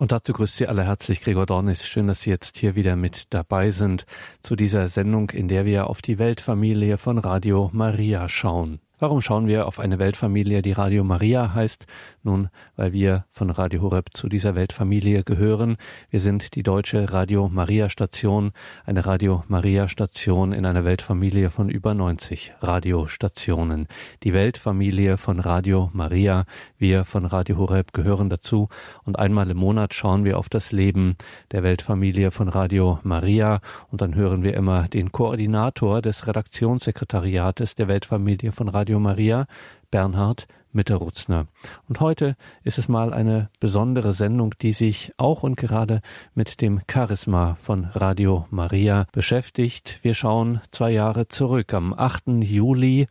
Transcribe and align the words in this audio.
Und 0.00 0.12
dazu 0.12 0.32
grüßt 0.32 0.56
Sie 0.56 0.66
alle 0.66 0.84
herzlich 0.84 1.20
Gregor 1.20 1.44
Dornis. 1.44 1.86
Schön, 1.86 2.06
dass 2.06 2.22
Sie 2.22 2.30
jetzt 2.30 2.56
hier 2.56 2.74
wieder 2.74 2.96
mit 2.96 3.34
dabei 3.34 3.70
sind 3.70 4.06
zu 4.42 4.56
dieser 4.56 4.88
Sendung, 4.88 5.28
in 5.28 5.46
der 5.46 5.66
wir 5.66 5.90
auf 5.90 6.00
die 6.00 6.18
Weltfamilie 6.18 6.96
von 6.96 7.18
Radio 7.18 7.68
Maria 7.74 8.26
schauen. 8.26 8.80
Warum 9.02 9.22
schauen 9.22 9.46
wir 9.46 9.66
auf 9.66 9.80
eine 9.80 9.98
Weltfamilie, 9.98 10.60
die 10.60 10.72
Radio 10.72 11.04
Maria 11.04 11.54
heißt? 11.54 11.86
Nun, 12.22 12.50
weil 12.76 12.92
wir 12.92 13.24
von 13.30 13.48
Radio 13.48 13.80
Horeb 13.80 14.10
zu 14.12 14.28
dieser 14.28 14.54
Weltfamilie 14.54 15.24
gehören. 15.24 15.78
Wir 16.10 16.20
sind 16.20 16.54
die 16.54 16.62
deutsche 16.62 17.10
Radio 17.10 17.48
Maria 17.48 17.88
Station, 17.88 18.52
eine 18.84 19.06
Radio 19.06 19.42
Maria 19.48 19.88
Station 19.88 20.52
in 20.52 20.66
einer 20.66 20.84
Weltfamilie 20.84 21.48
von 21.48 21.70
über 21.70 21.94
90 21.94 22.52
Radiostationen. 22.60 23.88
Die 24.22 24.34
Weltfamilie 24.34 25.16
von 25.16 25.40
Radio 25.40 25.88
Maria. 25.94 26.44
Wir 26.76 27.06
von 27.06 27.24
Radio 27.24 27.56
Horeb 27.56 27.94
gehören 27.94 28.28
dazu 28.28 28.68
und 29.04 29.18
einmal 29.18 29.50
im 29.50 29.56
Monat 29.56 29.94
schauen 29.94 30.26
wir 30.26 30.38
auf 30.38 30.50
das 30.50 30.72
Leben 30.72 31.16
der 31.52 31.62
Weltfamilie 31.62 32.30
von 32.32 32.50
Radio 32.50 32.98
Maria 33.02 33.62
und 33.90 34.02
dann 34.02 34.14
hören 34.14 34.42
wir 34.42 34.52
immer 34.52 34.88
den 34.88 35.10
Koordinator 35.10 36.02
des 36.02 36.26
Redaktionssekretariates 36.26 37.76
der 37.76 37.88
Weltfamilie 37.88 38.52
von 38.52 38.68
Radio 38.68 38.89
Maria, 38.98 39.46
Bernhard 39.90 40.46
Mitterutzner. 40.72 41.46
Und 41.88 42.00
heute 42.00 42.36
ist 42.62 42.78
es 42.78 42.88
mal 42.88 43.12
eine 43.12 43.50
besondere 43.58 44.12
Sendung, 44.12 44.54
die 44.60 44.72
sich 44.72 45.12
auch 45.16 45.42
und 45.42 45.56
gerade 45.56 46.00
mit 46.34 46.60
dem 46.60 46.80
Charisma 46.90 47.56
von 47.60 47.86
Radio 47.92 48.46
Maria 48.50 49.06
beschäftigt. 49.12 49.98
Wir 50.02 50.14
schauen 50.14 50.60
zwei 50.70 50.90
Jahre 50.90 51.28
zurück. 51.28 51.74
Am 51.74 51.92
8. 51.92 52.42
Juli 52.42 53.08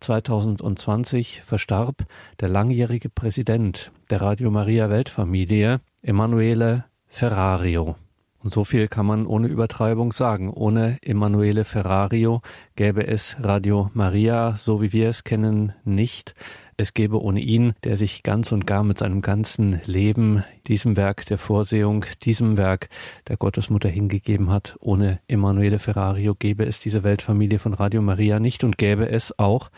2020 0.00 1.42
verstarb 1.44 2.04
der 2.40 2.48
langjährige 2.48 3.08
Präsident 3.08 3.92
der 4.10 4.20
Radio 4.20 4.50
Maria 4.50 4.90
Weltfamilie, 4.90 5.80
Emanuele 6.02 6.84
Ferrario. 7.06 7.96
Und 8.42 8.52
so 8.52 8.64
viel 8.64 8.88
kann 8.88 9.06
man 9.06 9.26
ohne 9.26 9.46
Übertreibung 9.46 10.12
sagen. 10.12 10.50
Ohne 10.50 10.98
Emanuele 11.02 11.64
Ferrario 11.64 12.42
gäbe 12.74 13.06
es 13.06 13.36
Radio 13.40 13.90
Maria, 13.94 14.56
so 14.56 14.82
wie 14.82 14.92
wir 14.92 15.08
es 15.08 15.24
kennen, 15.24 15.72
nicht. 15.84 16.34
Es 16.76 16.94
gäbe 16.94 17.22
ohne 17.22 17.40
ihn, 17.40 17.74
der 17.84 17.96
sich 17.96 18.22
ganz 18.22 18.50
und 18.50 18.66
gar 18.66 18.82
mit 18.82 18.98
seinem 18.98 19.20
ganzen 19.20 19.80
Leben 19.84 20.42
diesem 20.66 20.96
Werk 20.96 21.26
der 21.26 21.38
Vorsehung, 21.38 22.04
diesem 22.22 22.56
Werk 22.56 22.88
der 23.28 23.36
Gottesmutter 23.36 23.88
hingegeben 23.88 24.50
hat, 24.50 24.76
ohne 24.80 25.20
Emanuele 25.28 25.78
Ferrario 25.78 26.34
gäbe 26.34 26.64
es 26.64 26.80
diese 26.80 27.04
Weltfamilie 27.04 27.58
von 27.58 27.74
Radio 27.74 28.02
Maria 28.02 28.40
nicht 28.40 28.64
und 28.64 28.78
gäbe 28.78 29.08
es 29.08 29.38
auch 29.38 29.70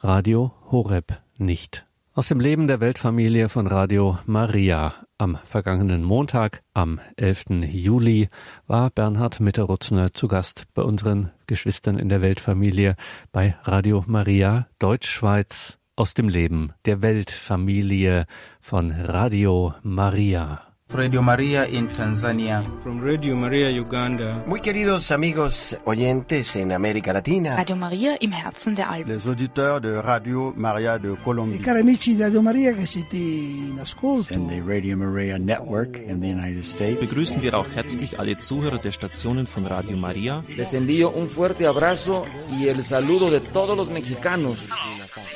Radio 0.00 0.52
Horeb 0.70 1.20
nicht. 1.38 1.86
Aus 2.12 2.26
dem 2.26 2.40
Leben 2.40 2.66
der 2.66 2.80
Weltfamilie 2.80 3.48
von 3.48 3.68
Radio 3.68 4.18
Maria. 4.26 5.06
Am 5.16 5.38
vergangenen 5.44 6.02
Montag, 6.02 6.60
am 6.74 6.98
11. 7.14 7.62
Juli, 7.70 8.28
war 8.66 8.90
Bernhard 8.90 9.38
Mitterutzner 9.38 10.12
zu 10.12 10.26
Gast 10.26 10.64
bei 10.74 10.82
unseren 10.82 11.30
Geschwistern 11.46 12.00
in 12.00 12.08
der 12.08 12.20
Weltfamilie 12.20 12.96
bei 13.30 13.54
Radio 13.62 14.02
Maria 14.08 14.66
Deutschschweiz 14.80 15.78
aus 15.94 16.12
dem 16.14 16.28
Leben 16.28 16.72
der 16.84 17.00
Weltfamilie 17.00 18.26
von 18.60 18.90
Radio 18.90 19.72
Maria. 19.84 20.69
Radio 20.92 21.22
María 21.22 21.66
en 21.66 21.92
Tanzania. 21.92 22.64
From 22.82 23.00
Radio 23.00 23.36
María 23.36 23.70
Uganda. 23.80 24.42
Muy 24.46 24.60
queridos 24.60 25.12
amigos 25.12 25.76
oyentes 25.84 26.56
en 26.56 26.72
América 26.72 27.12
Latina. 27.12 27.56
Radio 27.56 27.76
Maria 27.76 28.16
im 28.18 28.32
Herzen 28.32 28.74
der 28.74 28.90
Alpen. 28.90 29.14
Les 29.14 29.24
auditeurs 29.24 29.80
de 29.80 30.02
Radio 30.02 30.52
Maria 30.56 30.98
de 30.98 31.16
Colombie. 31.22 31.56
I 31.56 31.60
cari 31.60 31.80
amici 31.80 32.16
di 32.16 32.22
Radio 32.22 32.42
Maria 32.42 32.74
che 32.74 32.86
siete 32.86 33.16
in 33.16 33.78
ascolto. 33.80 34.34
And 34.34 34.48
the 34.48 34.60
Radio 34.60 34.96
Maria 34.96 35.38
Network 35.38 35.96
in 35.96 36.20
the 36.20 36.26
United 36.26 36.64
States. 36.64 36.98
Begrüßen 37.00 37.40
wir 37.40 37.54
auch 37.54 37.68
herzlich 37.72 38.18
alle 38.18 38.38
Zuhörer 38.38 38.78
der 38.78 38.92
Stationen 38.92 39.46
von 39.46 39.66
Radio 39.66 39.96
Maria. 39.96 40.42
Les 40.48 40.74
envío 40.74 41.10
un 41.10 41.28
fuerte 41.28 41.68
abrazo 41.68 42.26
y 42.50 42.66
el 42.66 42.82
saludo 42.82 43.30
de 43.30 43.40
todos 43.40 43.76
los 43.76 43.90
mexicanos. 43.90 44.68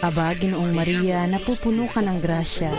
Aba, 0.03 0.34
Ginoong 0.34 0.75
Maria, 0.75 1.27
napupuno 1.27 1.87
ka 1.87 2.03
ng 2.03 2.21
grasya. 2.21 2.71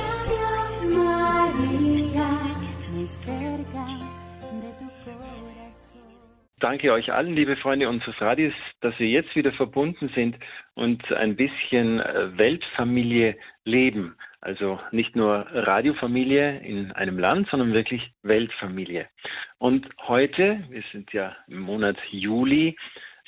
Danke 6.60 6.94
euch 6.94 7.12
allen, 7.12 7.36
liebe 7.36 7.58
Freunde 7.58 7.90
unseres 7.90 8.20
Radios, 8.22 8.54
dass 8.80 8.98
wir 8.98 9.08
jetzt 9.08 9.36
wieder 9.36 9.52
verbunden 9.52 10.10
sind 10.16 10.38
und 10.74 11.12
ein 11.12 11.36
bisschen 11.36 12.00
Weltfamilie 12.38 13.36
leben. 13.66 14.16
Also 14.40 14.80
nicht 14.92 15.18
nur 15.18 15.48
Radiofamilie 15.52 16.60
in 16.60 16.94
einem 16.94 17.20
Land, 17.20 17.50
sondern 17.50 17.74
wirklich 17.74 18.10
Weltfamilie. 18.24 19.10
Und 19.58 19.86
heute, 20.08 20.64
wir 20.70 20.84
sind 20.94 21.12
ja 21.12 21.36
im 21.48 21.60
Monat 21.60 21.98
Juli, 22.12 22.78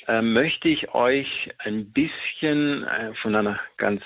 äh, 0.06 0.22
möchte 0.22 0.68
ich 0.68 0.94
euch 0.94 1.50
ein 1.58 1.92
bisschen 1.92 2.84
äh, 2.84 3.12
von 3.20 3.34
einer 3.34 3.60
ganz 3.76 4.02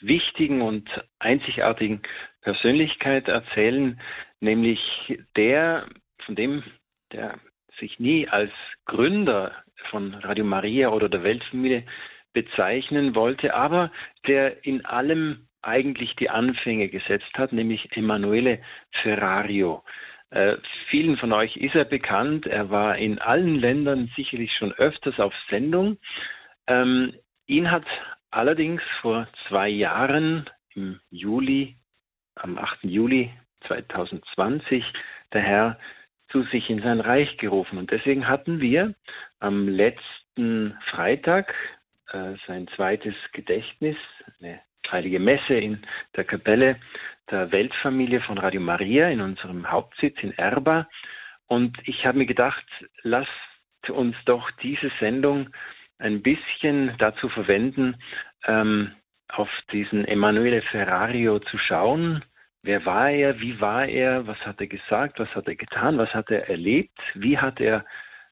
wichtigen 0.00 0.60
und 0.60 0.86
einzigartigen 1.18 2.02
Persönlichkeit 2.42 3.28
erzählen, 3.28 3.98
nämlich 4.40 4.80
der, 5.34 5.86
von 6.26 6.34
dem, 6.34 6.62
der 7.12 7.38
sich 7.78 7.98
nie 7.98 8.28
als 8.28 8.52
Gründer 8.86 9.52
von 9.90 10.14
Radio 10.14 10.44
Maria 10.44 10.90
oder 10.90 11.08
der 11.08 11.22
Weltfamilie 11.22 11.84
bezeichnen 12.32 13.14
wollte, 13.14 13.54
aber 13.54 13.90
der 14.26 14.64
in 14.64 14.84
allem 14.84 15.48
eigentlich 15.62 16.14
die 16.16 16.30
Anfänge 16.30 16.88
gesetzt 16.88 17.32
hat, 17.34 17.52
nämlich 17.52 17.96
Emanuele 17.96 18.60
Ferrario. 19.02 19.82
Äh, 20.30 20.56
vielen 20.90 21.16
von 21.16 21.32
euch 21.32 21.56
ist 21.56 21.74
er 21.74 21.84
bekannt. 21.84 22.46
Er 22.46 22.70
war 22.70 22.98
in 22.98 23.18
allen 23.18 23.56
Ländern 23.56 24.10
sicherlich 24.16 24.52
schon 24.52 24.72
öfters 24.72 25.18
auf 25.18 25.32
Sendung. 25.48 25.98
Ähm, 26.66 27.14
ihn 27.46 27.70
hat 27.70 27.84
allerdings 28.30 28.82
vor 29.00 29.28
zwei 29.48 29.68
Jahren 29.68 30.48
im 30.74 31.00
Juli, 31.10 31.76
am 32.34 32.58
8. 32.58 32.84
Juli 32.84 33.32
2020, 33.66 34.84
der 35.32 35.40
Herr 35.40 35.78
zu 36.28 36.42
sich 36.44 36.68
in 36.70 36.82
sein 36.82 37.00
Reich 37.00 37.36
gerufen. 37.38 37.78
Und 37.78 37.90
deswegen 37.90 38.28
hatten 38.28 38.60
wir 38.60 38.94
am 39.40 39.68
letzten 39.68 40.76
Freitag 40.90 41.54
äh, 42.12 42.34
sein 42.46 42.68
zweites 42.74 43.14
Gedächtnis, 43.32 43.96
eine 44.40 44.60
heilige 44.90 45.18
Messe 45.18 45.54
in 45.54 45.82
der 46.14 46.24
Kapelle 46.24 46.76
der 47.30 47.50
Weltfamilie 47.50 48.20
von 48.20 48.38
Radio 48.38 48.60
Maria 48.60 49.08
in 49.08 49.20
unserem 49.20 49.70
Hauptsitz 49.70 50.16
in 50.22 50.32
Erba. 50.38 50.88
Und 51.46 51.76
ich 51.84 52.06
habe 52.06 52.18
mir 52.18 52.26
gedacht, 52.26 52.64
lasst 53.02 53.30
uns 53.88 54.16
doch 54.24 54.50
diese 54.62 54.90
Sendung 55.00 55.50
ein 55.98 56.22
bisschen 56.22 56.94
dazu 56.98 57.28
verwenden, 57.28 57.96
ähm, 58.46 58.92
auf 59.28 59.48
diesen 59.72 60.04
Emanuele 60.04 60.62
Ferrario 60.62 61.38
zu 61.40 61.58
schauen. 61.58 62.24
Wer 62.62 62.84
war 62.84 63.10
er? 63.10 63.40
Wie 63.40 63.60
war 63.60 63.86
er? 63.86 64.26
Was 64.26 64.38
hat 64.38 64.60
er 64.60 64.66
gesagt? 64.66 65.18
Was 65.18 65.34
hat 65.34 65.46
er 65.46 65.54
getan? 65.54 65.98
Was 65.98 66.12
hat 66.14 66.30
er 66.30 66.48
erlebt? 66.48 66.98
Wie 67.14 67.38
hat 67.38 67.60
er 67.60 67.84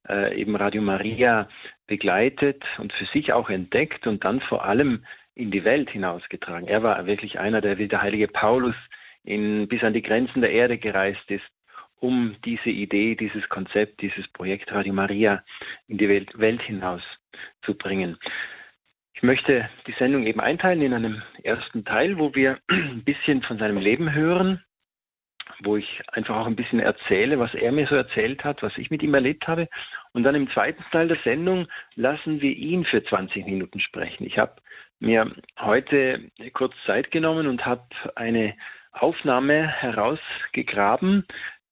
äh, 0.08 0.34
eben 0.38 0.56
Radio 0.56 0.82
Maria 0.82 1.48
begleitet 1.86 2.64
und 2.78 2.92
für 2.92 3.06
sich 3.06 3.32
auch 3.32 3.50
entdeckt 3.50 4.06
und 4.06 4.24
dann 4.24 4.40
vor 4.40 4.64
allem 4.64 5.04
in 5.34 5.50
die 5.50 5.64
Welt 5.64 5.90
hinausgetragen? 5.90 6.68
Er 6.68 6.82
war 6.82 7.06
wirklich 7.06 7.38
einer, 7.38 7.60
der 7.60 7.78
wie 7.78 7.88
der 7.88 8.02
heilige 8.02 8.28
Paulus 8.28 8.76
in, 9.24 9.68
bis 9.68 9.82
an 9.82 9.94
die 9.94 10.02
Grenzen 10.02 10.40
der 10.40 10.50
Erde 10.50 10.78
gereist 10.78 11.30
ist, 11.30 11.44
um 12.00 12.36
diese 12.44 12.70
Idee, 12.70 13.14
dieses 13.14 13.48
Konzept, 13.48 14.02
dieses 14.02 14.28
Projekt 14.28 14.70
Radio 14.72 14.92
Maria 14.92 15.42
in 15.88 15.98
die 15.98 16.08
Welt, 16.08 16.38
Welt 16.38 16.60
hinaus 16.62 17.02
zu 17.62 17.74
bringen. 17.74 18.18
Ich 19.14 19.22
möchte 19.22 19.68
die 19.86 19.94
Sendung 19.98 20.26
eben 20.26 20.40
einteilen 20.40 20.82
in 20.82 20.92
einem 20.92 21.22
ersten 21.44 21.84
Teil, 21.84 22.18
wo 22.18 22.34
wir 22.34 22.58
ein 22.68 23.04
bisschen 23.04 23.42
von 23.42 23.58
seinem 23.58 23.78
Leben 23.78 24.12
hören, 24.12 24.62
wo 25.62 25.76
ich 25.76 26.02
einfach 26.08 26.36
auch 26.36 26.46
ein 26.46 26.56
bisschen 26.56 26.80
erzähle, 26.80 27.38
was 27.38 27.54
er 27.54 27.70
mir 27.70 27.86
so 27.86 27.94
erzählt 27.94 28.42
hat, 28.42 28.62
was 28.62 28.76
ich 28.76 28.90
mit 28.90 29.02
ihm 29.02 29.14
erlebt 29.14 29.46
habe. 29.46 29.68
Und 30.12 30.24
dann 30.24 30.34
im 30.34 30.50
zweiten 30.50 30.84
Teil 30.90 31.06
der 31.06 31.18
Sendung 31.22 31.68
lassen 31.94 32.40
wir 32.40 32.50
ihn 32.50 32.84
für 32.84 33.04
20 33.04 33.46
Minuten 33.46 33.78
sprechen. 33.78 34.26
Ich 34.26 34.36
habe 34.36 34.56
mir 34.98 35.30
heute 35.60 36.30
kurz 36.52 36.74
Zeit 36.84 37.12
genommen 37.12 37.46
und 37.46 37.64
habe 37.64 37.86
eine 38.16 38.54
Aufnahme 38.90 39.68
herausgegraben, 39.68 41.24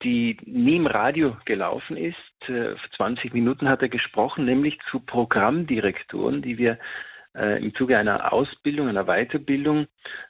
die 0.05 0.37
nie 0.45 0.77
im 0.77 0.87
Radio 0.87 1.37
gelaufen 1.45 1.97
ist. 1.97 2.17
Für 2.45 2.77
20 2.97 3.35
Minuten 3.35 3.69
hat 3.69 3.83
er 3.83 3.89
gesprochen, 3.89 4.45
nämlich 4.45 4.79
zu 4.91 5.01
Programmdirektoren, 5.01 6.43
die 6.43 6.59
wir 6.59 6.73
äh, 6.73 6.79
im 7.35 7.75
Zuge 7.75 7.97
einer 7.97 8.33
Ausbildung, 8.33 8.89
einer 8.89 9.05
Weiterbildung 9.05 9.87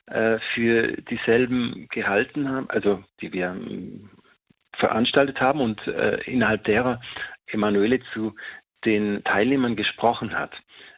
äh, 0.06 0.38
für 0.54 0.92
dieselben 1.02 1.88
gehalten 1.90 2.48
haben, 2.48 2.70
also 2.70 3.02
die 3.20 3.32
wir 3.32 3.48
ähm, 3.48 4.10
veranstaltet 4.76 5.40
haben 5.40 5.60
und 5.60 5.86
äh, 5.86 6.20
innerhalb 6.22 6.64
derer 6.64 7.00
Emanuele 7.46 8.00
zu 8.12 8.34
den 8.84 9.22
Teilnehmern 9.24 9.76
gesprochen 9.76 10.36
hat. 10.36 10.52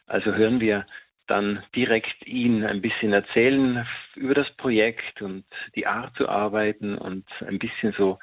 Also 0.07 0.33
hören 0.33 0.59
wir 0.59 0.85
dann 1.27 1.63
direkt 1.75 2.25
ihn 2.27 2.63
ein 2.63 2.81
bisschen 2.81 3.13
erzählen 3.13 3.85
über 4.15 4.33
das 4.33 4.49
Projekt 4.57 5.21
und 5.21 5.45
die 5.75 5.87
Art 5.87 6.15
zu 6.15 6.29
arbeiten 6.29 6.97
und 6.97 7.25
ein 7.47 7.59
bisschen 7.59 7.93
so 7.97 8.19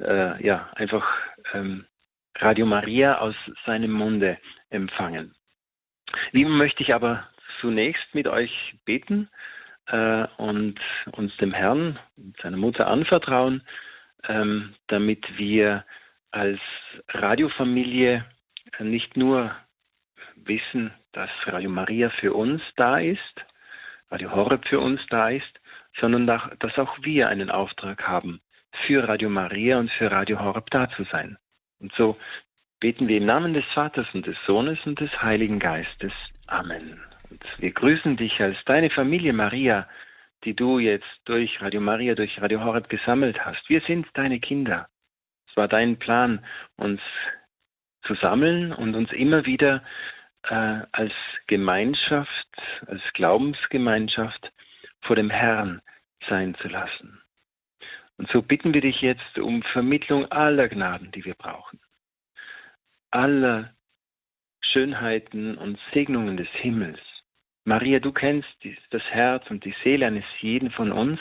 äh, 0.00 0.44
ja, 0.44 0.70
einfach 0.74 1.04
ähm, 1.52 1.86
Radio 2.36 2.66
Maria 2.66 3.18
aus 3.18 3.34
seinem 3.66 3.92
Munde 3.92 4.38
empfangen. 4.70 5.34
Wie 6.32 6.44
möchte 6.44 6.82
ich 6.82 6.94
aber 6.94 7.28
zunächst 7.60 8.14
mit 8.14 8.26
euch 8.26 8.74
beten 8.84 9.28
äh, 9.86 10.26
und 10.36 10.78
uns 11.12 11.36
dem 11.38 11.52
Herrn 11.52 11.98
und 12.16 12.36
seiner 12.40 12.56
Mutter 12.56 12.86
anvertrauen, 12.86 13.62
ähm, 14.28 14.74
damit 14.88 15.24
wir 15.38 15.84
als 16.30 16.60
Radiofamilie 17.08 18.24
nicht 18.80 19.16
nur 19.16 19.54
wissen, 20.36 20.92
dass 21.12 21.30
Radio 21.46 21.70
Maria 21.70 22.10
für 22.10 22.34
uns 22.34 22.60
da 22.76 22.98
ist, 22.98 23.44
Radio 24.10 24.32
Horeb 24.32 24.66
für 24.66 24.80
uns 24.80 25.00
da 25.10 25.28
ist, 25.30 25.60
sondern 26.00 26.26
dass 26.26 26.78
auch 26.78 26.96
wir 27.02 27.28
einen 27.28 27.50
Auftrag 27.50 28.06
haben, 28.06 28.40
für 28.86 29.06
Radio 29.06 29.30
Maria 29.30 29.78
und 29.78 29.90
für 29.92 30.10
Radio 30.10 30.40
Horeb 30.40 30.68
da 30.70 30.90
zu 30.90 31.04
sein. 31.04 31.38
Und 31.80 31.92
so 31.94 32.18
beten 32.84 33.08
wir 33.08 33.16
im 33.16 33.24
Namen 33.24 33.54
des 33.54 33.64
Vaters 33.72 34.06
und 34.12 34.26
des 34.26 34.36
Sohnes 34.46 34.78
und 34.84 35.00
des 35.00 35.10
Heiligen 35.22 35.58
Geistes. 35.58 36.12
Amen. 36.48 37.00
Und 37.30 37.42
wir 37.56 37.70
grüßen 37.70 38.18
dich 38.18 38.38
als 38.42 38.58
deine 38.66 38.90
Familie 38.90 39.32
Maria, 39.32 39.88
die 40.44 40.52
du 40.52 40.78
jetzt 40.78 41.08
durch 41.24 41.62
Radio 41.62 41.80
Maria, 41.80 42.14
durch 42.14 42.38
Radio 42.42 42.62
Horeb 42.62 42.90
gesammelt 42.90 43.42
hast. 43.42 43.66
Wir 43.70 43.80
sind 43.86 44.06
deine 44.12 44.38
Kinder. 44.38 44.86
Es 45.48 45.56
war 45.56 45.66
dein 45.66 45.98
Plan, 45.98 46.44
uns 46.76 47.00
zu 48.02 48.16
sammeln 48.16 48.70
und 48.74 48.94
uns 48.94 49.10
immer 49.12 49.46
wieder 49.46 49.82
äh, 50.42 50.80
als 50.92 51.14
Gemeinschaft, 51.46 52.50
als 52.86 53.00
Glaubensgemeinschaft 53.14 54.52
vor 55.00 55.16
dem 55.16 55.30
Herrn 55.30 55.80
sein 56.28 56.54
zu 56.56 56.68
lassen. 56.68 57.22
Und 58.18 58.28
so 58.28 58.42
bitten 58.42 58.74
wir 58.74 58.82
dich 58.82 59.00
jetzt 59.00 59.38
um 59.38 59.62
Vermittlung 59.72 60.30
aller 60.30 60.68
Gnaden, 60.68 61.12
die 61.12 61.24
wir 61.24 61.34
brauchen. 61.34 61.80
Aller 63.14 63.72
Schönheiten 64.60 65.56
und 65.56 65.78
Segnungen 65.92 66.36
des 66.36 66.48
Himmels. 66.48 66.98
Maria, 67.64 68.00
du 68.00 68.10
kennst 68.10 68.48
das 68.90 69.04
Herz 69.04 69.48
und 69.50 69.64
die 69.64 69.74
Seele 69.84 70.08
eines 70.08 70.24
jeden 70.40 70.72
von 70.72 70.90
uns 70.90 71.20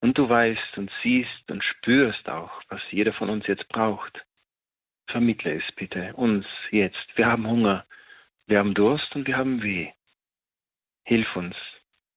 und 0.00 0.18
du 0.18 0.28
weißt 0.28 0.76
und 0.76 0.90
siehst 1.04 1.48
und 1.48 1.62
spürst 1.62 2.28
auch, 2.28 2.50
was 2.68 2.80
jeder 2.90 3.12
von 3.12 3.30
uns 3.30 3.46
jetzt 3.46 3.68
braucht. 3.68 4.26
Vermittle 5.06 5.54
es 5.54 5.72
bitte 5.76 6.14
uns 6.14 6.46
jetzt. 6.72 7.06
Wir 7.14 7.26
haben 7.26 7.46
Hunger, 7.46 7.86
wir 8.48 8.58
haben 8.58 8.74
Durst 8.74 9.14
und 9.14 9.28
wir 9.28 9.36
haben 9.36 9.62
Weh. 9.62 9.88
Hilf 11.04 11.36
uns 11.36 11.54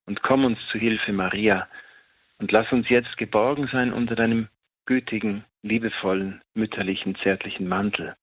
und 0.07 0.23
komm 0.23 0.43
uns 0.43 0.57
zu 0.71 0.79
Hilfe, 0.79 1.13
Maria, 1.13 1.69
und 2.39 2.51
lass 2.51 2.71
uns 2.71 2.89
jetzt 2.89 3.15
geborgen 3.17 3.69
sein 3.71 3.93
unter 3.93 4.15
deinem 4.15 4.49
gütigen, 4.87 5.45
liebevollen, 5.61 6.41
mütterlichen, 6.55 7.15
zärtlichen 7.17 7.67
Mantel. 7.67 8.15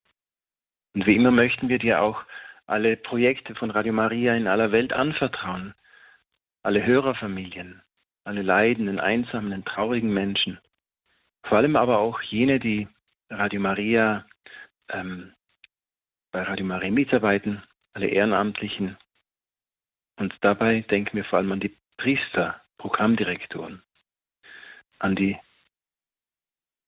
Und 0.94 1.06
wie 1.06 1.16
immer 1.16 1.30
möchten 1.30 1.68
wir 1.68 1.78
dir 1.78 2.02
auch 2.02 2.24
alle 2.66 2.96
Projekte 2.96 3.54
von 3.54 3.70
Radio 3.70 3.92
Maria 3.92 4.34
in 4.34 4.46
aller 4.46 4.72
Welt 4.72 4.92
anvertrauen, 4.92 5.74
alle 6.62 6.84
Hörerfamilien, 6.84 7.82
alle 8.24 8.42
leidenden, 8.42 9.00
einsamen, 9.00 9.64
traurigen 9.64 10.12
Menschen, 10.12 10.60
vor 11.44 11.58
allem 11.58 11.76
aber 11.76 11.98
auch 11.98 12.20
jene, 12.22 12.60
die 12.60 12.88
Radio 13.28 13.60
Maria 13.60 14.26
ähm, 14.88 15.32
bei 16.32 16.42
Radio 16.42 16.64
Maria 16.64 16.90
mitarbeiten, 16.90 17.62
alle 17.92 18.08
Ehrenamtlichen. 18.08 18.96
Und 20.16 20.34
dabei 20.42 20.82
denken 20.82 21.16
wir 21.16 21.24
vor 21.24 21.38
allem 21.38 21.52
an 21.52 21.60
die 21.60 21.76
Priester, 21.96 22.60
Programmdirektoren, 22.78 23.82
an 24.98 25.16
die 25.16 25.36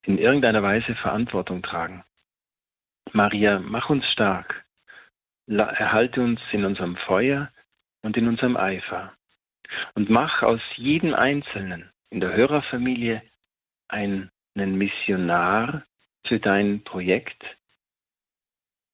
in 0.05 0.19
irgendeiner 0.19 0.63
Weise 0.63 0.95
Verantwortung 0.97 1.63
tragen. 1.63 2.05
Maria, 3.13 3.59
mach 3.59 3.91
uns 3.91 4.07
stark, 4.13 4.65
erhalte 5.47 6.23
uns 6.23 6.41
in 6.53 6.65
unserem 6.65 6.97
Feuer 6.97 7.51
und 8.03 8.17
in 8.17 8.29
unserem 8.29 8.57
Eifer. 8.57 9.13
Und 9.95 10.11
mach 10.11 10.43
aus 10.43 10.61
jedem 10.77 11.15
Einzelnen 11.15 11.91
in 12.11 12.21
der 12.21 12.35
Hörerfamilie 12.35 13.23
einen 13.89 14.31
Missionar 14.55 15.85
für 16.27 16.41
dein 16.41 16.85
Projekt, 16.85 17.43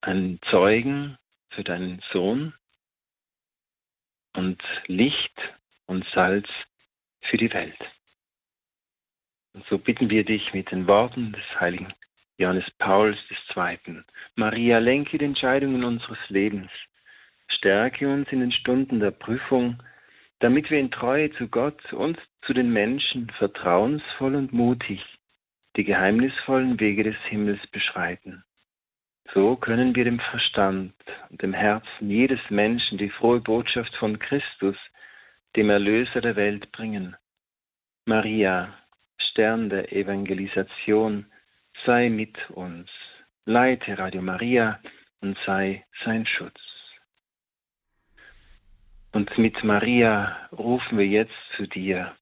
einen 0.01 0.41
Zeugen 0.51 1.19
für 1.51 1.65
deinen 1.65 2.01
Sohn 2.13 2.55
und 4.35 4.63
Licht 4.87 5.37
und 5.87 6.07
Salz 6.15 6.49
für 7.23 7.37
die 7.37 7.53
Welt. 7.53 7.79
Und 9.55 9.67
so 9.67 9.79
bitten 9.79 10.11
wir 10.11 10.25
dich 10.25 10.55
mit 10.55 10.71
den 10.71 10.87
Worten 10.87 11.33
des 11.33 11.61
heiligen 11.61 11.93
Johannes 12.39 12.71
Pauls 12.79 13.19
II. 13.55 14.03
Maria, 14.37 14.79
lenke 14.79 15.19
die 15.19 15.25
Entscheidungen 15.25 15.85
unseres 15.85 16.19
Lebens. 16.29 16.71
Stärke 17.49 18.09
uns 18.09 18.31
in 18.31 18.41
den 18.41 18.53
Stunden 18.53 19.01
der 19.01 19.11
Prüfung, 19.11 19.83
damit 20.39 20.71
wir 20.71 20.79
in 20.79 20.93
Treue 20.93 21.33
zu 21.33 21.49
Gott 21.49 21.93
und 21.93 22.19
zu 22.43 22.55
den 22.55 22.73
Menschen 22.73 23.31
vertrauensvoll 23.39 24.37
und 24.37 24.53
mutig 24.53 25.05
die 25.77 25.85
geheimnisvollen 25.85 26.79
Wege 26.81 27.05
des 27.05 27.17
Himmels 27.29 27.65
beschreiten. 27.69 28.45
So 29.35 29.57
können 29.57 29.95
wir 29.95 30.05
dem 30.05 30.19
Verstand 30.19 30.95
und 31.31 31.43
dem 31.43 31.53
Herzen 31.53 32.11
jedes 32.11 32.41
Menschen 32.51 32.99
die 32.99 33.11
frohe 33.11 33.41
Botschaft 33.41 33.95
von 33.97 34.19
Christus, 34.19 34.77
dem 35.55 35.71
Erlöser 35.71 36.21
der 36.21 36.37
Welt, 36.37 36.73
bringen. 36.73 37.17
Maria, 38.07 38.75
Stern 39.19 39.69
der 39.69 39.93
Evangelisation, 39.93 41.27
sei 41.85 42.09
mit 42.09 42.51
uns, 42.51 42.91
leite 43.45 43.99
Radio 43.99 44.23
Maria 44.23 44.81
und 45.21 45.37
sei 45.47 45.85
sein 46.05 46.27
Schutz. 46.27 46.61
Und 49.13 49.37
mit 49.39 49.65
Maria 49.65 50.49
rufen 50.53 50.99
wir 50.99 51.07
jetzt 51.07 51.35
zu 51.57 51.67
dir, 51.67 52.15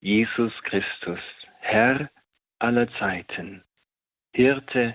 Jesus 0.00 0.52
Christus, 0.62 1.20
Herr 1.60 2.10
aller 2.58 2.88
Zeiten, 2.98 3.64
Hirte 4.32 4.94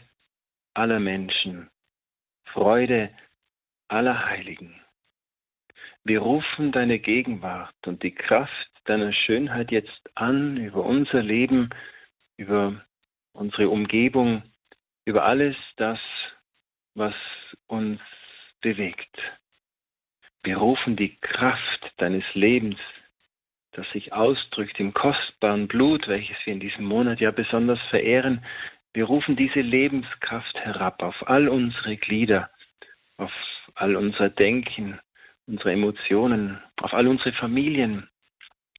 aller 0.73 0.99
Menschen, 0.99 1.69
Freude 2.45 3.09
aller 3.87 4.25
Heiligen. 4.25 4.81
Wir 6.03 6.19
rufen 6.21 6.71
deine 6.71 6.99
Gegenwart 6.99 7.75
und 7.85 8.01
die 8.03 8.15
Kraft 8.15 8.71
deiner 8.85 9.13
Schönheit 9.13 9.71
jetzt 9.71 10.09
an 10.15 10.57
über 10.57 10.83
unser 10.83 11.21
Leben, 11.21 11.69
über 12.37 12.81
unsere 13.33 13.69
Umgebung, 13.69 14.43
über 15.05 15.25
alles 15.25 15.55
das, 15.77 15.99
was 16.95 17.15
uns 17.67 17.99
bewegt. 18.61 19.17
Wir 20.43 20.57
rufen 20.57 20.95
die 20.95 21.17
Kraft 21.17 21.91
deines 21.97 22.23
Lebens, 22.33 22.77
das 23.73 23.89
sich 23.91 24.13
ausdrückt 24.13 24.79
im 24.79 24.93
kostbaren 24.93 25.67
Blut, 25.67 26.07
welches 26.07 26.35
wir 26.45 26.53
in 26.53 26.59
diesem 26.59 26.85
Monat 26.85 27.19
ja 27.19 27.31
besonders 27.31 27.79
verehren. 27.89 28.43
Wir 28.93 29.05
rufen 29.05 29.35
diese 29.35 29.61
Lebenskraft 29.61 30.55
herab 30.55 31.01
auf 31.01 31.27
all 31.27 31.47
unsere 31.47 31.95
Glieder, 31.97 32.49
auf 33.17 33.31
all 33.75 33.95
unser 33.95 34.29
Denken, 34.29 34.99
unsere 35.47 35.71
Emotionen, 35.71 36.61
auf 36.81 36.93
all 36.93 37.07
unsere 37.07 37.33
Familien, 37.33 38.09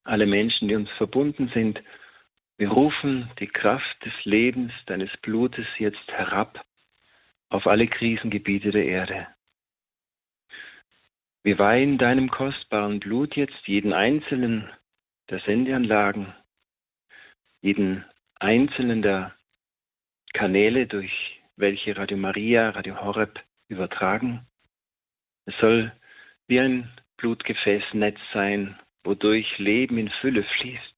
alle 0.04 0.26
Menschen, 0.26 0.68
die 0.68 0.74
uns 0.74 0.90
verbunden 0.90 1.50
sind 1.54 1.82
wir 2.62 2.70
rufen 2.70 3.28
die 3.40 3.48
Kraft 3.48 4.04
des 4.04 4.12
Lebens 4.24 4.72
deines 4.86 5.10
Blutes 5.16 5.66
jetzt 5.78 6.06
herab 6.06 6.64
auf 7.48 7.66
alle 7.66 7.88
Krisengebiete 7.88 8.70
der 8.70 8.84
Erde. 8.84 9.26
Wir 11.42 11.58
weihen 11.58 11.98
deinem 11.98 12.30
kostbaren 12.30 13.00
Blut 13.00 13.34
jetzt 13.34 13.66
jeden 13.66 13.92
einzelnen 13.92 14.70
der 15.28 15.40
Sendeanlagen, 15.40 16.32
jeden 17.62 18.04
einzelnen 18.38 19.02
der 19.02 19.34
Kanäle, 20.32 20.86
durch 20.86 21.42
welche 21.56 21.96
Radio 21.96 22.16
Maria, 22.16 22.70
Radio 22.70 23.02
Horeb 23.02 23.40
übertragen. 23.66 24.46
Es 25.46 25.58
soll 25.58 25.90
wie 26.46 26.60
ein 26.60 26.88
Blutgefäßnetz 27.16 28.20
sein, 28.32 28.78
wodurch 29.02 29.58
Leben 29.58 29.98
in 29.98 30.10
Fülle 30.20 30.44
fließt. 30.44 30.91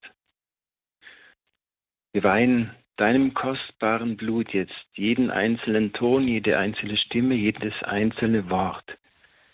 Wir 2.15 2.23
weihen 2.23 2.71
deinem 2.97 3.35
kostbaren 3.35 4.17
Blut 4.17 4.53
jetzt 4.55 4.87
jeden 4.93 5.33
einzelnen 5.33 5.93
Ton, 5.93 6.29
jede 6.29 6.57
einzelne 6.57 6.97
Stimme, 6.97 7.35
jedes 7.35 7.75
einzelne 7.83 8.49
Wort, 8.49 8.85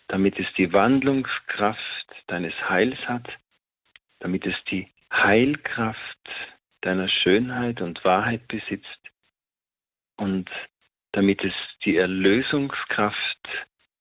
damit 0.08 0.38
es 0.38 0.46
die 0.58 0.70
Wandlungskraft 0.70 1.80
deines 2.26 2.52
Heils 2.68 2.98
hat, 3.08 3.26
damit 4.18 4.44
es 4.44 4.54
die 4.70 4.88
Heilkraft 5.10 6.28
deiner 6.82 7.08
Schönheit 7.08 7.80
und 7.80 8.04
Wahrheit 8.04 8.46
besitzt 8.46 9.10
und 10.18 10.50
damit 11.12 11.42
es 11.42 11.54
die 11.86 11.96
Erlösungskraft 11.96 13.48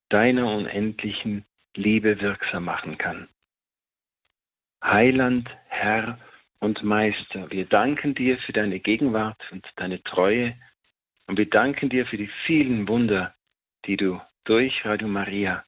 deiner 0.09 0.53
unendlichen 0.53 1.45
Liebe 1.75 2.19
wirksam 2.19 2.65
machen 2.65 2.97
kann. 2.97 3.29
Heiland, 4.83 5.49
Herr 5.69 6.19
und 6.59 6.83
Meister. 6.83 7.49
Wir 7.51 7.65
danken 7.65 8.15
dir 8.15 8.37
für 8.39 8.53
deine 8.53 8.79
Gegenwart 8.79 9.41
und 9.51 9.65
deine 9.77 10.03
Treue 10.03 10.55
und 11.27 11.37
wir 11.37 11.49
danken 11.49 11.89
dir 11.89 12.05
für 12.05 12.17
die 12.17 12.29
vielen 12.45 12.87
Wunder, 12.87 13.33
die 13.85 13.97
du 13.97 14.19
durch 14.45 14.83
Radio 14.85 15.07
Maria, 15.07 15.63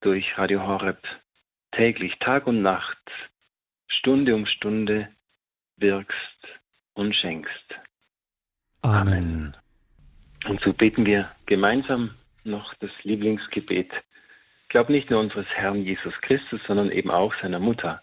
durch 0.00 0.38
Radio 0.38 0.66
Horeb 0.66 1.02
täglich, 1.72 2.14
Tag 2.20 2.46
und 2.46 2.62
Nacht, 2.62 2.98
Stunde 3.88 4.34
um 4.34 4.46
Stunde 4.46 5.08
wirkst 5.76 6.48
und 6.94 7.14
schenkst. 7.14 7.74
Amen. 8.82 9.56
Und 10.46 10.60
so 10.60 10.72
beten 10.72 11.06
wir 11.06 11.30
gemeinsam 11.46 12.14
noch 12.44 12.74
das 12.74 12.90
Lieblingsgebet. 13.02 13.90
Ich 14.62 14.68
glaube 14.68 14.92
nicht 14.92 15.10
nur 15.10 15.20
unseres 15.20 15.46
Herrn 15.54 15.84
Jesus 15.84 16.14
Christus, 16.20 16.60
sondern 16.66 16.90
eben 16.90 17.10
auch 17.10 17.34
seiner 17.40 17.58
Mutter. 17.60 18.02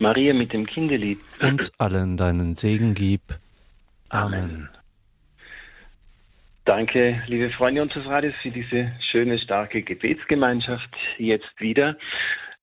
Maria 0.00 0.32
mit 0.32 0.52
dem 0.54 0.66
Kindelied. 0.66 1.20
Uns 1.40 1.78
allen 1.78 2.16
deinen 2.16 2.56
Segen 2.56 2.94
gib. 2.94 3.20
Amen. 4.08 4.70
Danke, 6.64 7.22
liebe 7.26 7.50
Freunde 7.50 7.82
unseres 7.82 8.06
Radios, 8.06 8.34
für 8.42 8.50
diese 8.50 8.92
schöne, 9.10 9.38
starke 9.38 9.82
Gebetsgemeinschaft 9.82 10.90
jetzt 11.18 11.60
wieder. 11.60 11.98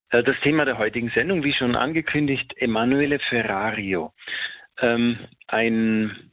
Äh, 0.10 0.24
das 0.24 0.36
Thema 0.42 0.66
der 0.66 0.80
heutigen 0.80 1.12
Sendung, 1.12 1.44
wie 1.44 1.54
schon 1.54 1.76
angekündigt, 1.76 2.54
Emanuele 2.58 3.20
Ferrario. 3.20 4.14
Ähm, 4.80 5.20
ein 5.48 6.32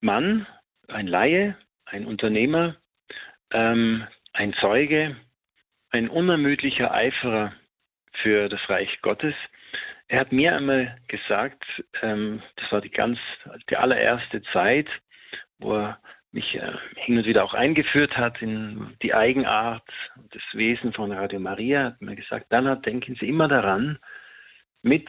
Mann, 0.00 0.46
ein 0.88 1.06
Laie, 1.06 1.56
ein 1.84 2.06
Unternehmer, 2.06 2.76
ähm, 3.52 4.06
ein 4.32 4.54
Zeuge, 4.54 5.14
ein 5.90 6.08
unermüdlicher 6.08 6.92
Eiferer 6.92 7.52
für 8.22 8.48
das 8.48 8.60
Reich 8.68 9.00
Gottes. 9.02 9.34
Er 10.08 10.20
hat 10.20 10.32
mir 10.32 10.56
einmal 10.56 10.98
gesagt, 11.08 11.62
ähm, 12.02 12.42
das 12.56 12.72
war 12.72 12.80
die 12.80 12.90
ganz, 12.90 13.18
die 13.68 13.76
allererste 13.76 14.42
Zeit, 14.52 14.88
wo 15.58 15.74
er 15.74 15.98
mich 16.32 16.54
äh, 16.54 16.72
hin 16.96 17.18
und 17.18 17.26
wieder 17.26 17.44
auch 17.44 17.54
eingeführt 17.54 18.16
hat 18.16 18.40
in 18.40 18.96
die 19.02 19.14
Eigenart, 19.14 19.88
das 20.30 20.42
Wesen 20.52 20.92
von 20.92 21.12
Radio 21.12 21.40
Maria, 21.40 21.84
hat 21.84 22.00
mir 22.00 22.16
gesagt, 22.16 22.46
dann 22.50 22.80
denken 22.82 23.16
Sie 23.20 23.28
immer 23.28 23.48
daran, 23.48 23.98
mit 24.82 25.08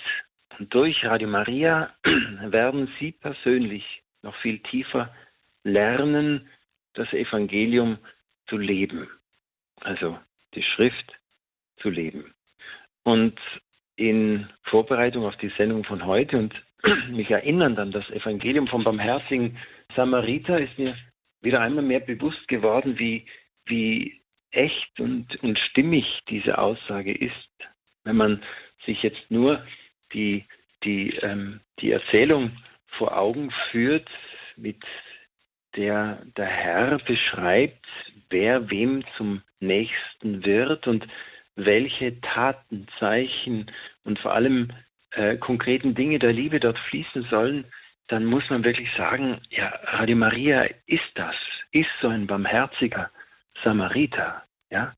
und 0.57 0.73
durch 0.73 1.05
Radio 1.05 1.29
Maria 1.29 1.93
werden 2.03 2.91
Sie 2.99 3.13
persönlich 3.13 4.03
noch 4.21 4.35
viel 4.37 4.59
tiefer 4.59 5.13
lernen, 5.63 6.49
das 6.93 7.11
Evangelium 7.13 7.97
zu 8.47 8.57
leben. 8.57 9.07
Also 9.81 10.19
die 10.55 10.63
Schrift 10.63 11.13
zu 11.77 11.89
leben. 11.89 12.33
Und 13.03 13.39
in 13.99 14.47
Vorbereitung 14.63 15.25
auf 15.25 15.35
die 15.37 15.51
Sendung 15.57 15.83
von 15.83 16.05
heute 16.05 16.37
und 16.37 16.53
mich 17.09 17.29
erinnern 17.29 17.77
an 17.77 17.91
das 17.91 18.09
Evangelium 18.11 18.67
vom 18.67 18.85
barmherzigen 18.85 19.57
Samariter 19.95 20.59
ist 20.59 20.77
mir 20.79 20.95
wieder 21.41 21.59
einmal 21.59 21.83
mehr 21.83 21.99
bewusst 21.99 22.47
geworden, 22.47 22.97
wie, 22.97 23.25
wie 23.65 24.21
echt 24.51 24.99
und, 24.99 25.35
und 25.43 25.59
stimmig 25.59 26.05
diese 26.29 26.57
Aussage 26.57 27.13
ist. 27.13 27.33
Wenn 28.05 28.15
man 28.15 28.41
sich 28.85 29.03
jetzt 29.03 29.29
nur 29.29 29.61
die, 30.13 30.45
die, 30.85 31.15
ähm, 31.21 31.59
die 31.81 31.91
Erzählung 31.91 32.51
vor 32.97 33.17
Augen 33.17 33.51
führt, 33.71 34.07
mit 34.55 34.81
der 35.75 36.23
der 36.37 36.47
Herr 36.47 36.97
beschreibt, 36.99 37.85
wer 38.29 38.69
wem 38.69 39.03
zum 39.17 39.41
Nächsten 39.59 40.45
wird 40.45 40.87
und 40.87 41.05
welche 41.55 42.19
Taten, 42.21 42.87
Zeichen 42.99 43.71
und 44.03 44.19
vor 44.19 44.33
allem 44.33 44.69
äh, 45.11 45.37
konkreten 45.37 45.95
Dinge 45.95 46.19
der 46.19 46.33
Liebe 46.33 46.59
dort 46.59 46.77
fließen 46.79 47.23
sollen, 47.29 47.65
dann 48.07 48.25
muss 48.25 48.49
man 48.49 48.63
wirklich 48.63 48.89
sagen, 48.97 49.41
ja, 49.49 49.67
Radio 49.83 50.15
Maria 50.15 50.67
ist 50.87 51.11
das, 51.15 51.35
ist 51.71 51.89
so 52.01 52.07
ein 52.07 52.27
barmherziger 52.27 53.09
Samariter, 53.63 54.43
ja, 54.69 54.93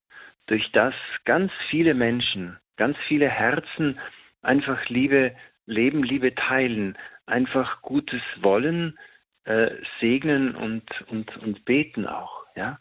durch 0.47 0.71
das 0.71 0.93
ganz 1.25 1.51
viele 1.69 1.93
Menschen, 1.93 2.57
ganz 2.77 2.97
viele 3.07 3.29
Herzen 3.29 3.99
einfach 4.41 4.89
Liebe 4.89 5.35
leben, 5.65 6.03
Liebe 6.03 6.33
teilen, 6.35 6.97
einfach 7.25 7.81
Gutes 7.81 8.21
wollen, 8.41 8.97
äh, 9.45 9.71
segnen 9.99 10.55
und, 10.55 10.83
und, 11.07 11.35
und 11.37 11.65
beten 11.65 12.07
auch, 12.07 12.45
ja. 12.55 12.79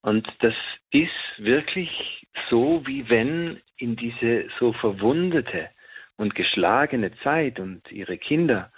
Und 0.00 0.26
das 0.40 0.54
ist 0.90 1.10
wirklich 1.38 2.21
so, 2.52 2.86
wie 2.86 3.08
wenn 3.08 3.62
in 3.78 3.96
diese 3.96 4.46
so 4.60 4.74
verwundete 4.74 5.70
und 6.16 6.34
geschlagene 6.34 7.10
Zeit 7.22 7.58
und 7.58 7.90
ihre 7.90 8.18
Kinder 8.18 8.70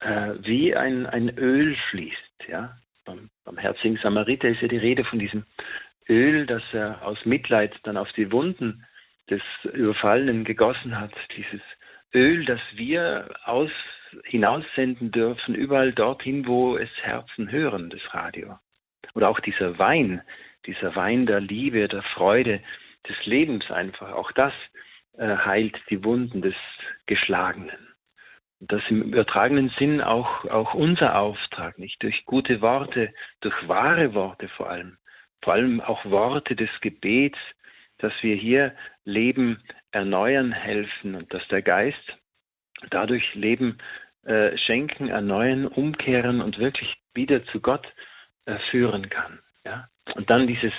äh, 0.00 0.32
wie 0.40 0.74
ein, 0.74 1.04
ein 1.04 1.28
Öl 1.36 1.76
fließt. 1.90 2.48
Ja? 2.48 2.78
Beim, 3.04 3.28
beim 3.44 3.58
herzigen 3.58 3.98
Samariter 3.98 4.48
ist 4.48 4.62
ja 4.62 4.68
die 4.68 4.78
Rede 4.78 5.04
von 5.04 5.18
diesem 5.18 5.44
Öl, 6.08 6.46
das 6.46 6.62
er 6.72 7.06
aus 7.06 7.22
Mitleid 7.26 7.74
dann 7.82 7.98
auf 7.98 8.10
die 8.12 8.32
Wunden 8.32 8.82
des 9.28 9.42
Überfallenen 9.74 10.44
gegossen 10.44 10.98
hat. 10.98 11.12
Dieses 11.36 11.60
Öl, 12.14 12.46
das 12.46 12.60
wir 12.76 13.28
aus, 13.44 13.70
hinaussenden 14.24 15.10
dürfen, 15.10 15.54
überall 15.54 15.92
dorthin, 15.92 16.46
wo 16.46 16.78
es 16.78 16.88
Herzen 17.02 17.50
hören, 17.50 17.90
das 17.90 18.14
Radio. 18.14 18.58
Oder 19.14 19.28
auch 19.28 19.40
dieser 19.40 19.78
Wein, 19.78 20.22
dieser 20.64 20.96
Wein 20.96 21.26
der 21.26 21.40
Liebe, 21.40 21.88
der 21.88 22.02
Freude, 22.02 22.62
des 23.08 23.26
Lebens 23.26 23.70
einfach. 23.70 24.12
Auch 24.12 24.32
das 24.32 24.52
äh, 25.18 25.36
heilt 25.36 25.76
die 25.90 26.04
Wunden 26.04 26.42
des 26.42 26.54
Geschlagenen. 27.06 27.94
Das 28.60 28.82
im 28.88 29.02
übertragenen 29.02 29.70
Sinn 29.78 30.00
auch, 30.00 30.44
auch 30.46 30.74
unser 30.74 31.18
Auftrag, 31.18 31.78
nicht? 31.78 32.02
Durch 32.02 32.24
gute 32.24 32.60
Worte, 32.62 33.12
durch 33.40 33.54
wahre 33.68 34.14
Worte 34.14 34.48
vor 34.48 34.70
allem. 34.70 34.96
Vor 35.42 35.52
allem 35.52 35.80
auch 35.80 36.04
Worte 36.06 36.56
des 36.56 36.70
Gebets, 36.80 37.38
dass 37.98 38.12
wir 38.22 38.34
hier 38.34 38.74
Leben 39.04 39.62
erneuern 39.90 40.52
helfen 40.52 41.14
und 41.14 41.32
dass 41.32 41.46
der 41.48 41.62
Geist 41.62 42.18
dadurch 42.90 43.34
Leben 43.34 43.78
äh, 44.24 44.56
schenken, 44.58 45.08
erneuern, 45.08 45.66
umkehren 45.66 46.40
und 46.40 46.58
wirklich 46.58 46.94
wieder 47.14 47.44
zu 47.46 47.60
Gott 47.60 47.86
äh, 48.46 48.58
führen 48.70 49.08
kann. 49.08 49.40
Ja? 49.64 49.88
Und 50.14 50.30
dann 50.30 50.46
dieses, 50.46 50.72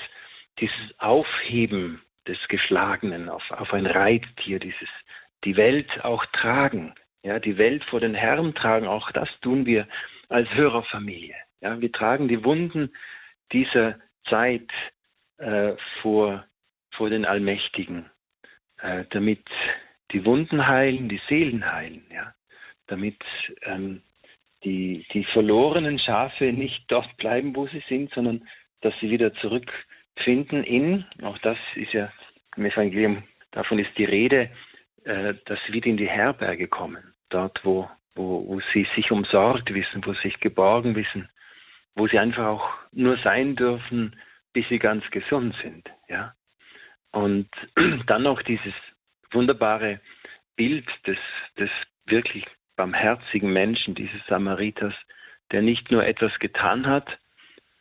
dieses 0.60 1.00
Aufheben 1.00 2.02
des 2.28 2.38
Geschlagenen 2.48 3.30
auf, 3.30 3.44
auf 3.52 3.74
ein 3.74 3.86
Reittier, 3.86 4.60
dieses 4.60 4.90
die 5.44 5.56
Welt 5.56 6.04
auch 6.04 6.26
tragen, 6.28 6.94
ja, 7.24 7.40
die 7.40 7.58
Welt 7.58 7.84
vor 7.86 8.00
den 8.00 8.16
Herrn 8.16 8.54
tragen, 8.56 8.88
auch 8.88 9.12
das 9.12 9.30
tun 9.42 9.66
wir 9.66 9.88
als 10.30 10.50
Hörerfamilie. 10.54 11.36
Ja, 11.62 11.80
wir 11.80 11.92
tragen 11.92 12.28
die 12.28 12.44
Wunden 12.44 12.94
dieser 13.52 14.00
Zeit 14.30 14.70
äh, 15.38 15.74
vor, 16.02 16.46
vor 16.96 17.10
den 17.10 17.26
Allmächtigen, 17.26 18.10
äh, 18.82 19.06
damit 19.10 19.44
die 20.12 20.26
Wunden 20.26 20.68
heilen, 20.68 21.10
die 21.10 21.22
Seelen 21.28 21.72
heilen, 21.72 22.06
ja, 22.12 22.34
damit 22.88 23.18
ähm, 23.64 24.02
die, 24.64 25.06
die 25.14 25.26
verlorenen 25.26 26.00
Schafe 26.00 26.52
nicht 26.52 26.86
dort 26.88 27.16
bleiben, 27.18 27.56
wo 27.56 27.68
sie 27.68 27.84
sind, 27.88 28.12
sondern 28.14 28.48
dass 28.82 28.94
sie 29.00 29.10
wieder 29.10 29.34
zurückfinden 30.18 30.64
in, 30.64 31.06
auch 31.24 31.38
das 31.40 31.58
ist 31.76 31.94
ja 31.94 32.12
im 32.56 32.66
Evangelium, 32.66 33.24
davon 33.52 33.80
ist 33.80 33.96
die 33.98 34.06
Rede, 34.06 34.50
äh, 35.04 35.36
dass 35.46 35.60
sie 35.66 35.74
wieder 35.74 35.88
in 35.88 35.98
die 35.98 36.10
Herberge 36.10 36.68
kommen, 36.68 37.14
dort, 37.30 37.60
wo, 37.64 37.90
wo, 38.16 38.48
wo 38.48 38.60
sie 38.74 38.88
sich 38.96 39.12
umsorgt 39.12 39.74
wissen, 39.74 40.06
wo 40.06 40.14
sie 40.14 40.22
sich 40.24 40.40
geborgen 40.40 40.96
wissen, 40.96 41.30
wo 41.96 42.08
sie 42.08 42.20
einfach 42.20 42.46
auch 42.46 42.70
nur 42.92 43.18
sein 43.24 43.56
dürfen, 43.56 44.16
bis 44.54 44.68
sie 44.70 44.80
ganz 44.80 45.04
gesund 45.12 45.56
sind. 45.62 45.90
Ja? 46.08 46.34
Und 47.12 47.50
dann 48.08 48.24
noch 48.24 48.42
dieses 48.42 48.74
wunderbare 49.32 50.00
Bild 50.56 50.88
des, 51.06 51.18
des 51.60 51.70
wirklich 52.06 52.46
barmherzigen 52.76 53.52
Menschen, 53.52 53.96
dieses 53.96 54.26
Samariters, 54.28 54.94
der 55.52 55.62
nicht 55.62 55.92
nur 55.92 56.06
etwas 56.06 56.38
getan 56.40 56.88
hat, 56.88 57.08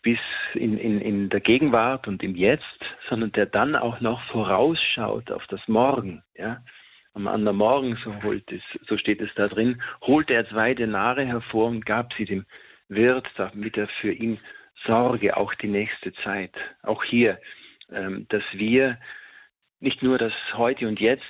bis 0.07 0.21
in, 0.55 0.79
in, 0.79 1.01
in 1.01 1.31
der 1.31 1.41
Gegenwart 1.41 2.07
und 2.07 2.23
im 2.23 2.37
Jetzt, 2.37 2.63
sondern 3.09 3.33
der 3.33 3.47
dann 3.47 3.75
auch 3.75 4.01
noch 4.01 4.23
vorausschaut 4.31 5.33
auf 5.33 5.45
das 5.49 5.67
Morgen. 5.67 6.23
Ja? 6.37 6.63
am 7.15 7.27
anderen 7.27 7.57
Morgen, 7.57 7.99
so, 8.05 8.23
holt 8.23 8.45
es, 8.53 8.63
so 8.87 8.97
steht 8.99 9.21
es 9.21 9.31
da 9.35 9.49
drin, 9.49 9.83
holte 10.03 10.35
er 10.35 10.49
zwei 10.49 10.75
Denare 10.75 11.25
hervor 11.25 11.67
und 11.67 11.85
gab 11.85 12.13
sie 12.13 12.27
dem 12.27 12.45
Wirt, 12.89 13.27
damit 13.37 13.77
er 13.77 13.89
für 14.01 14.13
ihn 14.13 14.39
sorge, 14.85 15.37
auch 15.37 15.53
die 15.55 15.67
nächste 15.67 16.13
Zeit. 16.23 16.53
Auch 16.83 17.03
hier, 17.03 17.41
ähm, 17.91 18.27
dass 18.29 18.45
wir 18.53 18.99
nicht 19.81 20.05
nur 20.05 20.19
das 20.19 20.35
Heute 20.53 20.87
und 20.87 21.01
Jetzt 21.01 21.25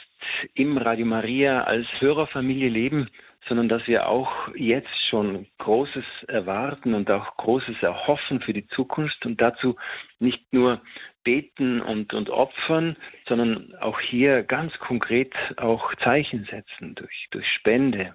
im 0.52 0.76
Radio 0.76 1.06
Maria 1.06 1.62
als 1.62 1.86
Hörerfamilie 2.00 2.68
leben, 2.68 3.08
sondern 3.48 3.68
dass 3.68 3.86
wir 3.86 4.08
auch 4.08 4.54
jetzt 4.54 4.90
schon 5.08 5.46
Großes 5.58 6.04
erwarten 6.28 6.94
und 6.94 7.10
auch 7.10 7.36
Großes 7.36 7.82
erhoffen 7.82 8.40
für 8.40 8.52
die 8.52 8.66
Zukunft 8.68 9.24
und 9.24 9.40
dazu 9.40 9.76
nicht 10.18 10.52
nur 10.52 10.80
beten 11.24 11.80
und, 11.80 12.12
und 12.14 12.30
opfern, 12.30 12.96
sondern 13.28 13.74
auch 13.80 14.00
hier 14.00 14.42
ganz 14.42 14.72
konkret 14.78 15.34
auch 15.56 15.94
Zeichen 15.96 16.46
setzen 16.50 16.94
durch, 16.94 17.26
durch 17.30 17.46
Spende, 17.52 18.14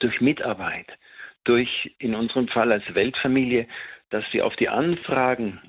durch 0.00 0.20
Mitarbeit, 0.20 0.86
durch 1.44 1.94
in 1.98 2.14
unserem 2.14 2.48
Fall 2.48 2.72
als 2.72 2.94
Weltfamilie, 2.94 3.66
dass 4.10 4.24
wir 4.32 4.46
auf 4.46 4.56
die 4.56 4.68
Anfragen 4.68 5.60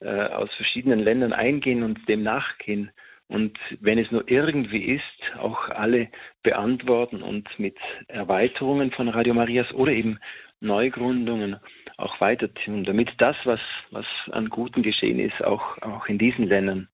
äh, 0.00 0.08
aus 0.08 0.52
verschiedenen 0.54 1.00
Ländern 1.00 1.32
eingehen 1.32 1.82
und 1.82 2.08
dem 2.08 2.22
nachgehen 2.22 2.90
und 3.28 3.58
wenn 3.80 3.98
es 3.98 4.10
nur 4.10 4.28
irgendwie 4.28 4.84
ist, 4.94 5.38
auch 5.38 5.68
alle 5.68 6.08
beantworten 6.42 7.22
und 7.22 7.46
mit 7.58 7.76
Erweiterungen 8.08 8.90
von 8.90 9.08
Radio 9.08 9.34
Marias 9.34 9.72
oder 9.74 9.92
eben 9.92 10.18
Neugründungen 10.60 11.56
auch 11.98 12.20
weiter 12.20 12.52
tun, 12.52 12.84
damit 12.84 13.10
das, 13.18 13.36
was, 13.44 13.60
was 13.90 14.06
an 14.30 14.48
Guten 14.48 14.82
geschehen 14.82 15.20
ist, 15.20 15.44
auch, 15.44 15.78
auch 15.82 16.06
in 16.06 16.18
diesen 16.18 16.48
Ländern 16.48 16.88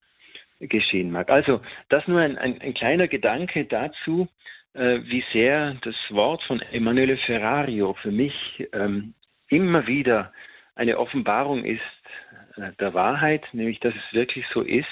geschehen 0.59 1.11
mag. 1.11 1.29
Also 1.29 1.61
das 1.89 2.07
nur 2.07 2.19
ein, 2.19 2.37
ein, 2.37 2.61
ein 2.61 2.73
kleiner 2.73 3.07
Gedanke 3.07 3.65
dazu, 3.65 4.27
äh, 4.73 4.99
wie 5.03 5.23
sehr 5.31 5.75
das 5.83 5.95
Wort 6.09 6.43
von 6.43 6.61
Emanuele 6.71 7.17
Ferrario 7.17 7.93
für 8.01 8.11
mich 8.11 8.33
ähm, 8.73 9.13
immer 9.49 9.87
wieder 9.87 10.33
eine 10.75 10.97
Offenbarung 10.97 11.63
ist 11.63 11.81
äh, 12.57 12.71
der 12.79 12.93
Wahrheit, 12.93 13.43
nämlich 13.53 13.79
dass 13.79 13.93
es 13.93 14.13
wirklich 14.13 14.45
so 14.53 14.61
ist, 14.61 14.85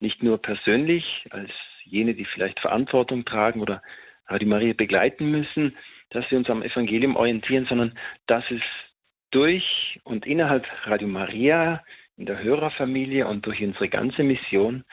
nicht 0.00 0.22
nur 0.22 0.40
persönlich 0.40 1.26
als 1.30 1.50
jene, 1.84 2.14
die 2.14 2.24
vielleicht 2.24 2.60
Verantwortung 2.60 3.24
tragen 3.24 3.60
oder 3.60 3.82
die 4.40 4.46
Maria 4.46 4.74
begleiten 4.74 5.30
müssen, 5.30 5.76
dass 6.10 6.30
wir 6.30 6.38
uns 6.38 6.48
am 6.50 6.62
Evangelium 6.62 7.16
orientieren, 7.16 7.66
sondern 7.66 7.98
dass 8.26 8.44
es 8.50 8.62
durch 9.30 10.00
und 10.04 10.26
innerhalb 10.26 10.66
Radio 10.84 11.08
Maria, 11.08 11.82
in 12.16 12.26
der 12.26 12.42
Hörerfamilie 12.42 13.26
und 13.26 13.46
durch 13.46 13.62
unsere 13.62 13.88
ganze 13.88 14.22
Mission 14.22 14.84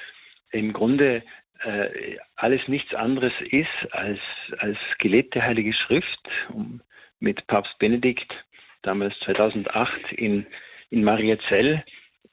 im 0.52 0.72
Grunde 0.72 1.24
äh, 1.60 2.18
alles 2.36 2.66
nichts 2.68 2.94
anderes 2.94 3.34
ist 3.52 3.92
als, 3.92 4.20
als 4.60 4.78
gelebte 5.00 5.44
Heilige 5.44 5.74
Schrift, 5.74 6.30
um 6.50 6.82
mit 7.20 7.46
Papst 7.48 7.78
Benedikt 7.80 8.32
damals 8.84 9.18
2008 9.26 10.14
in, 10.14 10.46
in 10.90 11.04
Mariazell 11.04 11.84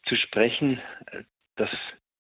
zu 0.07 0.14
sprechen, 0.14 0.81
äh, 1.11 1.23
dass 1.57 1.71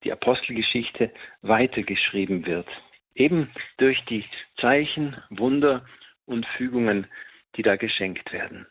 die 0.04 0.12
Apostelgeschichte 0.12 1.12
weitergeschrieben 1.42 2.46
wird. 2.46 2.68
Eben 3.14 3.50
durch 3.78 4.02
die 4.06 4.24
Zeichen, 4.60 5.16
Wunder 5.30 5.84
und 6.26 6.46
Fügungen, 6.56 7.06
die 7.56 7.62
da 7.62 7.76
geschenkt 7.76 8.32
werden. 8.32 8.66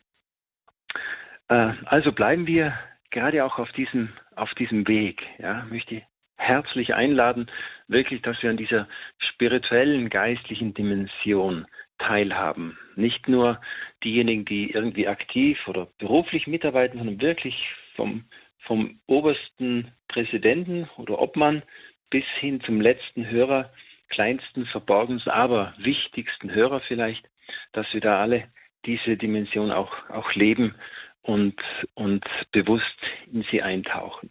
Äh, 1.48 1.72
also 1.86 2.12
bleiben 2.12 2.46
wir 2.46 2.78
gerade 3.10 3.44
auch 3.44 3.58
auf 3.58 3.70
diesem, 3.72 4.12
auf 4.36 4.52
diesem 4.54 4.86
Weg. 4.86 5.22
Ja, 5.38 5.66
möchte 5.70 5.96
ich 5.96 6.02
herzlich 6.36 6.94
einladen, 6.94 7.50
wirklich, 7.88 8.22
dass 8.22 8.42
wir 8.42 8.50
an 8.50 8.56
dieser 8.56 8.88
spirituellen, 9.18 10.10
geistlichen 10.10 10.74
Dimension 10.74 11.66
teilhaben. 11.98 12.76
Nicht 12.96 13.28
nur 13.28 13.60
diejenigen, 14.02 14.44
die 14.44 14.70
irgendwie 14.72 15.08
aktiv 15.08 15.58
oder 15.68 15.88
beruflich 15.98 16.46
mitarbeiten, 16.46 16.98
sondern 16.98 17.20
wirklich 17.20 17.54
vom 17.94 18.24
vom 18.66 18.98
obersten 19.06 19.92
Präsidenten 20.08 20.88
oder 20.96 21.20
Obmann 21.20 21.62
bis 22.10 22.24
hin 22.38 22.60
zum 22.62 22.80
letzten 22.80 23.28
Hörer, 23.28 23.70
kleinsten, 24.08 24.66
verborgensten, 24.66 25.32
aber 25.32 25.74
wichtigsten 25.78 26.52
Hörer 26.54 26.80
vielleicht, 26.80 27.28
dass 27.72 27.86
wir 27.92 28.00
da 28.00 28.20
alle 28.20 28.48
diese 28.86 29.16
Dimension 29.16 29.70
auch, 29.70 29.92
auch 30.10 30.32
leben 30.34 30.74
und, 31.22 31.56
und 31.94 32.24
bewusst 32.52 32.98
in 33.32 33.44
sie 33.50 33.62
eintauchen. 33.62 34.30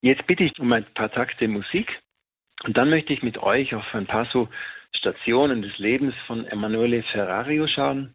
Jetzt 0.00 0.26
bitte 0.26 0.44
ich 0.44 0.58
um 0.58 0.72
ein 0.72 0.84
paar 0.94 1.12
Takte 1.12 1.46
Musik 1.46 1.88
und 2.64 2.76
dann 2.76 2.90
möchte 2.90 3.12
ich 3.12 3.22
mit 3.22 3.38
euch 3.38 3.74
auf 3.74 3.94
ein 3.94 4.06
paar 4.06 4.26
so 4.32 4.48
Stationen 4.96 5.62
des 5.62 5.78
Lebens 5.78 6.14
von 6.26 6.44
Emanuele 6.46 7.02
Ferrario 7.04 7.66
schauen, 7.66 8.14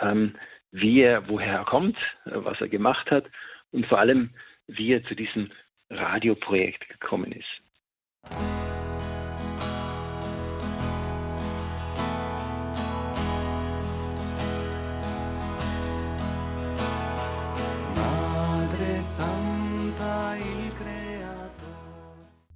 ähm, 0.00 0.36
wie 0.70 1.00
er, 1.00 1.28
woher 1.28 1.58
er 1.58 1.64
kommt, 1.64 1.96
was 2.24 2.60
er 2.60 2.68
gemacht 2.68 3.10
hat 3.10 3.24
und 3.72 3.86
vor 3.86 3.98
allem, 3.98 4.30
wie 4.68 4.92
er 4.92 5.04
zu 5.04 5.14
diesem 5.14 5.50
Radioprojekt 5.90 6.88
gekommen 6.88 7.32
ist. 7.32 8.71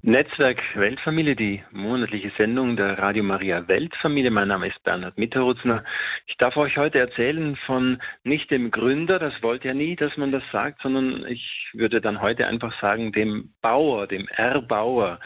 Netzwerk 0.06 0.62
Weltfamilie, 0.76 1.34
die 1.34 1.64
monatliche 1.72 2.30
Sendung 2.38 2.76
der 2.76 2.96
Radio 2.96 3.24
Maria 3.24 3.66
Weltfamilie. 3.66 4.30
Mein 4.30 4.46
Name 4.46 4.68
ist 4.68 4.80
Bernhard 4.84 5.18
Mitterrutzner. 5.18 5.82
Ich 6.28 6.36
darf 6.36 6.56
euch 6.56 6.76
heute 6.76 7.00
erzählen 7.00 7.56
von 7.66 8.00
nicht 8.22 8.48
dem 8.52 8.70
Gründer, 8.70 9.18
das 9.18 9.34
wollte 9.42 9.66
ja 9.66 9.74
nie, 9.74 9.96
dass 9.96 10.16
man 10.16 10.30
das 10.30 10.44
sagt, 10.52 10.80
sondern 10.80 11.26
ich 11.26 11.44
würde 11.72 12.00
dann 12.00 12.22
heute 12.22 12.46
einfach 12.46 12.80
sagen, 12.80 13.10
dem 13.10 13.52
Bauer, 13.62 14.06
dem 14.06 14.28
Erbauer 14.28 15.18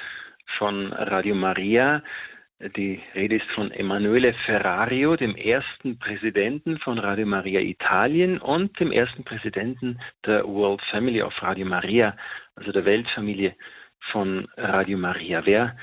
von 0.57 0.95
Radio 0.95 1.35
Maria. 1.35 2.03
Die 2.75 3.03
Rede 3.15 3.37
ist 3.37 3.51
von 3.55 3.71
Emanuele 3.73 4.33
Ferrario, 4.47 5.15
dem 5.15 5.37
ersten 5.37 5.99
Präsidenten 5.99 6.79
von 6.79 6.99
Radio 6.99 7.27
Maria 7.27 7.61
Italien 7.61 8.39
und 8.39 8.81
dem 8.81 8.93
ersten 8.93 9.25
Präsidenten 9.25 10.01
der 10.25 10.47
World 10.47 10.81
Family 10.91 11.21
of 11.21 11.35
Radio 11.43 11.67
Maria, 11.67 12.17
also 12.57 12.73
der 12.73 12.87
Weltfamilie 12.87 13.55
von 14.13 14.49
Radio 14.57 14.99
Maria. 14.99 15.45
Wer 15.45 15.77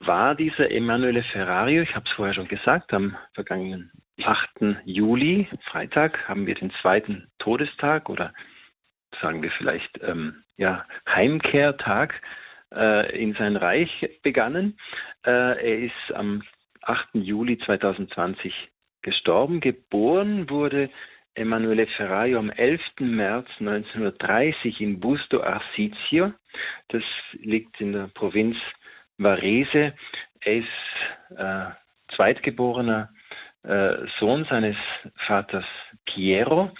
war 0.00 0.34
dieser 0.34 0.70
Emanuele 0.70 1.22
Ferrario? 1.22 1.82
Ich 1.82 1.94
habe 1.94 2.06
es 2.08 2.14
vorher 2.14 2.34
schon 2.34 2.48
gesagt, 2.48 2.92
am 2.92 3.16
vergangenen 3.34 3.90
8. 4.24 4.76
Juli, 4.84 5.48
Freitag, 5.70 6.28
haben 6.28 6.46
wir 6.46 6.54
den 6.54 6.72
zweiten 6.82 7.28
Todestag 7.38 8.08
oder 8.08 8.32
sagen 9.20 9.42
wir 9.42 9.50
vielleicht 9.52 10.00
ähm, 10.02 10.44
ja, 10.56 10.84
Heimkehrtag 11.08 12.14
äh, 12.74 13.20
in 13.20 13.34
sein 13.34 13.56
Reich 13.56 14.08
begannen. 14.22 14.78
Äh, 15.24 15.30
er 15.30 15.78
ist 15.78 16.14
am 16.14 16.42
8. 16.82 17.08
Juli 17.14 17.58
2020 17.58 18.52
gestorben. 19.02 19.60
Geboren 19.60 20.50
wurde 20.50 20.90
Emanuele 21.38 21.86
Ferraio 21.86 22.38
am 22.38 22.50
11. 22.50 22.80
März 23.00 23.46
1930 23.60 24.80
in 24.80 24.98
Busto 24.98 25.40
Arsizio. 25.42 26.32
Das 26.88 27.02
liegt 27.32 27.80
in 27.80 27.92
der 27.92 28.08
Provinz 28.08 28.56
Varese. 29.18 29.94
Er 30.40 30.56
ist 30.56 31.36
äh, 31.36 31.66
zweitgeborener 32.16 33.10
äh, 33.62 34.06
Sohn 34.18 34.46
seines 34.50 34.76
Vaters 35.26 35.64
Piero, 36.06 36.72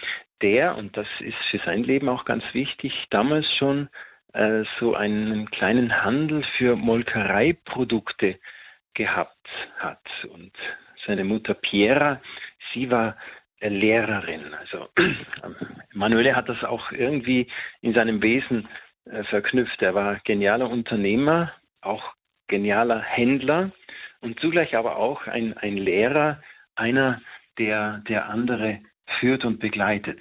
der, 0.42 0.76
und 0.76 0.96
das 0.96 1.06
ist 1.20 1.38
für 1.50 1.58
sein 1.64 1.84
Leben 1.84 2.08
auch 2.08 2.24
ganz 2.24 2.42
wichtig, 2.52 2.92
damals 3.10 3.46
schon 3.58 3.88
äh, 4.32 4.64
so 4.80 4.94
einen 4.94 5.50
kleinen 5.50 6.04
Handel 6.04 6.44
für 6.56 6.76
Molkereiprodukte 6.76 8.38
gehabt 8.94 9.48
hat. 9.78 10.02
Und 10.32 10.52
seine 11.06 11.24
Mutter 11.24 11.54
Piera, 11.54 12.20
sie 12.72 12.90
war 12.90 13.16
Lehrerin. 13.60 14.54
Also 14.54 14.88
Manuele 15.92 16.36
hat 16.36 16.48
das 16.48 16.62
auch 16.64 16.92
irgendwie 16.92 17.48
in 17.80 17.94
seinem 17.94 18.22
Wesen 18.22 18.68
äh, 19.06 19.24
verknüpft. 19.24 19.82
Er 19.82 19.94
war 19.94 20.20
genialer 20.24 20.70
Unternehmer, 20.70 21.52
auch 21.80 22.14
genialer 22.48 23.00
Händler 23.00 23.72
und 24.20 24.38
zugleich 24.40 24.76
aber 24.76 24.96
auch 24.96 25.26
ein, 25.26 25.56
ein 25.56 25.76
Lehrer, 25.76 26.40
einer, 26.74 27.20
der, 27.58 28.02
der 28.08 28.28
andere 28.28 28.80
führt 29.18 29.44
und 29.44 29.58
begleitet. 29.58 30.20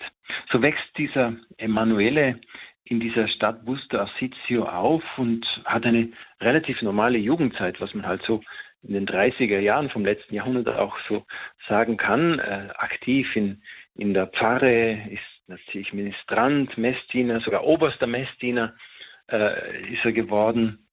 So 0.52 0.62
wächst 0.62 0.97
dieser 0.97 1.36
Emanuele 1.58 2.39
in 2.86 3.00
dieser 3.00 3.28
Stadt 3.28 3.65
Busto 3.65 3.97
Arsizio 3.97 4.65
auf 4.65 5.04
und 5.17 5.45
hat 5.65 5.86
eine 5.86 6.10
relativ 6.39 6.82
normale 6.82 7.17
Jugendzeit, 7.17 7.80
was 7.82 7.93
man 7.93 8.06
halt 8.06 8.21
so 8.23 8.41
in 8.84 8.94
den 8.94 9.08
30er 9.08 9.60
Jahren 9.60 9.90
vom 9.90 10.06
letzten 10.06 10.36
Jahrhundert 10.36 10.68
auch 10.78 10.96
so 11.08 11.26
sagen 11.68 11.98
kann, 11.98 12.40
äh, 12.40 12.70
aktiv 12.78 13.28
in, 13.36 13.62
in 13.96 14.13
der 14.13 14.28
Pfarre, 14.28 14.94
ist 15.10 15.48
natürlich 15.48 15.94
Ministrant, 15.94 16.78
Messdiener, 16.78 17.40
sogar 17.42 17.63
oberster 17.63 18.08
Messdiener 18.08 18.74
äh, 19.32 19.94
ist 19.94 20.06
er 20.06 20.12
geworden. 20.12 20.88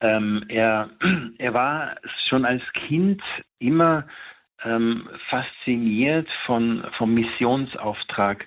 Ähm, 0.00 0.44
er, 0.48 0.90
er 1.38 1.54
war 1.54 1.96
schon 2.28 2.44
als 2.44 2.62
Kind 2.86 3.22
immer 3.58 4.06
ähm, 4.64 5.08
fasziniert 5.28 6.28
von, 6.46 6.86
vom 6.96 7.14
Missionsauftrag 7.14 8.46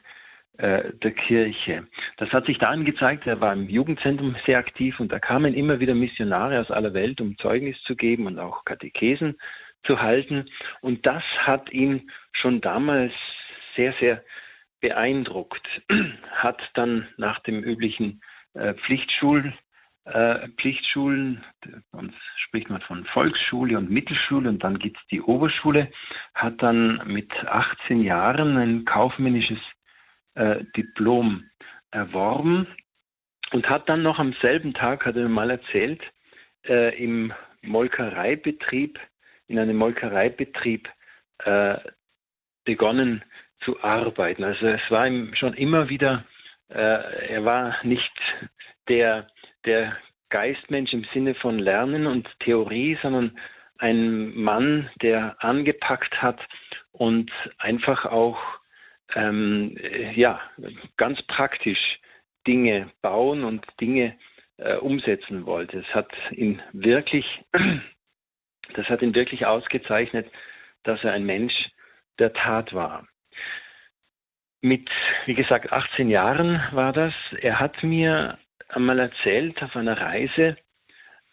äh, 0.62 0.94
der 1.02 1.12
Kirche. 1.12 1.88
Das 2.18 2.30
hat 2.30 2.46
sich 2.46 2.60
daran 2.60 2.86
gezeigt, 2.86 3.26
er 3.26 3.42
war 3.42 3.52
im 3.52 3.68
Jugendzentrum 3.68 4.36
sehr 4.46 4.60
aktiv 4.60 5.00
und 5.00 5.12
da 5.12 5.18
kamen 5.18 5.56
immer 5.56 5.80
wieder 5.80 5.96
Missionare 5.96 6.60
aus 6.60 6.70
aller 6.70 6.94
Welt, 6.94 7.20
um 7.20 7.36
Zeugnis 7.40 7.82
zu 7.84 7.96
geben 7.96 8.28
und 8.28 8.38
auch 8.38 8.64
Katechesen 8.64 9.40
zu 9.84 10.00
halten. 10.00 10.46
Und 10.82 11.04
das 11.08 11.24
hat 11.40 11.72
ihn 11.72 12.12
schon 12.34 12.62
damals 12.62 13.12
sehr, 13.76 13.94
sehr 14.00 14.24
beeindruckt. 14.82 15.68
Hat 16.32 16.62
dann 16.76 17.08
nach 17.18 17.40
dem 17.40 17.64
üblichen 17.64 18.22
äh, 18.54 18.76
Pflichtschul, 18.76 19.54
äh, 20.06 20.48
Pflichtschulen, 20.60 21.44
uns 21.92 22.14
spricht 22.36 22.70
man 22.70 22.82
von 22.82 23.06
Volksschule 23.06 23.80
und 23.80 23.90
Mittelschule 23.90 24.50
und 24.50 24.64
dann 24.64 24.78
gibt 24.78 24.98
es 24.98 25.08
die 25.08 25.22
Oberschule, 25.22 25.92
hat 26.36 26.62
dann 26.62 27.02
mit 27.08 27.32
18 27.48 28.04
Jahren 28.04 28.58
ein 28.58 28.86
kaufmännisches 28.86 29.60
äh, 30.36 30.64
Diplom 30.76 31.50
erworben 31.92 32.68
und 33.52 33.70
hat 33.70 33.90
dann 33.90 34.02
noch 34.02 34.20
am 34.20 34.34
selben 34.42 34.74
Tag, 34.74 35.06
hat 35.06 35.16
er 35.16 35.24
mir 35.24 35.30
mal 35.30 35.52
erzählt, 35.52 36.02
äh, 36.66 36.98
im 37.04 37.34
Molkereibetrieb, 37.62 39.00
in 39.48 39.60
einem 39.60 39.78
Molkereibetrieb 39.78 40.90
äh, 41.40 41.78
begonnen 42.64 43.24
zu 43.64 43.82
arbeiten. 43.84 44.44
Also 44.44 44.68
es 44.68 44.82
war 44.90 45.08
ihm 45.08 45.34
schon 45.36 45.54
immer 45.54 45.90
wieder, 45.90 46.26
äh, 46.70 47.34
er 47.34 47.46
war 47.46 47.76
nicht 47.84 48.12
der, 48.88 49.28
der 49.66 49.98
Geistmensch 50.30 50.94
im 50.94 51.06
Sinne 51.14 51.36
von 51.36 51.60
Lernen 51.60 52.08
und 52.08 52.28
Theorie, 52.40 52.98
sondern 53.02 53.38
ein 53.78 54.34
Mann, 54.36 54.90
der 55.02 55.36
angepackt 55.44 56.22
hat 56.22 56.40
und 56.92 57.32
einfach 57.58 58.06
auch 58.06 58.40
ähm, 59.16 59.78
ja, 60.14 60.42
ganz 60.98 61.22
praktisch 61.24 62.00
Dinge 62.48 62.92
bauen 63.02 63.44
und 63.44 63.66
Dinge 63.80 64.18
äh, 64.58 64.76
umsetzen 64.76 65.46
wollte. 65.46 65.80
Es 65.80 65.96
hat 65.96 66.12
ihn 66.32 66.62
wirklich, 66.72 67.26
das 68.74 68.88
hat 68.88 69.02
ihn 69.02 69.16
wirklich 69.16 69.46
ausgezeichnet, 69.46 70.32
dass 70.84 71.04
er 71.04 71.14
ein 71.14 71.26
Mensch 71.26 71.54
der 72.20 72.34
Tat 72.34 72.74
war. 72.74 73.08
Mit, 74.62 74.90
wie 75.26 75.34
gesagt, 75.34 75.72
18 75.72 76.10
Jahren 76.10 76.62
war 76.72 76.94
das. 76.94 77.14
Er 77.42 77.60
hat 77.60 77.82
mir 77.84 78.38
einmal 78.70 79.00
erzählt 79.00 79.62
auf 79.64 79.76
einer 79.76 80.00
Reise, 80.00 80.56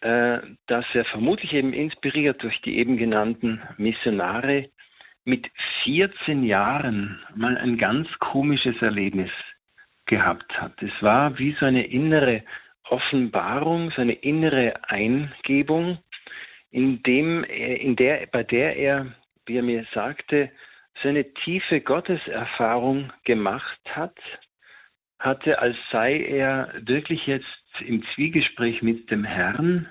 äh, 0.01 0.39
dass 0.67 0.85
er 0.93 1.05
vermutlich 1.05 1.53
eben 1.53 1.73
inspiriert 1.73 2.41
durch 2.41 2.59
die 2.61 2.77
eben 2.77 2.97
genannten 2.97 3.61
Missionare 3.77 4.69
mit 5.29 5.47
14 5.83 6.43
Jahren 6.43 7.19
mal 7.35 7.57
ein 7.57 7.77
ganz 7.77 8.07
komisches 8.19 8.81
Erlebnis 8.81 9.29
gehabt 10.07 10.59
hat. 10.59 10.81
Es 10.81 10.91
war 11.01 11.37
wie 11.37 11.55
so 11.59 11.65
eine 11.65 11.85
innere 11.85 12.43
Offenbarung, 12.89 13.91
so 13.91 14.01
eine 14.01 14.13
innere 14.13 14.73
Eingebung, 14.89 15.99
in 16.71 17.01
dem, 17.03 17.43
in 17.43 17.95
der, 17.95 18.27
bei 18.31 18.43
der 18.43 18.75
er, 18.75 19.13
wie 19.45 19.57
er 19.57 19.63
mir 19.63 19.85
sagte, 19.93 20.51
so 21.01 21.09
eine 21.09 21.31
tiefe 21.33 21.81
Gotteserfahrung 21.81 23.13
gemacht 23.23 23.79
hat, 23.85 24.17
hatte, 25.19 25.59
als 25.59 25.77
sei 25.91 26.19
er 26.19 26.73
wirklich 26.81 27.27
jetzt 27.27 27.45
im 27.85 28.03
Zwiegespräch 28.15 28.81
mit 28.81 29.09
dem 29.11 29.23
Herrn, 29.23 29.87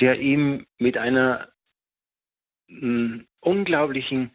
der 0.00 0.18
ihm 0.18 0.66
mit 0.78 0.98
einer 0.98 1.48
unglaublichen 3.40 4.30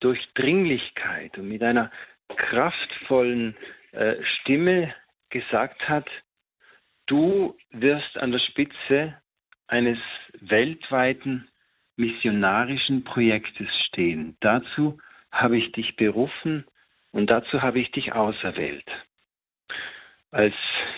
Durchdringlichkeit 0.00 1.38
und 1.38 1.48
mit 1.48 1.62
einer 1.62 1.90
kraftvollen 2.28 3.56
äh, 3.92 4.16
Stimme 4.22 4.94
gesagt 5.30 5.88
hat, 5.88 6.08
du 7.06 7.56
wirst 7.70 8.16
an 8.16 8.32
der 8.32 8.38
Spitze 8.38 9.14
eines 9.66 9.98
weltweiten 10.40 11.48
missionarischen 11.96 13.04
Projektes 13.04 13.68
stehen. 13.86 14.36
Dazu 14.40 14.98
habe 15.30 15.56
ich 15.56 15.72
dich 15.72 15.96
berufen 15.96 16.64
und 17.12 17.30
dazu 17.30 17.62
habe 17.62 17.80
ich 17.80 17.90
dich 17.92 18.12
auserwählt. 18.12 18.88
Als 20.30 20.54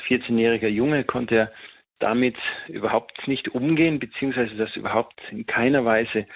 14-jähriger 0.09 0.69
Junge 0.69 1.05
konnte 1.05 1.37
er 1.37 1.53
damit 1.99 2.37
überhaupt 2.69 3.27
nicht 3.27 3.49
umgehen, 3.49 3.99
beziehungsweise 3.99 4.55
das 4.57 4.75
überhaupt 4.77 5.21
in 5.31 5.47
keiner 5.47 5.85
Weise 5.85 6.27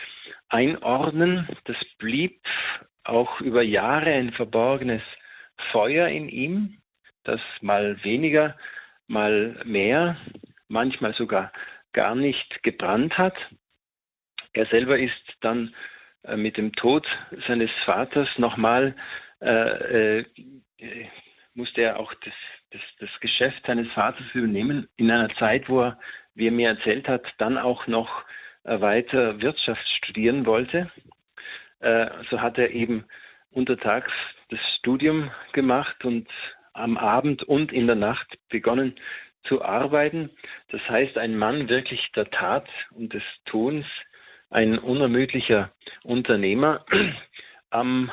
einordnen. 0.49 1.49
Das 1.64 1.77
blieb 1.99 2.40
auch 3.05 3.40
über 3.40 3.62
Jahre 3.62 4.11
ein 4.12 4.33
verborgenes 4.33 5.03
Feuer 5.73 6.09
in 6.09 6.29
ihm, 6.29 6.79
das 7.25 7.40
mal 7.61 8.03
weniger, 8.05 8.57
mal 9.07 9.61
mehr, 9.64 10.16
manchmal 10.68 11.14
sogar 11.14 11.53
gar 11.92 12.14
nicht 12.14 12.62
gebrannt 12.62 13.18
hat. 13.18 13.37
Er 14.53 14.66
selber 14.66 14.99
ist 14.99 15.37
dann 15.40 15.75
äh, 16.23 16.37
mit 16.37 16.57
dem 16.57 16.73
Tod 16.73 17.07
seines 17.46 17.70
Vaters 17.85 18.29
nochmal, 18.38 18.94
äh, 19.40 20.20
äh, 20.20 20.25
musste 21.55 21.83
er 21.83 21.99
auch 21.99 22.13
das, 22.25 22.35
das, 22.71 22.81
das 22.99 23.21
Geschäft 23.21 23.65
seines 23.67 23.91
Vaters 23.93 24.27
übernehmen, 24.35 24.89
in 24.97 25.11
einer 25.11 25.35
Zeit, 25.37 25.69
wo 25.69 25.83
er, 25.83 25.99
wie 26.35 26.47
er 26.47 26.53
mir 26.53 26.69
erzählt 26.69 27.09
hat, 27.09 27.25
dann 27.39 27.59
auch 27.59 27.87
noch 27.87 28.25
äh, 28.65 28.81
weiter 28.81 29.41
Wirtschaft 29.41 29.87
studieren 29.99 30.47
wollte. 30.47 30.91
Äh, 31.81 32.09
so 32.31 32.41
hat 32.41 32.59
er 32.59 32.71
eben 32.71 33.05
untertags 33.51 34.13
das 34.51 34.61
Studium 34.79 35.31
gemacht 35.53 36.05
und 36.05 36.29
am 36.73 36.97
Abend 36.97 37.43
und 37.43 37.73
in 37.73 37.87
der 37.87 37.97
Nacht 37.97 38.39
begonnen 38.49 38.95
zu 39.45 39.63
arbeiten. 39.63 40.31
Das 40.71 40.81
heißt, 40.89 41.19
ein 41.19 41.37
Mann 41.37 41.69
wirklich 41.69 42.01
der 42.15 42.31
Tat 42.31 42.69
und 42.93 43.13
des 43.13 43.23
Tuns, 43.47 43.87
ein 44.51 44.79
unermüdlicher 44.79 45.73
Unternehmer. 46.03 46.85
Am, 47.71 48.11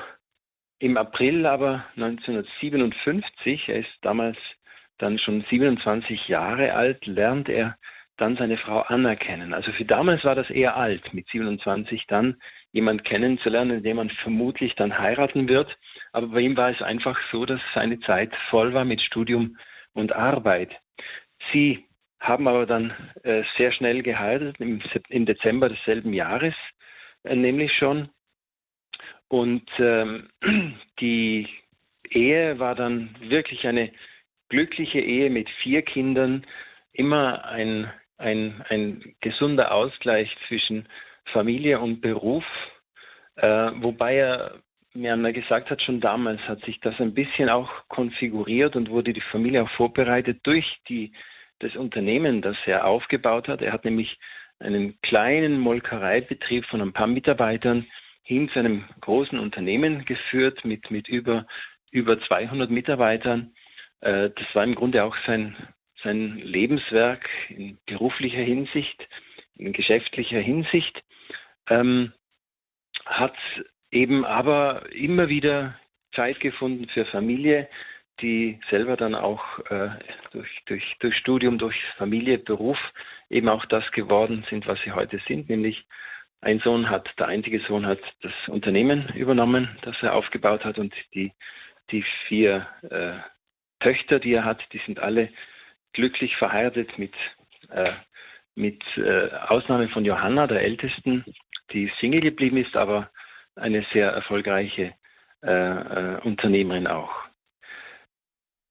Im 0.79 0.97
April 0.97 1.45
aber 1.45 1.85
1957, 1.95 3.69
er 3.69 3.79
ist 3.79 3.97
damals 4.01 4.37
dann 4.99 5.17
schon 5.19 5.43
27 5.49 6.27
Jahre 6.27 6.73
alt, 6.73 7.05
lernt 7.05 7.49
er 7.49 7.77
dann 8.17 8.35
seine 8.35 8.57
Frau 8.57 8.81
anerkennen. 8.81 9.53
Also 9.53 9.71
für 9.71 9.85
damals 9.85 10.23
war 10.23 10.35
das 10.35 10.49
eher 10.49 10.75
alt, 10.75 11.13
mit 11.13 11.27
27 11.29 12.05
dann 12.07 12.35
jemand 12.71 13.05
kennenzulernen, 13.05 13.83
den 13.83 13.95
man 13.95 14.09
vermutlich 14.09 14.75
dann 14.75 14.97
heiraten 14.97 15.47
wird. 15.47 15.75
Aber 16.13 16.27
bei 16.27 16.41
ihm 16.41 16.57
war 16.57 16.71
es 16.71 16.81
einfach 16.81 17.17
so, 17.31 17.45
dass 17.45 17.61
seine 17.73 17.99
Zeit 18.01 18.35
voll 18.49 18.73
war 18.73 18.85
mit 18.85 19.01
Studium 19.01 19.57
und 19.93 20.13
Arbeit. 20.13 20.71
Sie 21.51 21.85
haben 22.19 22.47
aber 22.47 22.65
dann 22.65 22.93
äh, 23.23 23.43
sehr 23.57 23.71
schnell 23.71 24.01
geheiratet, 24.01 24.59
im, 24.59 24.81
im 25.09 25.25
Dezember 25.25 25.69
desselben 25.69 26.13
Jahres 26.13 26.55
äh, 27.23 27.35
nämlich 27.35 27.71
schon. 27.73 28.09
Und 29.29 29.69
ähm, 29.79 30.29
die 30.99 31.47
Ehe 32.09 32.59
war 32.59 32.75
dann 32.75 33.15
wirklich 33.19 33.67
eine 33.67 33.91
glückliche 34.49 34.99
Ehe 34.99 35.29
mit 35.29 35.49
vier 35.61 35.81
Kindern, 35.81 36.45
immer 36.93 37.45
ein 37.45 37.91
ein, 38.17 38.63
ein 38.69 39.15
gesunder 39.21 39.71
Ausgleich 39.71 40.29
zwischen 40.47 40.87
Familie 41.31 41.79
und 41.79 42.01
Beruf, 42.01 42.45
äh, 43.35 43.71
wobei 43.75 44.15
er 44.15 44.59
mir 44.93 45.13
einmal 45.13 45.33
gesagt 45.33 45.69
hat, 45.69 45.81
schon 45.81 45.99
damals 45.99 46.41
hat 46.47 46.63
sich 46.65 46.79
das 46.79 46.99
ein 46.99 47.13
bisschen 47.13 47.49
auch 47.49 47.69
konfiguriert 47.87 48.75
und 48.75 48.89
wurde 48.89 49.13
die 49.13 49.21
Familie 49.31 49.63
auch 49.63 49.69
vorbereitet 49.71 50.39
durch 50.43 50.65
die, 50.89 51.11
das 51.59 51.75
Unternehmen, 51.75 52.41
das 52.41 52.55
er 52.65 52.85
aufgebaut 52.85 53.47
hat. 53.47 53.61
Er 53.61 53.73
hat 53.73 53.85
nämlich 53.85 54.17
einen 54.59 54.99
kleinen 55.01 55.59
Molkereibetrieb 55.59 56.65
von 56.65 56.81
ein 56.81 56.93
paar 56.93 57.07
Mitarbeitern 57.07 57.85
hin 58.27 58.49
zu 58.49 58.59
einem 58.59 58.83
großen 58.99 59.39
Unternehmen 59.39 60.03
geführt 60.03 60.65
mit, 60.65 60.91
mit 60.91 61.07
über, 61.07 61.47
über 61.91 62.19
200 62.19 62.69
Mitarbeitern. 62.69 63.53
Äh, 64.01 64.31
das 64.35 64.53
war 64.53 64.65
im 64.65 64.75
Grunde 64.75 65.05
auch 65.05 65.15
sein, 65.25 65.55
sein 66.03 66.37
Lebenswerk 66.37 67.25
in 67.47 67.77
beruflicher 67.85 68.41
Hinsicht, 68.41 69.07
in 69.55 69.71
geschäftlicher 69.71 70.41
Hinsicht, 70.41 71.01
ähm, 71.69 72.11
hat 73.05 73.37
eben 73.91 74.25
aber 74.25 74.91
immer 74.91 75.29
wieder 75.29 75.79
Zeit 76.13 76.41
gefunden 76.41 76.89
für 76.89 77.05
Familie, 77.05 77.69
die 78.19 78.59
selber 78.69 78.97
dann 78.97 79.15
auch 79.15 79.59
äh, 79.69 79.89
durch, 80.33 80.49
durch, 80.65 80.83
durch 80.99 81.15
Studium, 81.15 81.57
durch 81.57 81.77
Familie, 81.97 82.39
Beruf 82.39 82.77
eben 83.29 83.47
auch 83.47 83.65
das 83.67 83.89
geworden 83.91 84.45
sind, 84.49 84.67
was 84.67 84.79
sie 84.83 84.91
heute 84.91 85.21
sind, 85.29 85.47
nämlich 85.49 85.85
ein 86.41 86.59
Sohn 86.59 86.89
hat, 86.89 87.09
der 87.17 87.27
einzige 87.27 87.59
Sohn 87.61 87.85
hat 87.85 87.99
das 88.21 88.33
Unternehmen 88.47 89.09
übernommen, 89.15 89.77
das 89.81 89.95
er 90.01 90.13
aufgebaut 90.13 90.63
hat 90.63 90.77
und 90.77 90.93
die, 91.13 91.31
die 91.91 92.05
vier 92.27 92.67
äh, 92.89 93.17
Töchter, 93.83 94.19
die 94.19 94.33
er 94.33 94.45
hat, 94.45 94.61
die 94.73 94.81
sind 94.85 94.99
alle 94.99 95.29
glücklich 95.93 96.35
verheiratet 96.37 96.97
mit, 96.97 97.13
äh, 97.69 97.93
mit 98.55 98.83
äh, 98.97 99.29
Ausnahme 99.47 99.89
von 99.89 100.05
Johanna, 100.05 100.47
der 100.47 100.61
Ältesten, 100.61 101.25
die 101.71 101.91
Single 101.99 102.21
geblieben 102.21 102.57
ist, 102.57 102.75
aber 102.75 103.09
eine 103.55 103.85
sehr 103.91 104.11
erfolgreiche 104.11 104.93
äh, 105.43 105.49
äh, 105.51 106.21
Unternehmerin 106.21 106.87
auch. 106.87 107.11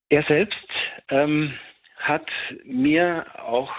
Er 0.09 0.22
selbst 0.24 0.68
ähm, 1.09 1.52
hat 1.96 2.26
mir 2.64 3.26
auch 3.38 3.72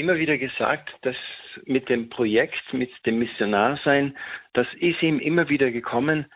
immer 0.00 0.16
wieder 0.16 0.38
gesagt, 0.38 0.90
dass 1.02 1.16
mit 1.64 1.88
dem 1.88 2.08
Projekt, 2.08 2.72
mit 2.72 2.90
dem 3.06 3.18
Missionarsein, 3.18 4.16
das 4.54 4.66
ist 4.78 5.02
ihm 5.02 5.18
immer 5.18 5.48
wieder 5.48 5.70
gekommen, 5.70 6.26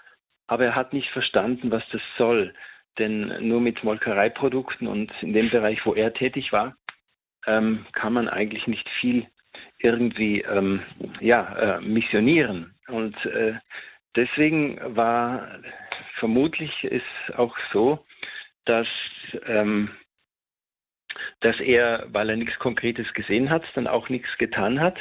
aber 0.47 0.67
er 0.67 0.75
hat 0.75 0.93
nicht 0.93 1.11
verstanden, 1.11 1.71
was 1.71 1.83
das 1.91 2.03
soll. 2.19 2.55
Denn 2.99 3.49
nur 3.49 3.61
mit 3.61 3.83
Molkereiprodukten 3.83 4.87
und 4.87 5.11
in 5.21 5.33
dem 5.33 5.51
Bereich, 5.51 5.85
wo 5.85 5.95
er 5.95 6.13
tätig 6.15 6.53
war, 6.53 6.77
ähm, 7.47 7.87
kann 7.93 8.13
man 8.13 8.29
eigentlich 8.29 8.67
nicht 8.67 8.89
viel 9.01 9.27
irgendwie 9.79 10.43
ähm, 10.43 10.83
ja, 11.21 11.79
äh, 11.79 11.81
missionieren. 11.81 12.75
Und 12.89 13.17
äh, 13.27 13.55
deswegen 14.15 14.79
war 14.97 15.49
vermutlich 16.19 16.85
ist 16.85 17.37
auch 17.37 17.57
so, 17.73 18.05
dass, 18.65 18.89
ähm, 19.47 19.91
dass 21.41 21.59
er, 21.61 22.07
weil 22.09 22.31
er 22.31 22.37
nichts 22.37 22.59
Konkretes 22.59 23.13
gesehen 23.15 23.51
hat, 23.51 23.65
dann 23.75 23.87
auch 23.87 24.09
nichts 24.09 24.29
getan 24.39 24.81
hat. 24.81 24.99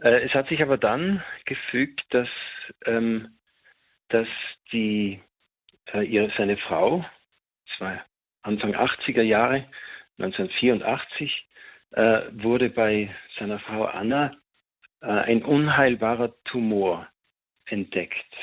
Äh, 0.00 0.24
es 0.24 0.34
hat 0.34 0.48
sich 0.48 0.62
aber 0.62 0.78
dann 0.78 1.22
gefügt, 1.44 2.02
dass, 2.10 2.28
ähm, 2.86 3.38
dass 4.08 4.28
die, 4.72 5.20
äh, 5.92 6.04
ihre, 6.04 6.32
seine 6.36 6.56
Frau, 6.56 7.04
das 7.66 7.80
war 7.80 8.04
Anfang 8.42 8.74
80er 8.74 9.22
Jahre, 9.22 9.66
1984, 10.18 11.46
äh, 11.92 12.22
wurde 12.32 12.70
bei 12.70 13.14
seiner 13.38 13.58
Frau 13.60 13.84
Anna 13.84 14.36
äh, 15.00 15.06
ein 15.06 15.42
unheilbarer 15.42 16.34
Tumor 16.44 17.08
entdeckt. 17.66 18.34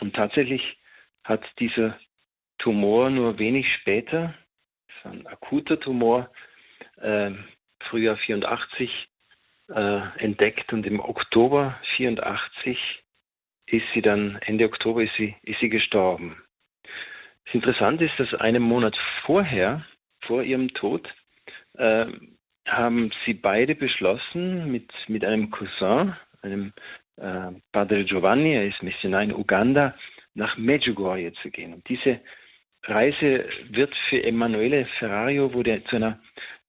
Und 0.00 0.14
tatsächlich 0.14 0.78
hat 1.24 1.42
dieser 1.58 1.98
Tumor 2.58 3.10
nur 3.10 3.38
wenig 3.38 3.66
später, 3.80 4.34
war 5.04 5.12
ein 5.12 5.26
akuter 5.26 5.78
Tumor, 5.78 6.30
äh, 7.00 7.30
Frühjahr 7.88 8.16
84 8.16 8.90
äh, 9.68 10.00
entdeckt 10.18 10.72
und 10.72 10.86
im 10.86 11.00
Oktober 11.00 11.78
84 11.96 12.78
ist 13.66 13.84
sie 13.94 14.02
dann, 14.02 14.36
Ende 14.42 14.66
Oktober 14.66 15.02
ist 15.02 15.14
sie, 15.16 15.34
ist 15.42 15.60
sie 15.60 15.68
gestorben. 15.68 16.36
Das 17.46 17.54
Interessante 17.54 18.04
ist, 18.04 18.18
dass 18.18 18.34
einen 18.34 18.62
Monat 18.62 18.96
vorher, 19.24 19.84
vor 20.22 20.42
ihrem 20.42 20.72
Tod, 20.74 21.08
äh, 21.74 22.06
haben 22.66 23.10
sie 23.24 23.34
beide 23.34 23.74
beschlossen, 23.74 24.70
mit, 24.70 24.90
mit 25.08 25.24
einem 25.24 25.50
Cousin, 25.50 26.14
einem 26.42 26.72
äh, 27.16 27.52
Padre 27.72 28.04
Giovanni, 28.04 28.54
er 28.54 28.66
ist 28.66 28.82
Missionar 28.82 29.22
in 29.22 29.34
Uganda, 29.34 29.94
nach 30.34 30.56
Medjugorje 30.56 31.32
zu 31.42 31.50
gehen. 31.50 31.74
Und 31.74 31.88
diese 31.88 32.20
Reise 32.84 33.48
wird 33.70 33.94
für 34.08 34.22
Emanuele 34.22 34.86
Ferrario 34.98 35.52
wurde 35.52 35.82
zu 35.84 35.96
einer, 35.96 36.18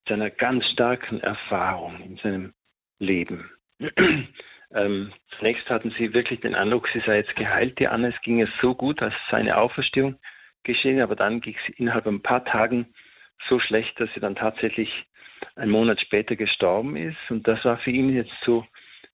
zu 0.05 0.13
einer 0.13 0.29
ganz 0.29 0.65
starken 0.67 1.19
Erfahrung 1.21 1.99
in 2.01 2.17
seinem 2.17 2.53
Leben. 2.99 3.49
ähm, 4.75 5.13
zunächst 5.37 5.69
hatten 5.69 5.93
sie 5.97 6.13
wirklich 6.13 6.41
den 6.41 6.55
Eindruck, 6.55 6.87
sie 6.93 7.01
sei 7.05 7.17
jetzt 7.17 7.35
geheilt. 7.35 7.79
Die 7.79 7.87
Anna, 7.87 8.09
es 8.09 8.21
ging 8.21 8.41
es 8.41 8.49
so 8.61 8.75
gut, 8.75 9.01
als 9.01 9.15
seine 9.31 9.57
Auferstehung 9.57 10.19
geschehen, 10.63 11.01
aber 11.01 11.15
dann 11.15 11.41
ging 11.41 11.55
es 11.55 11.75
innerhalb 11.77 12.05
ein 12.05 12.21
paar 12.21 12.45
Tagen 12.45 12.93
so 13.49 13.59
schlecht, 13.59 13.99
dass 13.99 14.09
sie 14.13 14.19
dann 14.19 14.35
tatsächlich 14.35 14.89
einen 15.55 15.71
Monat 15.71 15.99
später 15.99 16.35
gestorben 16.35 16.95
ist. 16.95 17.17
Und 17.29 17.47
das 17.47 17.63
war 17.65 17.77
für 17.79 17.91
ihn 17.91 18.15
jetzt 18.15 18.33
so 18.45 18.65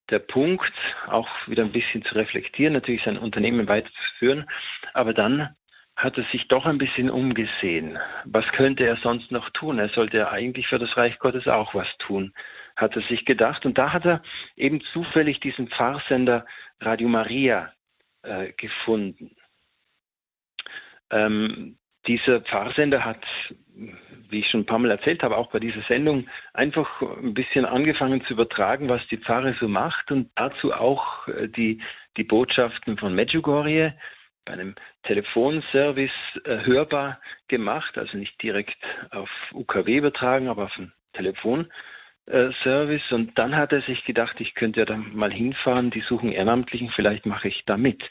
der 0.09 0.19
Punkt, 0.19 0.73
auch 1.07 1.27
wieder 1.47 1.63
ein 1.63 1.71
bisschen 1.71 2.03
zu 2.03 2.15
reflektieren, 2.15 2.73
natürlich 2.73 3.03
sein 3.03 3.17
Unternehmen 3.17 3.67
weiterzuführen. 3.67 4.49
Aber 4.93 5.13
dann 5.13 5.55
hat 5.99 6.17
er 6.17 6.23
sich 6.31 6.47
doch 6.47 6.65
ein 6.65 6.77
bisschen 6.77 7.09
umgesehen. 7.09 7.99
Was 8.23 8.47
könnte 8.53 8.85
er 8.85 8.95
sonst 8.97 9.31
noch 9.31 9.49
tun? 9.49 9.79
Er 9.79 9.89
sollte 9.89 10.17
ja 10.17 10.31
eigentlich 10.31 10.67
für 10.67 10.79
das 10.79 10.95
Reich 10.95 11.19
Gottes 11.19 11.45
auch 11.47 11.75
was 11.75 11.87
tun, 11.99 12.33
hat 12.77 12.95
er 12.95 13.01
sich 13.03 13.25
gedacht. 13.25 13.65
Und 13.65 13.77
da 13.77 13.91
hat 13.91 14.05
er 14.05 14.21
eben 14.55 14.79
zufällig 14.93 15.41
diesen 15.41 15.67
Pfarrsender 15.67 16.45
Radio 16.79 17.09
Maria 17.09 17.73
äh, 18.23 18.53
gefunden. 18.53 19.35
Ähm, 21.11 21.77
dieser 22.07 22.39
Pfarrsender 22.41 23.03
hat, 23.03 23.25
wie 24.29 24.39
ich 24.39 24.49
schon 24.49 24.61
ein 24.61 24.65
paar 24.65 24.79
Mal 24.79 24.91
erzählt 24.91 25.21
habe, 25.21 25.35
auch 25.35 25.51
bei 25.51 25.59
dieser 25.59 25.81
Sendung 25.81 26.29
einfach 26.53 27.01
ein 27.01 27.33
bisschen 27.33 27.65
angefangen 27.65 28.23
zu 28.23 28.33
übertragen, 28.33 28.87
was 28.87 29.05
die 29.07 29.17
Pfarre 29.17 29.53
so 29.59 29.67
macht 29.67 30.13
und 30.13 30.31
dazu 30.35 30.73
auch 30.73 31.27
äh, 31.27 31.49
die, 31.49 31.81
die 32.15 32.23
Botschaften 32.23 32.97
von 32.97 33.13
Medjugorje 33.13 33.95
bei 34.49 34.53
einem 34.53 34.73
Telefonservice 35.03 36.11
äh, 36.43 36.65
hörbar 36.65 37.21
gemacht, 37.47 37.99
also 37.99 38.17
nicht 38.17 38.41
direkt 38.41 38.75
auf 39.11 39.29
UKW 39.53 39.97
übertragen, 39.97 40.47
aber 40.47 40.63
auf 40.63 40.75
einen 40.75 40.91
Telefonservice. 41.13 43.11
Und 43.11 43.37
dann 43.37 43.55
hat 43.55 43.71
er 43.73 43.83
sich 43.83 44.03
gedacht, 44.05 44.41
ich 44.41 44.55
könnte 44.55 44.79
ja 44.79 44.87
da 44.87 44.97
mal 44.97 45.31
hinfahren, 45.31 45.91
die 45.91 46.01
suchen 46.01 46.31
Ehrenamtlichen, 46.31 46.89
vielleicht 46.95 47.27
mache 47.27 47.47
ich 47.47 47.63
da 47.67 47.77
mit. 47.77 48.01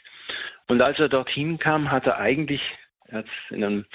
Und 0.69 0.81
als 0.81 0.97
er 0.99 1.09
dorthin 1.09 1.59
kam, 1.59 1.91
hat 1.91 2.07
er 2.07 2.19
eigentlich 2.19 2.61
er 3.07 3.19
hat 3.19 3.25
es 3.25 3.51
in 3.55 3.63
einem 3.63 3.85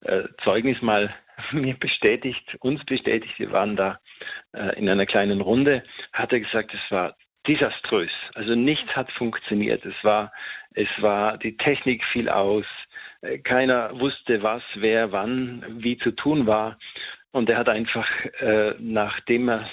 äh, 0.00 0.24
Zeugnis 0.42 0.80
mal 0.82 1.14
mir 1.52 1.74
bestätigt, 1.74 2.56
uns 2.60 2.84
bestätigt, 2.86 3.38
wir 3.38 3.52
waren 3.52 3.76
da 3.76 4.00
äh, 4.52 4.76
in 4.78 4.88
einer 4.88 5.06
kleinen 5.06 5.40
Runde, 5.40 5.84
hat 6.12 6.32
er 6.32 6.40
gesagt, 6.40 6.74
es 6.74 6.90
war 6.90 7.16
desaströs. 7.46 8.10
Also 8.34 8.54
nichts 8.54 8.94
hat 8.96 9.10
funktioniert. 9.12 9.84
Es 9.84 9.94
war, 10.02 10.32
es 10.74 10.88
war, 10.98 11.38
die 11.38 11.56
Technik 11.56 12.04
fiel 12.12 12.28
aus. 12.28 12.66
Äh, 13.20 13.38
keiner 13.38 13.98
wusste, 13.98 14.42
was, 14.42 14.62
wer, 14.74 15.12
wann, 15.12 15.64
wie 15.82 15.98
zu 15.98 16.12
tun 16.12 16.46
war. 16.46 16.78
Und 17.32 17.50
er 17.50 17.58
hat 17.58 17.68
einfach, 17.68 18.08
äh, 18.40 18.74
nachdem 18.78 19.48
er 19.48 19.68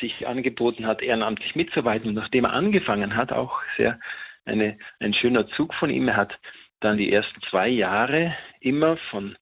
sich 0.00 0.26
angeboten 0.26 0.86
hat, 0.86 1.02
ehrenamtlich 1.02 1.54
mitzuarbeiten 1.54 2.08
und 2.08 2.14
nachdem 2.14 2.44
er 2.44 2.52
angefangen 2.52 3.16
hat, 3.16 3.32
auch 3.32 3.60
sehr 3.76 3.98
eine, 4.44 4.78
ein 5.00 5.14
schöner 5.14 5.48
Zug 5.48 5.74
von 5.74 5.90
ihm. 5.90 6.08
Er 6.08 6.16
hat 6.16 6.38
dann 6.80 6.98
die 6.98 7.12
ersten 7.12 7.40
zwei 7.50 7.68
Jahre 7.68 8.36
immer 8.60 8.96
von 9.10 9.36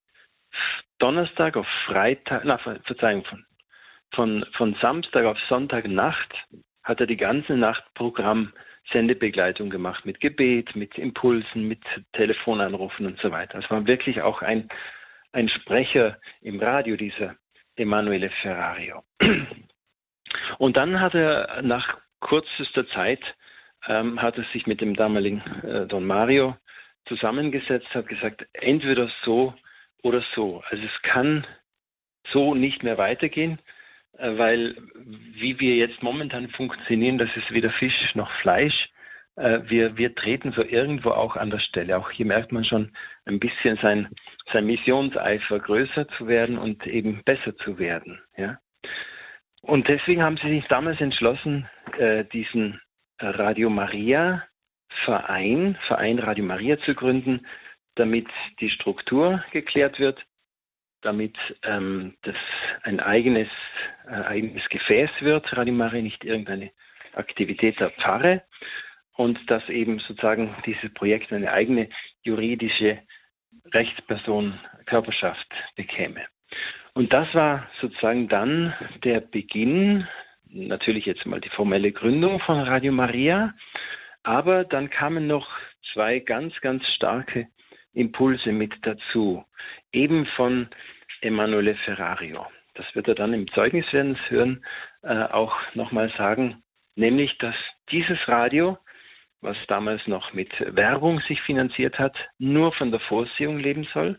Donnerstag 0.98 1.56
auf 1.56 1.66
Freitag, 1.86 2.42
na, 2.44 2.58
Verzeihung, 2.58 3.24
von, 3.24 3.44
von, 4.14 4.46
von 4.56 4.74
Samstag 4.80 5.24
auf 5.24 5.38
Sonntagnacht 5.48 6.32
hat 6.84 7.00
er 7.00 7.06
die 7.06 7.16
ganze 7.16 7.54
Nacht 7.54 7.82
Programm 7.94 8.52
Sendebegleitung 8.92 9.70
gemacht 9.70 10.04
mit 10.04 10.20
Gebet, 10.20 10.76
mit 10.76 10.98
Impulsen, 10.98 11.66
mit 11.66 11.80
Telefonanrufen 12.12 13.06
und 13.06 13.18
so 13.20 13.30
weiter. 13.30 13.58
Es 13.58 13.70
war 13.70 13.86
wirklich 13.86 14.20
auch 14.20 14.42
ein, 14.42 14.68
ein 15.32 15.48
Sprecher 15.48 16.18
im 16.42 16.60
Radio, 16.60 16.96
dieser 16.96 17.36
Emanuele 17.76 18.30
Ferrario. 18.42 19.02
Und 20.58 20.76
dann 20.76 21.00
hat 21.00 21.14
er 21.14 21.62
nach 21.62 21.98
kürzester 22.20 22.86
Zeit 22.88 23.20
ähm, 23.88 24.20
hat 24.20 24.38
er 24.38 24.44
sich 24.52 24.66
mit 24.66 24.80
dem 24.80 24.94
damaligen 24.94 25.40
äh, 25.62 25.86
Don 25.86 26.06
Mario 26.06 26.56
zusammengesetzt, 27.06 27.88
hat 27.94 28.08
gesagt, 28.08 28.46
entweder 28.52 29.10
so 29.24 29.54
oder 30.02 30.22
so. 30.34 30.62
Also 30.70 30.82
es 30.84 31.02
kann 31.02 31.46
so 32.32 32.54
nicht 32.54 32.82
mehr 32.82 32.98
weitergehen, 32.98 33.58
weil 34.18 34.76
wie 34.96 35.58
wir 35.60 35.76
jetzt 35.76 36.02
momentan 36.02 36.48
funktionieren, 36.50 37.18
das 37.18 37.30
ist 37.36 37.50
weder 37.50 37.70
Fisch 37.70 38.14
noch 38.14 38.30
Fleisch. 38.40 38.88
Äh, 39.36 39.60
wir, 39.66 39.96
wir 39.96 40.14
treten 40.14 40.52
so 40.52 40.62
irgendwo 40.62 41.10
auch 41.10 41.36
an 41.36 41.50
der 41.50 41.58
Stelle. 41.58 41.98
Auch 41.98 42.10
hier 42.10 42.26
merkt 42.26 42.52
man 42.52 42.64
schon 42.64 42.92
ein 43.24 43.40
bisschen 43.40 43.76
sein, 43.82 44.08
sein 44.52 44.66
Missionseifer 44.66 45.58
größer 45.58 46.08
zu 46.16 46.28
werden 46.28 46.58
und 46.58 46.86
eben 46.86 47.22
besser 47.24 47.56
zu 47.56 47.78
werden. 47.78 48.20
Ja? 48.36 48.58
Und 49.62 49.88
deswegen 49.88 50.22
haben 50.22 50.36
sie 50.36 50.50
sich 50.50 50.66
damals 50.66 51.00
entschlossen, 51.00 51.68
äh, 51.98 52.24
diesen 52.26 52.80
Radio 53.20 53.70
Maria 53.70 54.44
Verein, 55.04 55.76
Verein 55.86 56.18
Radio 56.18 56.44
Maria 56.44 56.78
zu 56.80 56.94
gründen, 56.94 57.46
damit 57.96 58.26
die 58.60 58.70
Struktur 58.70 59.44
geklärt 59.52 59.98
wird, 59.98 60.20
damit 61.02 61.36
ähm, 61.62 62.14
das 62.22 62.36
ein 62.82 63.00
eigenes, 63.00 63.48
äh, 64.06 64.12
eigenes 64.12 64.68
Gefäß 64.68 65.10
wird, 65.20 65.56
Radio 65.56 65.74
Maria, 65.74 66.02
nicht 66.02 66.24
irgendeine 66.24 66.70
Aktivität 67.14 67.78
der 67.80 67.90
Pfarre 67.90 68.42
und 69.16 69.38
dass 69.48 69.68
eben 69.68 69.98
sozusagen 70.00 70.54
dieses 70.66 70.92
Projekt 70.94 71.32
eine 71.32 71.52
eigene 71.52 71.88
juridische 72.22 72.98
Rechtsperson 73.72 74.58
Körperschaft 74.86 75.46
bekäme. 75.76 76.22
Und 76.94 77.12
das 77.12 77.32
war 77.34 77.68
sozusagen 77.80 78.28
dann 78.28 78.74
der 79.04 79.20
Beginn, 79.20 80.06
natürlich 80.48 81.06
jetzt 81.06 81.26
mal 81.26 81.40
die 81.40 81.48
formelle 81.50 81.92
Gründung 81.92 82.40
von 82.40 82.60
Radio 82.60 82.92
Maria 82.92 83.54
aber 84.24 84.64
dann 84.64 84.90
kamen 84.90 85.26
noch 85.26 85.46
zwei 85.92 86.18
ganz, 86.18 86.58
ganz 86.60 86.84
starke 86.96 87.46
Impulse 87.92 88.50
mit 88.50 88.72
dazu, 88.82 89.44
eben 89.92 90.26
von 90.34 90.68
Emanuele 91.20 91.76
Ferrario. 91.84 92.46
Das 92.74 92.86
wird 92.94 93.08
er 93.08 93.14
dann 93.14 93.32
im 93.32 93.50
Zeugnis 93.52 93.90
werden 93.92 94.18
hören. 94.28 94.64
äh, 95.02 95.24
auch 95.24 95.54
nochmal 95.74 96.12
sagen, 96.16 96.62
nämlich 96.96 97.36
dass 97.38 97.54
dieses 97.90 98.18
Radio, 98.28 98.78
was 99.40 99.56
damals 99.68 100.06
noch 100.06 100.32
mit 100.32 100.50
Werbung 100.74 101.20
sich 101.20 101.40
finanziert 101.42 101.98
hat, 101.98 102.16
nur 102.38 102.72
von 102.72 102.90
der 102.90 103.00
Vorsehung 103.00 103.58
leben 103.58 103.86
soll 103.92 104.18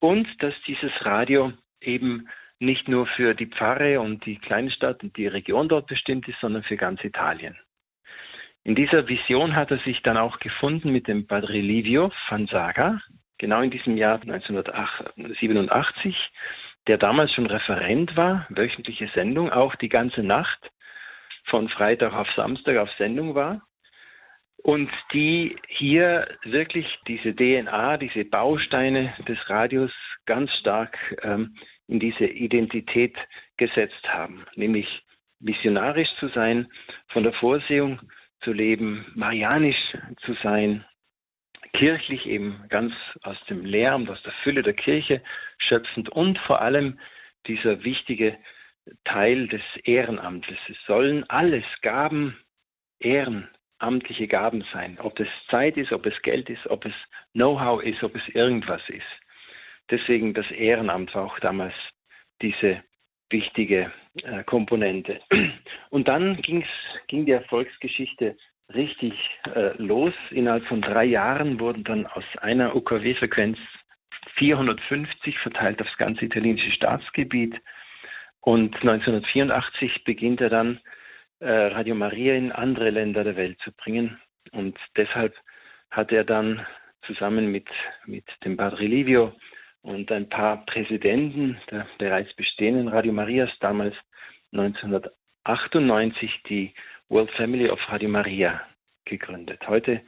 und 0.00 0.26
dass 0.42 0.54
dieses 0.66 0.92
Radio 1.04 1.52
eben 1.80 2.28
nicht 2.58 2.88
nur 2.88 3.06
für 3.06 3.34
die 3.34 3.46
Pfarre 3.46 4.00
und 4.00 4.24
die 4.24 4.38
Kleinstadt 4.38 5.02
und 5.02 5.16
die 5.16 5.26
Region 5.26 5.68
dort 5.68 5.86
bestimmt 5.86 6.26
ist, 6.28 6.40
sondern 6.40 6.62
für 6.62 6.76
ganz 6.76 7.04
Italien. 7.04 7.56
In 8.64 8.74
dieser 8.74 9.06
Vision 9.06 9.54
hat 9.54 9.70
er 9.70 9.78
sich 9.78 10.02
dann 10.02 10.16
auch 10.16 10.40
gefunden 10.40 10.90
mit 10.90 11.06
dem 11.06 11.26
Padre 11.26 11.60
Livio 11.60 12.10
Fanzaga, 12.28 13.00
genau 13.38 13.60
in 13.60 13.70
diesem 13.70 13.96
Jahr 13.96 14.20
1987, 14.20 16.16
der 16.86 16.98
damals 16.98 17.32
schon 17.32 17.46
Referent 17.46 18.16
war, 18.16 18.46
wöchentliche 18.48 19.08
Sendung, 19.14 19.50
auch 19.50 19.74
die 19.76 19.88
ganze 19.88 20.22
Nacht 20.22 20.70
von 21.44 21.68
Freitag 21.68 22.12
auf 22.12 22.28
Samstag 22.36 22.76
auf 22.78 22.90
Sendung 22.98 23.34
war. 23.34 23.62
Und 24.62 24.90
die 25.12 25.56
hier 25.68 26.26
wirklich 26.42 26.86
diese 27.06 27.34
DNA, 27.34 27.98
diese 27.98 28.24
Bausteine 28.24 29.14
des 29.28 29.38
Radios 29.48 29.92
ganz 30.24 30.50
stark 30.58 30.96
ähm, 31.22 31.54
in 31.86 32.00
diese 32.00 32.26
Identität 32.26 33.16
gesetzt 33.56 34.08
haben, 34.08 34.44
nämlich 34.56 34.88
missionarisch 35.40 36.08
zu 36.18 36.28
sein, 36.28 36.66
von 37.08 37.22
der 37.22 37.32
Vorsehung 37.34 38.00
zu 38.42 38.52
leben, 38.52 39.06
marianisch 39.14 39.96
zu 40.24 40.34
sein, 40.42 40.84
kirchlich 41.72 42.26
eben 42.26 42.64
ganz 42.68 42.92
aus 43.22 43.36
dem 43.48 43.64
Lehramt, 43.64 44.10
aus 44.10 44.22
der 44.22 44.32
Fülle 44.42 44.62
der 44.62 44.74
Kirche 44.74 45.22
schöpfend 45.58 46.08
und 46.08 46.38
vor 46.40 46.60
allem 46.60 46.98
dieser 47.46 47.84
wichtige 47.84 48.36
Teil 49.04 49.48
des 49.48 49.62
Ehrenamtes. 49.84 50.58
Es 50.68 50.76
sollen 50.86 51.28
alles 51.28 51.64
Gaben, 51.82 52.36
ehrenamtliche 53.00 54.28
Gaben 54.28 54.64
sein, 54.72 54.98
ob 55.00 55.18
es 55.20 55.28
Zeit 55.50 55.76
ist, 55.76 55.92
ob 55.92 56.06
es 56.06 56.20
Geld 56.22 56.48
ist, 56.48 56.66
ob 56.68 56.84
es 56.84 56.94
Know-how 57.32 57.82
ist, 57.82 58.02
ob 58.02 58.14
es 58.14 58.28
irgendwas 58.34 58.82
ist. 58.88 59.02
Deswegen 59.90 60.34
das 60.34 60.50
Ehrenamt 60.50 61.14
war 61.14 61.24
auch 61.24 61.38
damals 61.40 61.74
diese 62.42 62.82
wichtige 63.30 63.92
äh, 64.22 64.44
Komponente. 64.44 65.20
Und 65.90 66.08
dann 66.08 66.40
ging's, 66.42 66.68
ging 67.08 67.26
die 67.26 67.32
Erfolgsgeschichte 67.32 68.36
richtig 68.74 69.14
äh, 69.54 69.72
los. 69.78 70.14
Innerhalb 70.30 70.64
von 70.66 70.82
drei 70.82 71.04
Jahren 71.04 71.60
wurden 71.60 71.84
dann 71.84 72.06
aus 72.06 72.24
einer 72.40 72.74
UKW-Frequenz 72.74 73.58
450 74.36 75.38
verteilt 75.38 75.80
aufs 75.80 75.96
ganze 75.96 76.24
italienische 76.24 76.72
Staatsgebiet. 76.72 77.54
Und 78.40 78.74
1984 78.76 80.04
beginnt 80.04 80.40
er 80.40 80.50
dann, 80.50 80.80
äh, 81.40 81.50
Radio 81.50 81.94
Maria 81.94 82.34
in 82.34 82.52
andere 82.52 82.90
Länder 82.90 83.24
der 83.24 83.36
Welt 83.36 83.58
zu 83.60 83.72
bringen. 83.72 84.18
Und 84.52 84.78
deshalb 84.96 85.34
hat 85.90 86.12
er 86.12 86.24
dann 86.24 86.66
zusammen 87.02 87.50
mit, 87.50 87.68
mit 88.06 88.24
dem 88.44 88.56
Padre 88.56 88.84
Livio 88.84 89.32
und 89.82 90.10
ein 90.10 90.28
paar 90.28 90.64
Präsidenten 90.66 91.58
der 91.70 91.86
bereits 91.98 92.34
bestehenden 92.34 92.88
Radio 92.88 93.12
Marias 93.12 93.50
damals 93.60 93.94
1998 94.52 96.42
die 96.48 96.74
World 97.08 97.30
Family 97.32 97.68
of 97.68 97.78
Radio 97.88 98.08
Maria 98.08 98.60
gegründet. 99.04 99.66
Heute 99.68 100.02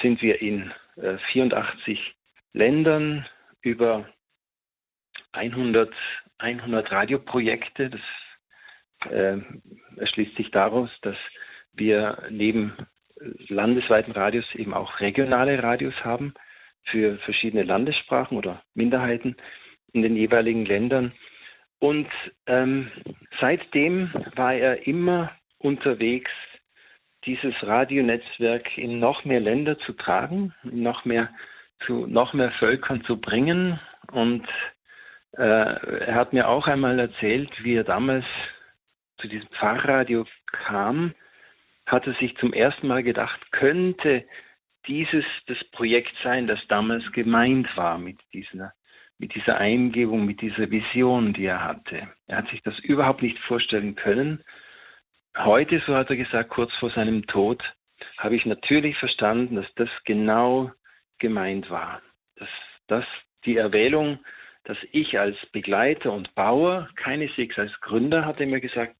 sind 0.00 0.22
wir 0.22 0.40
in 0.40 0.72
äh, 0.96 1.18
84 1.32 2.14
Ländern 2.52 3.26
über 3.60 4.08
100, 5.32 5.92
100 6.38 6.92
Radioprojekte. 6.92 7.90
Das 7.90 9.10
äh, 9.10 9.38
erschließt 9.96 10.36
sich 10.36 10.50
daraus, 10.52 10.90
dass 11.02 11.16
wir 11.72 12.22
neben 12.30 12.72
landesweiten 13.48 14.12
Radios 14.12 14.46
eben 14.54 14.74
auch 14.74 15.00
regionale 15.00 15.60
Radios 15.60 15.94
haben 16.04 16.34
für 16.84 17.18
verschiedene 17.18 17.64
Landessprachen 17.64 18.38
oder 18.38 18.62
Minderheiten 18.74 19.36
in 19.92 20.02
den 20.02 20.16
jeweiligen 20.16 20.64
Ländern. 20.64 21.12
Und 21.80 22.08
ähm, 22.46 22.90
seitdem 23.40 24.12
war 24.36 24.54
er 24.54 24.86
immer 24.86 25.32
unterwegs, 25.58 26.30
dieses 27.24 27.54
Radionetzwerk 27.62 28.78
in 28.78 28.98
noch 28.98 29.24
mehr 29.24 29.40
Länder 29.40 29.78
zu 29.80 29.92
tragen, 29.92 30.54
noch 30.62 31.04
mehr 31.04 31.30
zu 31.86 32.06
noch 32.06 32.32
mehr 32.32 32.50
Völkern 32.52 33.04
zu 33.04 33.20
bringen. 33.20 33.78
Und 34.12 34.46
äh, 35.32 35.42
er 35.42 36.14
hat 36.14 36.32
mir 36.32 36.48
auch 36.48 36.66
einmal 36.66 36.98
erzählt, 36.98 37.50
wie 37.62 37.74
er 37.74 37.84
damals 37.84 38.24
zu 39.18 39.28
diesem 39.28 39.48
Pfarrradio 39.48 40.26
kam, 40.46 41.14
hat 41.86 42.06
er 42.06 42.14
sich 42.14 42.36
zum 42.38 42.52
ersten 42.52 42.86
Mal 42.86 43.02
gedacht, 43.02 43.40
könnte 43.52 44.24
dieses 44.86 45.24
das 45.46 45.58
Projekt 45.72 46.14
sein, 46.22 46.46
das 46.46 46.60
damals 46.68 47.10
gemeint 47.12 47.68
war 47.76 47.98
mit 47.98 48.18
dieser, 48.32 48.72
mit 49.18 49.34
dieser 49.34 49.58
Eingebung, 49.58 50.24
mit 50.24 50.40
dieser 50.40 50.70
Vision, 50.70 51.32
die 51.32 51.46
er 51.46 51.64
hatte. 51.64 52.08
Er 52.26 52.38
hat 52.38 52.48
sich 52.48 52.62
das 52.62 52.78
überhaupt 52.80 53.22
nicht 53.22 53.38
vorstellen 53.40 53.96
können. 53.96 54.42
Heute, 55.38 55.80
so 55.86 55.94
hat 55.94 56.10
er 56.10 56.16
gesagt, 56.16 56.50
kurz 56.50 56.74
vor 56.80 56.90
seinem 56.90 57.24
Tod, 57.26 57.62
habe 58.16 58.34
ich 58.34 58.44
natürlich 58.44 58.98
verstanden, 58.98 59.54
dass 59.54 59.72
das 59.76 59.88
genau 60.04 60.72
gemeint 61.18 61.70
war. 61.70 62.02
Dass 62.36 62.48
das 62.88 63.04
die 63.44 63.56
Erwählung, 63.56 64.18
dass 64.64 64.76
ich 64.90 65.16
als 65.16 65.36
Begleiter 65.52 66.12
und 66.12 66.34
Bauer, 66.34 66.88
keineswegs 66.96 67.56
als 67.56 67.70
Gründer, 67.82 68.24
hat 68.24 68.40
er 68.40 68.46
mir 68.46 68.60
gesagt, 68.60 68.96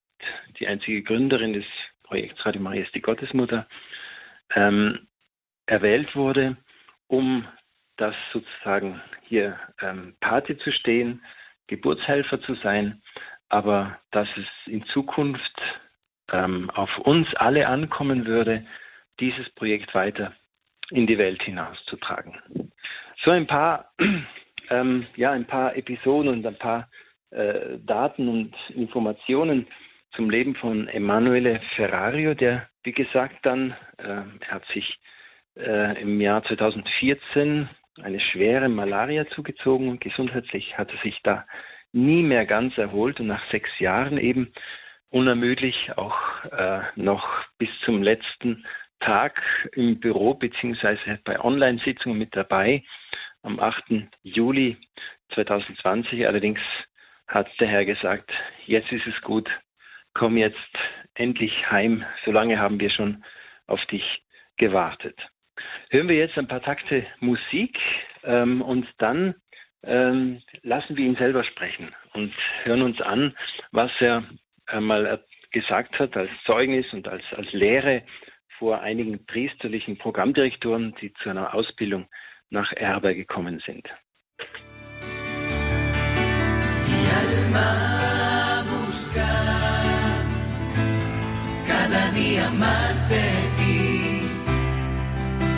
die 0.59 0.67
einzige 0.67 1.03
Gründerin 1.03 1.51
des 1.51 1.65
Projekts 2.03 2.45
Radio 2.45 2.61
Maria 2.61 2.83
ist 2.83 2.95
die 2.95 3.01
Gottesmutter, 3.01 3.67
ähm, 4.55 5.07
erwählt 5.65 6.15
wurde, 6.15 6.55
um 7.07 7.45
das 7.97 8.15
sozusagen 8.31 9.01
hier 9.23 9.59
ähm, 9.81 10.15
Pate 10.21 10.57
zu 10.57 10.71
stehen, 10.71 11.21
Geburtshelfer 11.67 12.41
zu 12.41 12.55
sein, 12.55 13.01
aber 13.49 13.99
dass 14.11 14.29
es 14.37 14.71
in 14.71 14.85
Zukunft 14.85 15.61
ähm, 16.31 16.69
auf 16.71 16.97
uns 16.99 17.27
alle 17.35 17.67
ankommen 17.67 18.25
würde, 18.25 18.65
dieses 19.19 19.49
Projekt 19.51 19.93
weiter 19.93 20.33
in 20.91 21.07
die 21.07 21.17
Welt 21.17 21.41
hinauszutragen. 21.43 22.37
So 23.23 23.31
ein 23.31 23.47
paar, 23.47 23.91
ähm, 24.69 25.05
ja, 25.15 25.31
ein 25.31 25.45
paar 25.45 25.75
Episoden 25.75 26.31
und 26.31 26.45
ein 26.45 26.57
paar 26.57 26.89
äh, 27.31 27.77
Daten 27.85 28.27
und 28.27 28.55
Informationen 28.69 29.67
zum 30.15 30.29
Leben 30.29 30.55
von 30.55 30.87
Emanuele 30.87 31.61
Ferrario, 31.75 32.33
der, 32.33 32.67
wie 32.83 32.93
gesagt, 32.93 33.37
dann, 33.43 33.75
äh, 33.97 34.21
hat 34.47 34.65
sich 34.73 34.97
äh, 35.55 36.01
im 36.01 36.19
Jahr 36.19 36.43
2014 36.43 37.69
eine 38.01 38.19
schwere 38.19 38.69
Malaria 38.69 39.27
zugezogen 39.29 39.89
und 39.89 40.01
gesundheitlich 40.01 40.77
hat 40.77 40.91
er 40.91 41.01
sich 41.01 41.19
da 41.23 41.45
nie 41.91 42.23
mehr 42.23 42.45
ganz 42.45 42.77
erholt 42.77 43.19
und 43.19 43.27
nach 43.27 43.43
sechs 43.51 43.69
Jahren 43.79 44.17
eben 44.17 44.53
unermüdlich 45.09 45.97
auch 45.97 46.17
äh, 46.51 46.81
noch 46.95 47.27
bis 47.57 47.69
zum 47.85 48.03
letzten 48.03 48.65
Tag 48.99 49.41
im 49.73 49.99
Büro 49.99 50.33
beziehungsweise 50.33 51.19
bei 51.23 51.39
Online-Sitzungen 51.39 52.17
mit 52.17 52.35
dabei. 52.35 52.83
Am 53.41 53.59
8. 53.59 53.83
Juli 54.23 54.77
2020 55.33 56.27
allerdings 56.27 56.59
hat 57.27 57.47
der 57.59 57.67
Herr 57.67 57.85
gesagt, 57.85 58.31
jetzt 58.65 58.91
ist 58.91 59.07
es 59.07 59.21
gut, 59.21 59.49
komm 60.13 60.37
jetzt 60.37 60.57
endlich 61.13 61.69
heim, 61.69 62.03
solange 62.25 62.59
haben 62.59 62.79
wir 62.79 62.89
schon 62.89 63.23
auf 63.67 63.83
dich 63.85 64.03
gewartet. 64.57 65.17
Hören 65.89 66.07
wir 66.07 66.15
jetzt 66.15 66.37
ein 66.37 66.47
paar 66.47 66.61
Takte 66.61 67.05
Musik 67.19 67.77
ähm, 68.23 68.61
und 68.61 68.87
dann 68.97 69.35
ähm, 69.83 70.41
lassen 70.61 70.97
wir 70.97 71.05
ihn 71.05 71.15
selber 71.15 71.43
sprechen 71.43 71.93
und 72.13 72.33
hören 72.63 72.81
uns 72.81 73.01
an, 73.01 73.35
was 73.71 73.91
er 73.99 74.23
einmal 74.69 75.23
gesagt 75.51 75.97
hat 75.99 76.15
als 76.15 76.29
Zeugnis 76.45 76.85
und 76.93 77.07
als, 77.07 77.23
als 77.35 77.51
Lehre 77.53 78.03
vor 78.57 78.81
einigen 78.81 79.25
priesterlichen 79.25 79.97
Programmdirektoren, 79.97 80.93
die 81.01 81.13
zu 81.23 81.29
einer 81.29 81.53
Ausbildung 81.53 82.07
nach 82.49 82.71
Erbe 82.73 83.15
gekommen 83.15 83.61
sind. 83.65 83.87
Mi 86.87 87.01
alma 87.21 88.63
busca 88.69 89.31
cada 91.67 92.11
día 92.11 92.49
más 92.51 93.09
de 93.09 93.27
ti. 93.57 94.21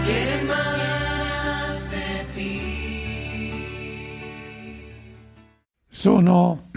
Quiere 0.06 0.44
más 0.44 1.92
de 1.92 2.10
ti. 2.36 2.54
Sono 5.90 6.70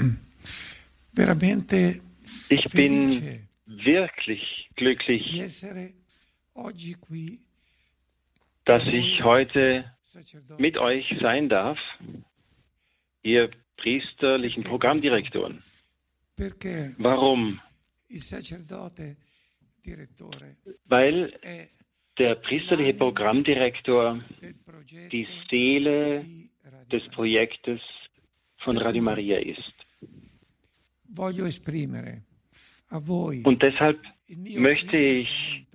veramente 1.12 2.00
ich 2.48 2.64
bin 2.72 3.46
wirklich 3.66 4.70
glücklich, 4.76 5.22
dass 8.64 8.82
ich 8.86 9.22
heute 9.22 9.84
mit 10.58 10.76
euch 10.78 11.04
sein 11.20 11.48
darf, 11.48 11.78
ihr 13.22 13.50
priesterlichen 13.76 14.64
Programmdirektoren. 14.64 15.62
Warum? 16.98 17.60
weil 20.86 21.32
der 22.18 22.34
priesterliche 22.36 22.94
Programmdirektor 22.94 24.22
die 25.12 25.26
Seele 25.50 26.24
des 26.90 27.02
Projektes 27.10 27.80
von 28.58 28.78
Radio 28.78 29.02
Maria 29.02 29.38
ist. 29.38 29.74
Und 32.90 33.62
deshalb 33.62 34.00
möchte 34.28 34.96
ich 34.96 35.66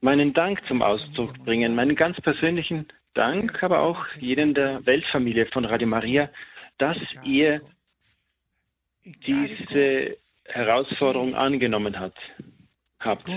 meinen 0.00 0.32
Dank 0.32 0.60
zum 0.66 0.82
Ausdruck 0.82 1.36
bringen, 1.44 1.74
meinen 1.74 1.96
ganz 1.96 2.20
persönlichen 2.20 2.86
Dank, 3.14 3.62
aber 3.62 3.80
auch 3.80 4.08
jenen 4.16 4.54
der 4.54 4.84
Weltfamilie 4.86 5.46
von 5.46 5.64
Radio 5.64 5.88
Maria, 5.88 6.30
dass 6.78 6.96
ihr 7.24 7.60
diese 9.26 10.16
Herausforderung 10.44 11.34
angenommen 11.34 11.98
hat, 11.98 12.14
habt. 13.00 13.28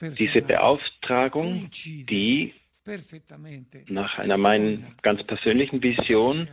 Diese 0.00 0.42
Beauftragung, 0.42 1.70
die 1.70 2.54
nach 3.88 4.18
einer 4.18 4.36
meinen 4.36 4.94
ganz 5.02 5.26
persönlichen 5.26 5.82
Vision 5.82 6.48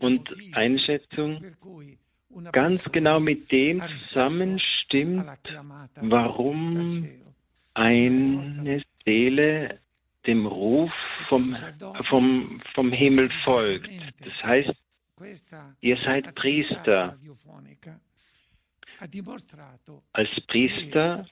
und 0.00 0.28
Einschätzung 0.52 1.44
ganz 2.52 2.84
genau 2.90 3.20
mit 3.20 3.50
dem 3.52 3.80
zusammenstimmt, 3.80 5.24
warum 6.00 7.08
eine 7.74 8.82
Seele 9.04 9.80
dem 10.26 10.46
Ruf 10.46 10.92
vom, 11.28 11.56
vom, 12.08 12.60
vom 12.74 12.92
Himmel 12.92 13.30
folgt. 13.44 13.90
Das 14.20 14.34
heißt, 14.42 14.70
ihr 15.80 15.96
seid 16.04 16.34
Priester. 16.34 17.16
Als 20.12 20.28
Priester 20.46 21.26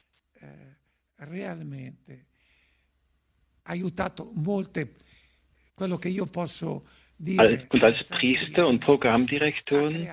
und 7.18 7.82
als 7.84 8.04
Priester 8.08 8.66
und 8.68 8.80
Programmdirektoren 8.80 10.08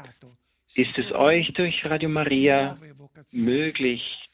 ist 0.76 0.98
es 0.98 1.12
euch 1.12 1.54
durch 1.54 1.86
Radio 1.86 2.10
Maria 2.10 2.76
möglich, 3.32 4.28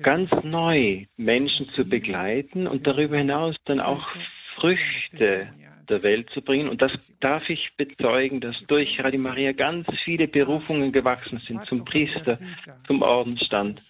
ganz 0.00 0.30
neu 0.42 1.06
Menschen 1.16 1.66
zu 1.66 1.84
begleiten 1.84 2.66
und 2.66 2.86
darüber 2.86 3.18
hinaus 3.18 3.56
dann 3.64 3.80
auch 3.80 4.08
Früchte 4.56 5.52
der 5.88 6.02
Welt 6.02 6.30
zu 6.30 6.40
bringen. 6.42 6.68
Und 6.68 6.80
das 6.80 7.12
darf 7.20 7.48
ich 7.48 7.72
bezeugen, 7.76 8.40
dass 8.40 8.64
durch 8.66 9.02
Radio 9.02 9.20
Maria 9.20 9.52
ganz 9.52 9.86
viele 10.04 10.28
Berufungen 10.28 10.92
gewachsen 10.92 11.38
sind 11.38 11.64
zum 11.66 11.84
Priester, 11.84 12.38
zum 12.86 13.02
Ordensstand. 13.02 13.82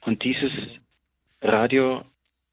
Und 0.00 0.22
dieses 0.24 0.52
Radio 1.40 2.04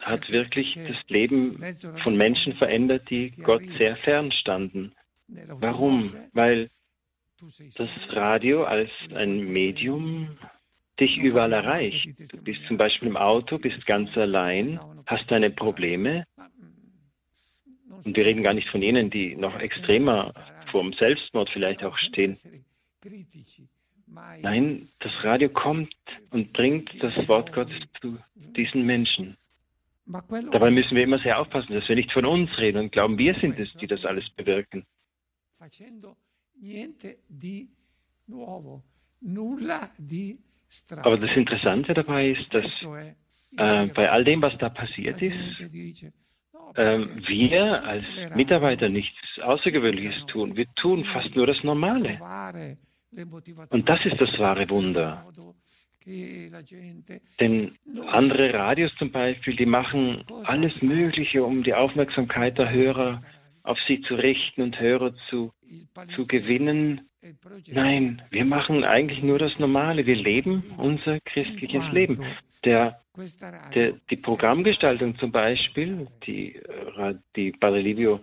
hat 0.01 0.31
wirklich 0.31 0.73
das 0.73 0.97
Leben 1.07 1.61
von 2.03 2.15
Menschen 2.17 2.53
verändert, 2.55 3.09
die 3.09 3.31
Gott 3.31 3.63
sehr 3.77 3.95
fern 3.97 4.31
standen. 4.31 4.93
Warum? 5.27 6.13
Weil 6.33 6.69
das 7.75 7.89
Radio 8.09 8.63
als 8.63 8.89
ein 9.13 9.51
Medium 9.51 10.37
dich 10.99 11.17
überall 11.17 11.53
erreicht. 11.53 12.07
Du 12.31 12.37
bist 12.37 12.59
zum 12.67 12.77
Beispiel 12.77 13.07
im 13.07 13.17
Auto, 13.17 13.57
bist 13.57 13.85
ganz 13.85 14.15
allein, 14.15 14.79
hast 15.05 15.31
deine 15.31 15.49
Probleme. 15.49 16.25
Und 18.03 18.15
wir 18.15 18.25
reden 18.25 18.43
gar 18.43 18.53
nicht 18.53 18.69
von 18.69 18.81
jenen, 18.81 19.09
die 19.09 19.35
noch 19.35 19.59
extremer 19.59 20.31
vorm 20.71 20.93
Selbstmord 20.93 21.49
vielleicht 21.49 21.83
auch 21.83 21.97
stehen. 21.97 22.37
Nein, 24.41 24.87
das 24.99 25.11
Radio 25.23 25.49
kommt 25.49 25.95
und 26.31 26.53
bringt 26.53 26.91
das 27.01 27.27
Wort 27.27 27.53
Gottes 27.53 27.77
zu 27.99 28.17
diesen 28.35 28.85
Menschen. 28.85 29.37
Dabei 30.51 30.71
müssen 30.71 30.95
wir 30.95 31.03
immer 31.03 31.19
sehr 31.19 31.39
aufpassen, 31.39 31.73
dass 31.73 31.87
wir 31.87 31.95
nicht 31.95 32.11
von 32.11 32.25
uns 32.25 32.49
reden 32.57 32.79
und 32.79 32.91
glauben, 32.91 33.17
wir 33.17 33.35
sind 33.35 33.59
es, 33.59 33.71
die 33.79 33.87
das 33.87 34.03
alles 34.05 34.29
bewirken. 34.31 34.85
Aber 40.97 41.17
das 41.17 41.35
Interessante 41.35 41.93
dabei 41.93 42.29
ist, 42.31 42.53
dass 42.53 42.73
äh, 43.57 43.87
bei 43.87 44.09
all 44.09 44.23
dem, 44.23 44.41
was 44.41 44.57
da 44.57 44.69
passiert 44.69 45.21
ist, 45.21 45.59
äh, 46.75 46.99
wir 47.27 47.83
als 47.83 48.05
Mitarbeiter 48.35 48.89
nichts 48.89 49.17
Außergewöhnliches 49.41 50.25
tun. 50.27 50.55
Wir 50.55 50.67
tun 50.75 51.03
fast 51.03 51.35
nur 51.35 51.47
das 51.47 51.61
Normale. 51.63 52.19
Und 53.69 53.89
das 53.89 53.99
ist 54.05 54.21
das 54.21 54.39
wahre 54.39 54.69
Wunder. 54.69 55.25
Denn 57.39 57.77
andere 58.07 58.53
Radios 58.53 58.91
zum 58.97 59.11
Beispiel, 59.11 59.55
die 59.55 59.65
machen 59.65 60.23
alles 60.45 60.73
Mögliche, 60.81 61.43
um 61.43 61.63
die 61.63 61.73
Aufmerksamkeit 61.73 62.57
der 62.57 62.71
Hörer 62.71 63.21
auf 63.63 63.77
sie 63.87 64.01
zu 64.01 64.15
richten 64.15 64.61
und 64.61 64.79
Hörer 64.79 65.13
zu, 65.29 65.53
zu 66.15 66.25
gewinnen. 66.25 67.09
Nein, 67.67 68.21
wir 68.31 68.45
machen 68.45 68.83
eigentlich 68.83 69.21
nur 69.21 69.37
das 69.37 69.57
Normale. 69.59 70.05
Wir 70.05 70.15
leben 70.15 70.63
unser 70.77 71.19
christliches 71.19 71.83
Leben. 71.91 72.25
Der, 72.63 73.01
der, 73.75 73.93
die 74.09 74.15
Programmgestaltung 74.15 75.17
zum 75.17 75.31
Beispiel, 75.31 76.07
die, 76.25 76.55
äh, 76.55 77.15
die 77.35 77.51
Padre 77.51 77.81
Livio 77.81 78.19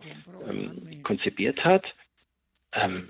ähm, 0.48 1.02
konzipiert 1.02 1.64
hat, 1.64 1.84
ähm, 2.72 3.08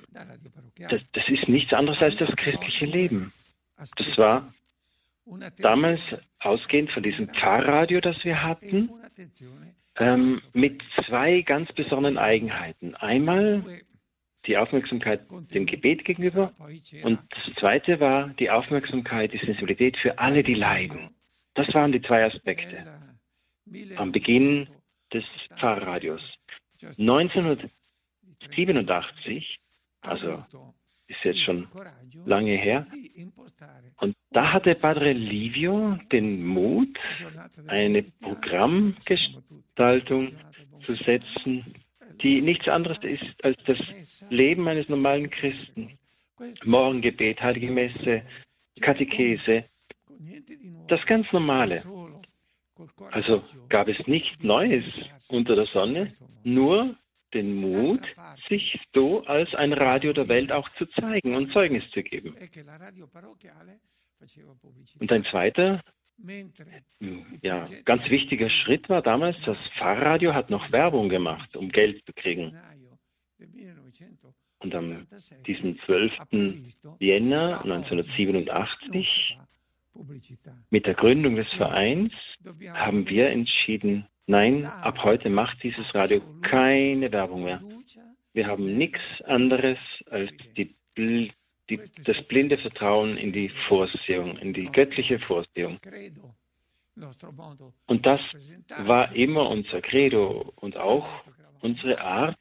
das, 0.79 1.01
das 1.12 1.29
ist 1.29 1.49
nichts 1.49 1.73
anderes 1.73 2.01
als 2.01 2.16
das 2.16 2.35
christliche 2.37 2.87
Leben. 2.87 3.33
Das 3.77 4.19
war 4.19 4.53
damals 5.59 6.01
ausgehend 6.41 6.91
von 6.93 7.03
diesem 7.03 7.29
Pfarrradio, 7.29 8.01
das 8.01 8.16
wir 8.24 8.43
hatten, 8.43 8.91
ähm, 9.97 10.41
mit 10.53 10.81
zwei 11.07 11.43
ganz 11.43 11.72
besonderen 11.72 12.18
Eigenheiten. 12.18 12.95
Einmal 12.95 13.64
die 14.47 14.57
Aufmerksamkeit 14.57 15.22
dem 15.53 15.66
Gebet 15.66 16.05
gegenüber 16.05 16.53
und 17.03 17.18
das 17.31 17.55
zweite 17.59 17.99
war 18.01 18.29
die 18.39 18.51
Aufmerksamkeit, 18.51 19.33
die 19.33 19.39
Sensibilität 19.39 19.97
für 19.99 20.18
alle, 20.18 20.43
die 20.43 20.55
leiden. 20.55 21.11
Das 21.55 21.72
waren 21.74 21.93
die 21.93 22.03
zwei 22.03 22.24
Aspekte 22.24 22.87
am 23.97 24.12
Beginn 24.12 24.68
des 25.12 25.24
Pfarrradios. 25.59 26.22
1987, 26.81 29.59
also 30.01 30.45
ist 31.09 31.25
jetzt 31.25 31.43
schon 31.45 31.67
lange 32.25 32.57
her. 32.57 32.87
Und 34.01 34.17
da 34.31 34.53
hatte 34.53 34.75
Padre 34.75 35.13
Livio 35.13 35.99
den 36.13 36.47
Mut, 36.47 36.97
eine 37.67 38.05
Programmgestaltung 38.23 40.33
zu 40.85 40.95
setzen, 41.05 41.75
die 42.23 42.41
nichts 42.41 42.69
anderes 42.69 42.99
ist 43.03 43.25
als 43.43 43.59
das 43.67 43.79
Leben 44.31 44.69
eines 44.69 44.89
normalen 44.89 45.29
Christen. 45.31 45.99
Morgengebet, 46.65 47.43
Heilige 47.43 47.69
Messe, 47.71 48.23
Katechese, 48.81 49.65
das 50.87 51.05
ganz 51.07 51.27
Normale. 51.33 51.83
Also 53.11 53.43
gab 53.69 53.89
es 53.89 53.97
nichts 54.07 54.41
Neues 54.41 54.85
unter 55.29 55.57
der 55.57 55.67
Sonne, 55.67 56.09
nur 56.45 56.95
den 57.35 57.55
Mut, 57.57 58.03
sich 58.49 58.79
so 58.95 59.24
als 59.24 59.55
ein 59.55 59.72
Radio 59.72 60.12
der 60.12 60.29
Welt 60.29 60.53
auch 60.53 60.68
zu 60.76 60.87
zeigen 60.87 61.35
und 61.35 61.53
Zeugnis 61.53 61.85
zu 61.93 62.03
geben. 62.03 62.35
Und 64.99 65.12
ein 65.12 65.24
zweiter, 65.24 65.81
ja, 67.43 67.64
ganz 67.85 68.03
wichtiger 68.11 68.51
Schritt 68.51 68.89
war 68.89 69.03
damals, 69.03 69.37
das 69.45 69.59
Pfarrradio 69.76 70.35
hat 70.35 70.51
noch 70.51 70.72
Werbung 70.72 71.09
gemacht, 71.09 71.57
um 71.57 71.68
Geld 71.68 72.05
zu 72.07 72.12
kriegen. 72.12 72.59
Und 74.61 74.74
am 74.74 75.07
diesem 75.47 75.79
12. 75.81 76.12
Jänner 76.99 77.61
1987, 77.62 79.39
mit 80.70 80.87
der 80.87 80.95
Gründung 80.95 81.37
des 81.37 81.49
Vereins, 81.55 82.12
haben 82.74 83.09
wir 83.09 83.31
entschieden, 83.31 84.07
Nein, 84.31 84.66
ab 84.66 85.03
heute 85.05 85.31
macht 85.31 85.62
dieses 85.62 85.87
Radio 85.95 86.20
keine 86.43 87.11
Werbung 87.11 87.45
mehr. 87.45 87.62
Wir 88.35 88.47
haben 88.47 88.74
nichts 88.74 89.01
anderes 89.24 89.79
als 90.11 90.31
die, 90.55 90.74
die, 90.99 91.33
das 92.05 92.22
blinde 92.29 92.59
Vertrauen 92.59 93.16
in 93.16 93.33
die 93.33 93.51
Vorsehung, 93.68 94.37
in 94.37 94.53
die 94.53 94.66
göttliche 94.66 95.18
Vorsehung. 95.18 95.79
Und 97.87 98.05
das 98.05 98.20
war 98.85 99.14
immer 99.14 99.49
unser 99.49 99.81
Credo 99.81 100.53
und 100.57 100.76
auch 100.76 101.09
unsere 101.61 102.01
Art, 102.01 102.37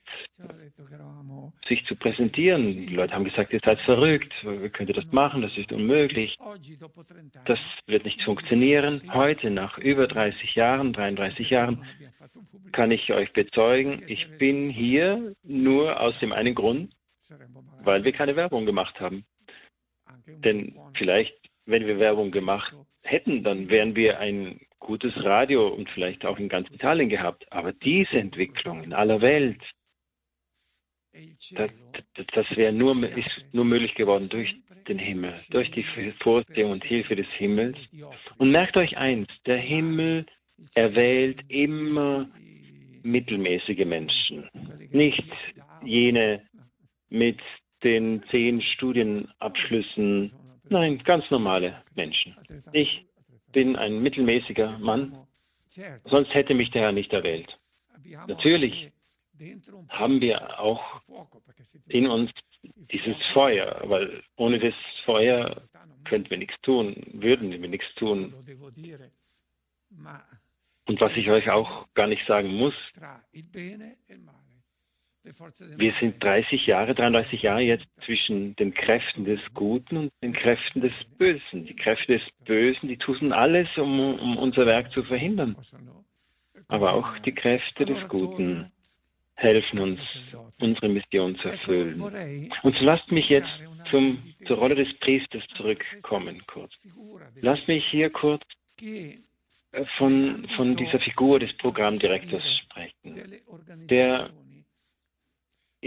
sich 1.67 1.85
zu 1.85 1.95
präsentieren. 1.95 2.61
Die 2.61 2.95
Leute 2.95 3.13
haben 3.13 3.23
gesagt, 3.23 3.53
ihr 3.53 3.59
seid 3.63 3.79
verrückt, 3.81 4.33
könnt 4.73 4.89
ihr 4.89 4.95
das 4.95 5.11
machen, 5.11 5.41
das 5.41 5.55
ist 5.57 5.71
unmöglich. 5.71 6.37
Das 7.45 7.59
wird 7.85 8.05
nicht 8.05 8.21
funktionieren. 8.23 9.01
Heute, 9.13 9.49
nach 9.49 9.77
über 9.77 10.07
30 10.07 10.55
Jahren, 10.55 10.93
33 10.93 11.49
Jahren, 11.49 11.85
kann 12.71 12.91
ich 12.91 13.11
euch 13.11 13.31
bezeugen, 13.33 14.01
ich 14.07 14.27
bin 14.37 14.69
hier 14.69 15.33
nur 15.43 15.99
aus 15.99 16.17
dem 16.19 16.31
einen 16.31 16.55
Grund, 16.55 16.93
weil 17.81 18.03
wir 18.03 18.11
keine 18.11 18.35
Werbung 18.35 18.65
gemacht 18.65 18.99
haben. 18.99 19.25
Denn 20.25 20.77
vielleicht, 20.97 21.35
wenn 21.65 21.85
wir 21.85 21.99
Werbung 21.99 22.31
gemacht 22.31 22.73
hätten, 23.01 23.43
dann 23.43 23.69
wären 23.69 23.95
wir 23.95 24.19
ein 24.19 24.59
gutes 24.79 25.13
Radio 25.23 25.67
und 25.67 25.89
vielleicht 25.89 26.25
auch 26.25 26.37
in 26.37 26.49
ganz 26.49 26.69
Italien 26.71 27.09
gehabt. 27.09 27.51
Aber 27.51 27.73
diese 27.73 28.19
Entwicklung 28.19 28.83
in 28.83 28.93
aller 28.93 29.21
Welt, 29.21 29.61
das, 31.51 31.71
das 32.33 32.45
wäre 32.55 32.71
nur, 32.71 33.03
ist 33.03 33.45
nur 33.51 33.65
möglich 33.65 33.95
geworden 33.95 34.29
durch 34.29 34.55
den 34.87 34.99
Himmel, 34.99 35.33
durch 35.49 35.71
die 35.71 35.83
Vorsehung 36.21 36.71
und 36.71 36.83
Hilfe 36.83 37.15
des 37.15 37.27
Himmels. 37.37 37.77
Und 38.37 38.51
merkt 38.51 38.77
euch 38.77 38.97
eins, 38.97 39.27
der 39.45 39.57
Himmel 39.57 40.25
erwählt 40.75 41.41
immer 41.49 42.29
mittelmäßige 43.03 43.85
Menschen, 43.85 44.49
nicht 44.91 45.23
jene 45.83 46.43
mit 47.09 47.39
den 47.83 48.23
zehn 48.31 48.61
Studienabschlüssen, 48.61 50.33
nein, 50.69 50.99
ganz 51.03 51.29
normale 51.29 51.83
Menschen. 51.95 52.35
Ich 52.73 53.06
bin 53.57 53.75
ein 53.75 54.03
mittelmäßiger 54.03 54.77
Mann, 54.77 55.17
sonst 56.05 56.31
hätte 56.35 56.53
mich 56.53 56.69
der 56.69 56.83
Herr 56.83 56.91
nicht 56.91 57.11
erwählt. 57.11 57.57
Natürlich 58.27 58.91
haben 59.89 60.21
wir 60.21 60.59
auch 60.59 61.01
in 61.87 62.05
uns 62.05 62.29
dieses 62.91 63.15
Feuer, 63.33 63.81
weil 63.85 64.21
ohne 64.35 64.59
das 64.59 64.75
Feuer 65.05 65.63
könnten 66.05 66.29
wir 66.29 66.37
nichts 66.37 66.53
tun, 66.61 67.03
würden 67.13 67.49
wir 67.49 67.67
nichts 67.67 67.87
tun. 67.95 68.31
Und 70.85 71.01
was 71.01 71.17
ich 71.17 71.27
euch 71.31 71.49
auch 71.49 71.91
gar 71.95 72.05
nicht 72.05 72.27
sagen 72.27 72.53
muss, 72.53 72.75
wir 75.77 75.93
sind 75.99 76.23
30 76.23 76.65
Jahre, 76.65 76.93
33 76.93 77.41
Jahre 77.41 77.61
jetzt 77.61 77.85
zwischen 78.05 78.55
den 78.55 78.73
Kräften 78.73 79.25
des 79.25 79.39
Guten 79.53 79.97
und 79.97 80.11
den 80.21 80.33
Kräften 80.33 80.81
des 80.81 80.93
Bösen. 81.17 81.65
Die 81.65 81.75
Kräfte 81.75 82.17
des 82.17 82.21
Bösen, 82.45 82.87
die 82.87 82.97
tun 82.97 83.33
alles, 83.33 83.67
um, 83.77 83.99
um 84.19 84.37
unser 84.37 84.65
Werk 84.65 84.91
zu 84.91 85.03
verhindern. 85.03 85.55
Aber 86.67 86.93
auch 86.93 87.17
die 87.19 87.33
Kräfte 87.33 87.85
des 87.85 88.07
Guten 88.07 88.71
helfen 89.35 89.79
uns, 89.79 89.99
unsere 90.59 90.89
Mission 90.89 91.35
zu 91.37 91.49
erfüllen. 91.49 92.01
Und 92.63 92.75
so 92.75 92.83
lasst 92.83 93.11
mich 93.11 93.29
jetzt 93.29 93.49
zum, 93.89 94.33
zur 94.45 94.57
Rolle 94.57 94.75
des 94.75 94.97
Priesters 94.99 95.43
zurückkommen, 95.55 96.41
kurz. 96.47 96.73
Lasst 97.41 97.67
mich 97.67 97.85
hier 97.89 98.09
kurz 98.09 98.43
äh, 98.81 99.17
von, 99.97 100.47
von 100.55 100.75
dieser 100.75 100.99
Figur 100.99 101.39
des 101.39 101.55
Programmdirektors 101.57 102.43
sprechen, 102.63 103.39
der 103.89 104.31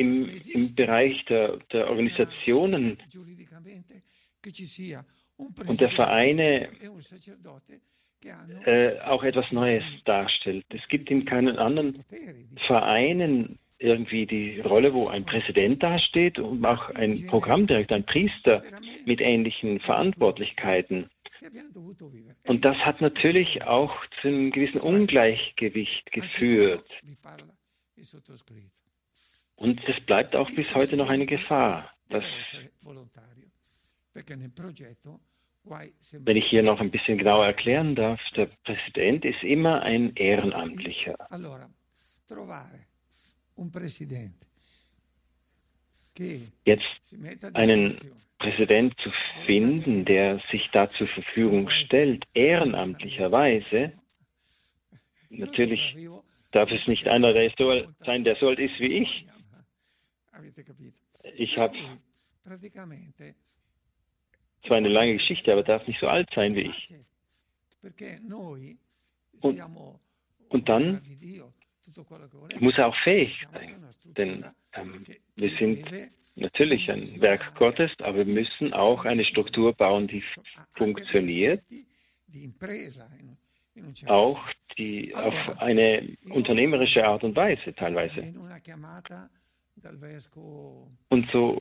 im, 0.01 0.31
im 0.55 0.75
Bereich 0.75 1.25
der, 1.27 1.59
der 1.73 1.91
Organisationen 1.91 2.97
und 5.67 5.81
der 5.81 5.91
Vereine 5.91 6.71
äh, 8.65 8.99
auch 9.01 9.23
etwas 9.23 9.53
Neues 9.53 9.85
darstellt. 10.05 10.65
Es 10.71 10.89
gibt 10.89 11.11
in 11.11 11.27
keinen 11.27 11.59
anderen 11.59 12.03
Vereinen 12.67 13.59
irgendwie 13.79 14.27
die 14.27 14.61
Rolle, 14.61 14.93
wo 14.95 15.09
ein 15.09 15.25
Präsident 15.25 15.83
dasteht 15.83 16.39
und 16.39 16.65
auch 16.65 16.91
ein 16.91 17.27
Programmdirektor, 17.27 17.97
ein 17.97 18.05
Priester 18.05 18.63
mit 19.05 19.21
ähnlichen 19.21 19.81
Verantwortlichkeiten. 19.81 21.11
Und 22.47 22.65
das 22.65 22.77
hat 22.79 23.01
natürlich 23.01 23.63
auch 23.63 23.95
zu 24.21 24.29
einem 24.29 24.51
gewissen 24.51 24.81
Ungleichgewicht 24.81 26.11
geführt. 26.13 26.87
Und 29.61 29.79
es 29.87 30.01
bleibt 30.07 30.35
auch 30.35 30.51
bis 30.53 30.67
heute 30.75 30.97
noch 30.97 31.11
eine 31.11 31.27
Gefahr, 31.27 31.93
dass, 32.09 32.25
wenn 36.13 36.37
ich 36.39 36.47
hier 36.49 36.63
noch 36.63 36.81
ein 36.81 36.91
bisschen 36.91 37.19
genauer 37.19 37.45
erklären 37.45 37.95
darf, 37.95 38.19
der 38.35 38.49
Präsident 38.65 39.27
ist 39.27 39.43
immer 39.43 39.83
ein 39.83 40.15
Ehrenamtlicher. 40.17 41.15
Jetzt 46.65 47.15
einen 47.53 47.99
Präsident 48.39 48.95
zu 49.03 49.11
finden, 49.45 50.07
der 50.07 50.41
sich 50.51 50.71
da 50.73 50.91
zur 50.93 51.09
Verfügung 51.09 51.69
stellt, 51.85 52.25
ehrenamtlicherweise, 52.33 53.93
natürlich 55.29 55.97
darf 56.51 56.71
es 56.71 56.87
nicht 56.87 57.07
einer 57.09 57.35
der 57.35 57.53
so 57.59 57.83
sein, 58.07 58.25
der 58.25 58.37
so 58.37 58.49
alt 58.49 58.59
ist 58.59 58.81
wie 58.81 59.03
ich, 59.03 59.27
ich 61.35 61.57
habe 61.59 61.77
zwar 64.67 64.77
eine 64.77 64.89
lange 64.89 65.15
Geschichte, 65.15 65.53
aber 65.53 65.63
darf 65.63 65.87
nicht 65.87 66.01
so 66.01 66.09
alt 66.09 66.29
sein 66.35 66.55
wie 66.55 66.63
ich. 66.63 66.95
Und, 69.41 69.61
und 70.51 70.69
dann 70.69 71.01
muss 72.59 72.77
er 72.77 72.89
auch 72.89 72.97
fähig 73.03 73.47
sein, 73.53 73.83
denn 74.05 74.45
ähm, 74.75 75.05
wir 75.37 75.51
sind 75.57 75.87
natürlich 76.37 76.91
ein 76.91 77.21
Werk 77.21 77.55
Gottes, 77.57 77.91
aber 78.01 78.19
wir 78.19 78.25
müssen 78.27 78.73
auch 78.75 79.05
eine 79.05 79.25
Struktur 79.25 79.73
bauen, 79.73 80.09
die 80.09 80.23
funktioniert, 80.75 81.63
auch 84.07 84.41
die 84.77 85.15
auf 85.15 85.35
eine 85.59 86.17
unternehmerische 86.29 87.05
Art 87.05 87.25
und 87.25 87.35
Weise 87.35 87.75
teilweise. 87.75 88.35
Und 91.09 91.31
so 91.31 91.59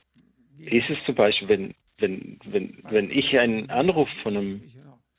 ist 0.58 0.90
es 0.90 0.98
zum 1.06 1.14
Beispiel, 1.14 1.48
wenn, 1.48 1.74
wenn, 1.98 2.38
wenn, 2.44 2.82
wenn 2.90 3.10
ich 3.10 3.38
einen 3.38 3.70
Anruf 3.70 4.08
von 4.22 4.36
einem, 4.36 4.62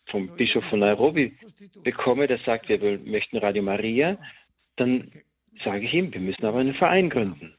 vom 0.08 0.28
Bischof 0.36 0.64
von 0.66 0.80
Nairobi 0.80 1.36
bekomme, 1.84 2.28
der 2.28 2.40
sagt, 2.40 2.70
wir 2.70 3.00
möchten 3.00 3.38
Radio 3.38 3.64
Maria, 3.64 4.18
dann 4.76 5.12
sage 5.64 5.86
ich 5.86 5.94
ihm, 5.94 6.14
wir 6.14 6.22
müssen 6.22 6.46
aber 6.46 6.60
einen 6.60 6.74
Verein 6.74 7.10
gründen. 7.10 7.54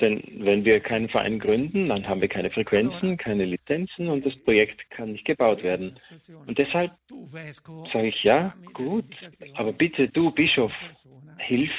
Denn 0.00 0.22
wenn 0.38 0.64
wir 0.64 0.80
keinen 0.80 1.08
Verein 1.08 1.38
gründen, 1.38 1.88
dann 1.88 2.06
haben 2.08 2.20
wir 2.20 2.28
keine 2.28 2.50
Frequenzen, 2.50 3.16
keine 3.16 3.44
Lizenzen 3.44 4.08
und 4.08 4.24
das 4.24 4.36
Projekt 4.44 4.88
kann 4.90 5.12
nicht 5.12 5.24
gebaut 5.24 5.62
werden. 5.62 5.98
Und 6.46 6.58
deshalb 6.58 6.92
sage 7.92 8.08
ich, 8.08 8.22
ja, 8.22 8.54
gut, 8.72 9.04
aber 9.54 9.72
bitte 9.72 10.08
du, 10.08 10.30
Bischof, 10.30 10.72
hilf 11.38 11.72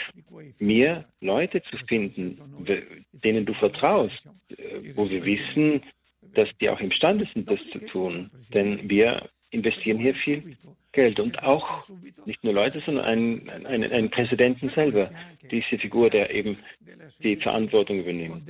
mir, 0.60 1.06
Leute 1.22 1.62
zu 1.64 1.78
finden, 1.86 2.40
denen 3.12 3.46
du 3.46 3.54
vertraust, 3.54 4.30
wo 4.96 5.10
wir 5.10 5.26
wissen, 5.26 5.82
dass 6.34 6.50
die 6.60 6.70
auch 6.70 6.80
imstande 6.80 7.28
sind, 7.34 7.50
das 7.50 7.60
zu 7.72 7.80
tun. 7.88 8.30
Denn 8.54 8.90
wir 8.90 9.30
investieren 9.52 10.00
hier 10.00 10.16
viel 10.16 10.56
Geld 10.92 11.20
und 11.20 11.44
auch 11.44 11.88
nicht 12.26 12.44
nur 12.44 12.54
Leute, 12.54 12.82
sondern 12.82 13.06
einen, 13.06 13.50
einen, 13.50 13.92
einen 13.92 14.10
Präsidenten 14.10 14.70
selber, 14.70 15.10
diese 15.50 15.78
Figur, 15.78 16.10
der 16.10 16.34
eben 16.34 16.58
die 17.24 17.36
Verantwortung 17.36 18.00
übernimmt. 18.00 18.44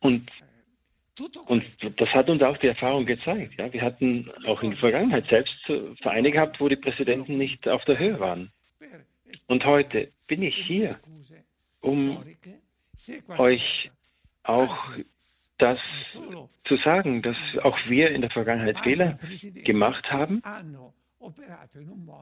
Und, 0.00 0.30
und 1.46 1.64
das 1.96 2.08
hat 2.10 2.28
uns 2.28 2.42
auch 2.42 2.56
die 2.58 2.66
Erfahrung 2.66 3.06
gezeigt. 3.06 3.54
Ja? 3.58 3.72
Wir 3.72 3.82
hatten 3.82 4.30
auch 4.46 4.62
in 4.62 4.70
der 4.70 4.78
Vergangenheit 4.78 5.26
selbst 5.28 5.54
Vereine 6.02 6.30
gehabt, 6.30 6.60
wo 6.60 6.68
die 6.68 6.76
Präsidenten 6.76 7.38
nicht 7.38 7.66
auf 7.68 7.84
der 7.84 7.98
Höhe 7.98 8.20
waren. 8.20 8.52
Und 9.46 9.64
heute 9.64 10.12
bin 10.28 10.42
ich 10.42 10.56
hier, 10.66 10.96
um 11.80 12.24
euch 13.38 13.90
auch 14.42 14.96
das 15.58 15.78
zu 16.64 16.76
sagen, 16.84 17.22
dass 17.22 17.36
auch 17.62 17.78
wir 17.86 18.10
in 18.10 18.20
der 18.20 18.30
Vergangenheit 18.30 18.78
Fehler 18.80 19.18
gemacht 19.64 20.10
haben. 20.10 20.42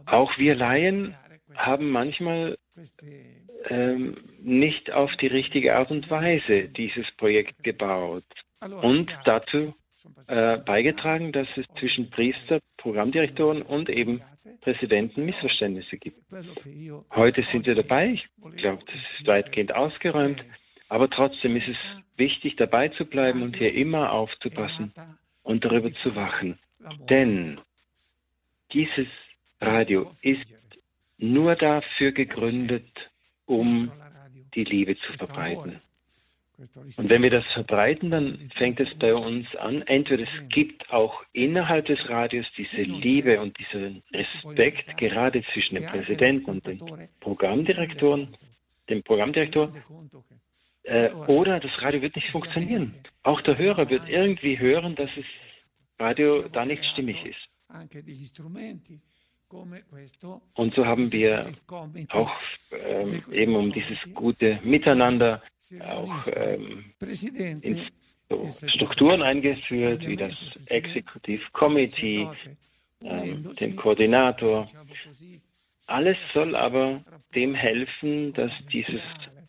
Auch 0.07 0.39
wir 0.39 0.55
Laien 0.55 1.15
haben 1.57 1.91
manchmal 1.91 2.59
ähm, 3.69 4.17
nicht 4.41 4.91
auf 4.93 5.11
die 5.21 5.27
richtige 5.27 5.77
Art 5.77 5.91
und 5.91 6.11
Weise 6.11 6.69
dieses 6.69 7.07
Projekt 7.17 7.63
gebaut 7.63 8.25
und 8.61 9.17
dazu 9.25 9.75
äh, 10.29 10.59
beigetragen, 10.59 11.33
dass 11.33 11.49
es 11.57 11.67
zwischen 11.79 12.11
Priester, 12.11 12.61
Programmdirektoren 12.77 13.63
und 13.63 13.89
eben 13.89 14.23
Präsidenten 14.61 15.25
Missverständnisse 15.25 15.97
gibt. 15.97 16.19
Heute 17.15 17.45
sind 17.53 17.67
wir 17.67 17.75
dabei. 17.75 18.15
Ich 18.15 18.27
glaube, 18.57 18.83
das 18.87 19.19
ist 19.19 19.27
weitgehend 19.27 19.75
ausgeräumt. 19.75 20.45
Aber 20.95 21.11
trotzdem 21.11 21.57
ist 21.57 21.67
es 21.67 21.77
wichtig, 22.17 22.55
dabei 22.55 22.87
zu 22.89 23.05
bleiben 23.05 23.43
und 23.43 23.57
hier 23.57 23.75
immer 23.75 24.13
aufzupassen 24.13 24.93
und 25.43 25.65
darüber 25.65 25.93
zu 25.93 26.15
wachen. 26.15 26.57
Denn 27.11 27.61
dieses 28.73 29.09
Radio 29.61 30.13
ist 30.23 30.47
nur 31.19 31.57
dafür 31.57 32.13
gegründet, 32.13 32.87
um 33.45 33.91
die 34.55 34.63
Liebe 34.63 34.97
zu 34.97 35.15
verbreiten. 35.15 35.81
Und 36.97 37.09
wenn 37.09 37.25
wir 37.25 37.31
das 37.31 37.47
verbreiten, 37.53 38.13
dann 38.13 38.53
fängt 38.57 38.79
es 38.79 38.97
bei 38.97 39.17
uns 39.17 39.53
an. 39.57 39.83
Entweder 39.83 40.23
es 40.23 40.49
gibt 40.49 40.93
auch 40.93 41.25
innerhalb 41.33 41.87
des 41.87 42.09
Radios 42.09 42.47
diese 42.57 42.83
Liebe 42.83 43.41
und 43.41 43.59
diesen 43.59 44.05
Respekt, 44.13 44.97
gerade 44.97 45.43
zwischen 45.53 45.75
dem 45.75 45.87
Präsidenten 45.87 46.51
und 46.51 46.65
dem 46.65 46.81
Programmdirektoren, 47.19 48.37
dem 48.89 49.03
Programmdirektor, 49.03 49.73
äh, 50.85 51.11
oder 51.13 51.61
das 51.61 51.71
Radio 51.83 52.03
wird 52.03 52.17
nicht 52.17 52.31
funktionieren. 52.31 52.95
Auch 53.23 53.41
der 53.43 53.59
Hörer 53.59 53.89
wird 53.89 54.09
irgendwie 54.09 54.59
hören, 54.59 54.95
dass 54.95 55.11
das 55.17 55.25
Radio 55.99 56.49
da 56.49 56.65
nicht 56.65 56.85
stimmig 56.93 57.25
ist. 57.25 57.49
Und 60.55 60.75
so 60.75 60.87
haben 60.87 61.13
wir 61.13 61.53
auch 62.11 62.33
ähm, 62.73 63.23
eben 63.33 63.57
um 63.57 63.73
dieses 63.73 63.99
gute 64.15 64.61
Miteinander 64.63 65.43
auch 65.81 66.27
ähm, 66.35 66.85
so 68.29 68.69
Strukturen 68.69 69.23
eingeführt, 69.23 70.07
wie 70.07 70.17
das 70.17 70.33
Executive 70.67 71.43
Committee, 71.53 72.29
ähm, 73.03 73.55
den 73.55 73.77
Koordinator. 73.77 74.69
Alles 75.87 76.17
soll 76.33 76.57
aber 76.57 77.05
dem 77.35 77.55
helfen, 77.55 78.33
dass 78.33 78.51
dieses 78.73 79.03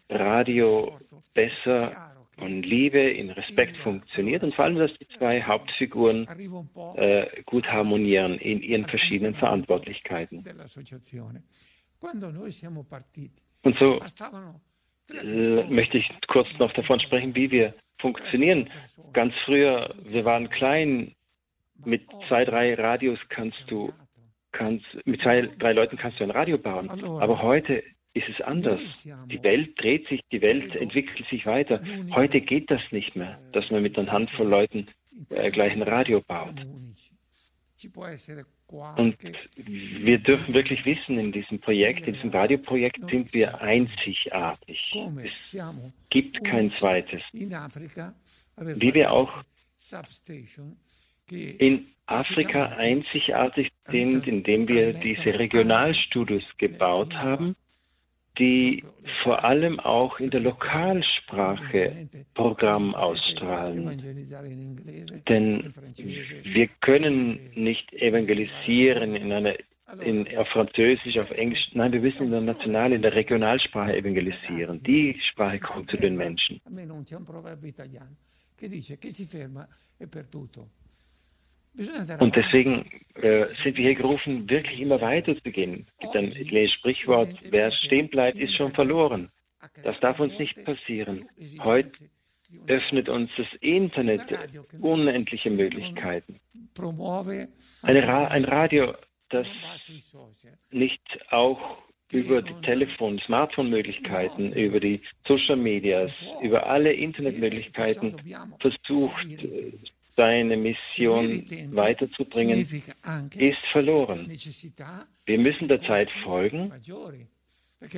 Radio 0.09 0.99
besser 1.35 2.15
und 2.37 2.63
Liebe, 2.63 2.99
in 2.99 3.29
Respekt 3.29 3.77
funktioniert 3.77 4.43
und 4.43 4.55
vor 4.55 4.65
allem, 4.65 4.77
dass 4.77 4.91
die 4.97 5.07
zwei 5.17 5.41
Hauptfiguren 5.41 6.27
äh, 6.95 7.27
gut 7.45 7.65
harmonieren 7.67 8.39
in 8.39 8.61
ihren 8.61 8.85
verschiedenen 8.85 9.35
Verantwortlichkeiten. 9.35 10.43
Und 13.63 13.77
so 13.77 13.99
äh, 15.13 15.63
möchte 15.69 15.97
ich 15.97 16.09
kurz 16.27 16.47
noch 16.59 16.73
davon 16.73 16.99
sprechen, 16.99 17.35
wie 17.35 17.51
wir 17.51 17.73
funktionieren. 17.99 18.69
Ganz 19.13 19.33
früher, 19.45 19.93
wir 20.03 20.25
waren 20.25 20.49
klein, 20.49 21.15
mit 21.83 22.03
zwei, 22.27 22.45
drei 22.45 22.73
Radios 22.73 23.19
kannst 23.29 23.59
du, 23.67 23.93
kannst, 24.51 24.85
mit 25.05 25.21
zwei, 25.21 25.49
drei 25.59 25.73
Leuten 25.73 25.97
kannst 25.97 26.19
du 26.19 26.23
ein 26.23 26.31
Radio 26.31 26.57
bauen. 26.57 26.89
Aber 26.89 27.41
heute 27.41 27.83
ist 28.15 28.29
es 28.29 28.41
anders. 28.41 28.81
Die 29.03 29.43
Welt 29.43 29.79
dreht 29.79 30.07
sich, 30.07 30.21
die 30.31 30.41
Welt 30.41 30.75
entwickelt 30.75 31.27
sich 31.29 31.45
weiter. 31.45 31.81
Heute 32.11 32.41
geht 32.41 32.71
das 32.71 32.81
nicht 32.91 33.15
mehr, 33.15 33.39
dass 33.51 33.69
man 33.69 33.83
mit 33.83 33.99
einer 33.99 34.11
Handvoll 34.11 34.47
Leuten 34.47 34.87
äh, 35.29 35.51
gleich 35.51 35.73
ein 35.73 35.83
Radio 35.83 36.21
baut. 36.21 36.65
Und 38.97 39.17
wir 39.57 40.17
dürfen 40.19 40.53
wirklich 40.53 40.85
wissen, 40.85 41.19
in 41.19 41.31
diesem 41.33 41.59
Projekt, 41.59 42.07
in 42.07 42.13
diesem 42.13 42.29
Radioprojekt 42.29 43.09
sind 43.09 43.33
wir 43.33 43.61
einzigartig. 43.61 44.79
Es 45.23 45.53
gibt 46.09 46.43
kein 46.45 46.71
zweites. 46.71 47.21
Wie 47.33 48.93
wir 48.93 49.11
auch 49.11 49.43
in 51.29 51.87
Afrika 52.05 52.65
einzigartig 52.77 53.71
sind, 53.89 54.25
indem 54.25 54.69
wir 54.69 54.93
diese 54.93 55.37
Regionalstudios 55.37 56.43
gebaut 56.57 57.13
haben, 57.13 57.55
die 58.37 58.83
vor 59.23 59.43
allem 59.43 59.79
auch 59.79 60.19
in 60.19 60.29
der 60.29 60.41
Lokalsprache 60.41 62.07
Programm 62.33 62.95
ausstrahlen. 62.95 64.01
Denn 65.27 65.73
wir 66.43 66.67
können 66.81 67.39
nicht 67.55 67.93
evangelisieren 67.93 69.15
in 69.15 69.31
einer 69.31 69.55
in, 70.01 70.27
auf 70.37 70.47
Französisch, 70.49 71.17
auf 71.17 71.31
Englisch. 71.31 71.59
Nein, 71.73 71.91
wir 71.91 72.01
müssen 72.01 72.23
in 72.23 72.31
der 72.31 72.41
National, 72.41 72.91
in 72.91 73.01
der 73.01 73.13
Regionalsprache 73.13 73.95
evangelisieren. 73.95 74.81
Die 74.83 75.15
Sprache 75.31 75.59
kommt 75.59 75.89
zu 75.89 75.97
den 75.97 76.15
Menschen. 76.15 76.59
Und 82.19 82.35
deswegen 82.35 82.89
äh, 83.15 83.45
sind 83.63 83.77
wir 83.77 83.85
hier 83.85 83.95
gerufen, 83.95 84.49
wirklich 84.49 84.79
immer 84.79 85.01
weiter 85.01 85.35
zu 85.35 85.51
gehen. 85.51 85.87
Es 85.95 85.99
gibt 85.99 86.15
ein 86.15 86.27
italienisches 86.27 86.77
Sprichwort, 86.79 87.29
wer 87.49 87.71
stehen 87.71 88.09
bleibt, 88.09 88.39
ist 88.39 88.55
schon 88.55 88.73
verloren. 88.73 89.29
Das 89.83 89.99
darf 89.99 90.19
uns 90.19 90.37
nicht 90.39 90.63
passieren. 90.63 91.27
Heute 91.59 91.91
öffnet 92.67 93.09
uns 93.09 93.29
das 93.37 93.47
Internet 93.59 94.21
unendliche 94.79 95.49
Möglichkeiten. 95.49 96.39
Ra 97.99 98.27
ein 98.27 98.45
Radio, 98.45 98.93
das 99.29 99.47
nicht 100.71 101.01
auch 101.31 101.81
über 102.11 102.41
die 102.41 102.53
Telefon-, 102.61 103.19
Smartphone-Möglichkeiten, 103.25 104.53
über 104.53 104.79
die 104.79 105.01
Social 105.27 105.55
Medias, 105.55 106.11
über 106.41 106.67
alle 106.67 106.93
Internetmöglichkeiten 106.93 108.15
versucht, 108.59 109.43
seine 110.15 110.57
Mission 110.57 111.43
weiterzubringen, 111.71 112.59
ist 112.59 113.65
verloren. 113.71 114.31
Wir 115.25 115.39
müssen 115.39 115.67
der 115.67 115.81
Zeit 115.81 116.11
folgen 116.23 116.71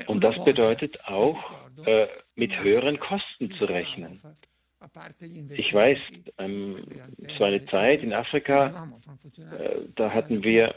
und 0.07 0.24
das 0.24 0.43
bedeutet 0.43 1.05
auch, 1.05 1.38
äh, 1.86 2.07
mit 2.36 2.61
höheren 2.61 2.99
Kosten 2.99 3.51
zu 3.51 3.65
rechnen. 3.65 4.22
Ich 5.51 5.74
weiß, 5.74 5.97
ähm, 6.38 6.84
es 7.24 7.39
war 7.39 7.47
eine 7.47 7.65
Zeit 7.65 8.03
in 8.03 8.13
Afrika, 8.13 8.88
äh, 9.57 9.82
da 9.95 10.13
hatten 10.13 10.43
wir 10.43 10.76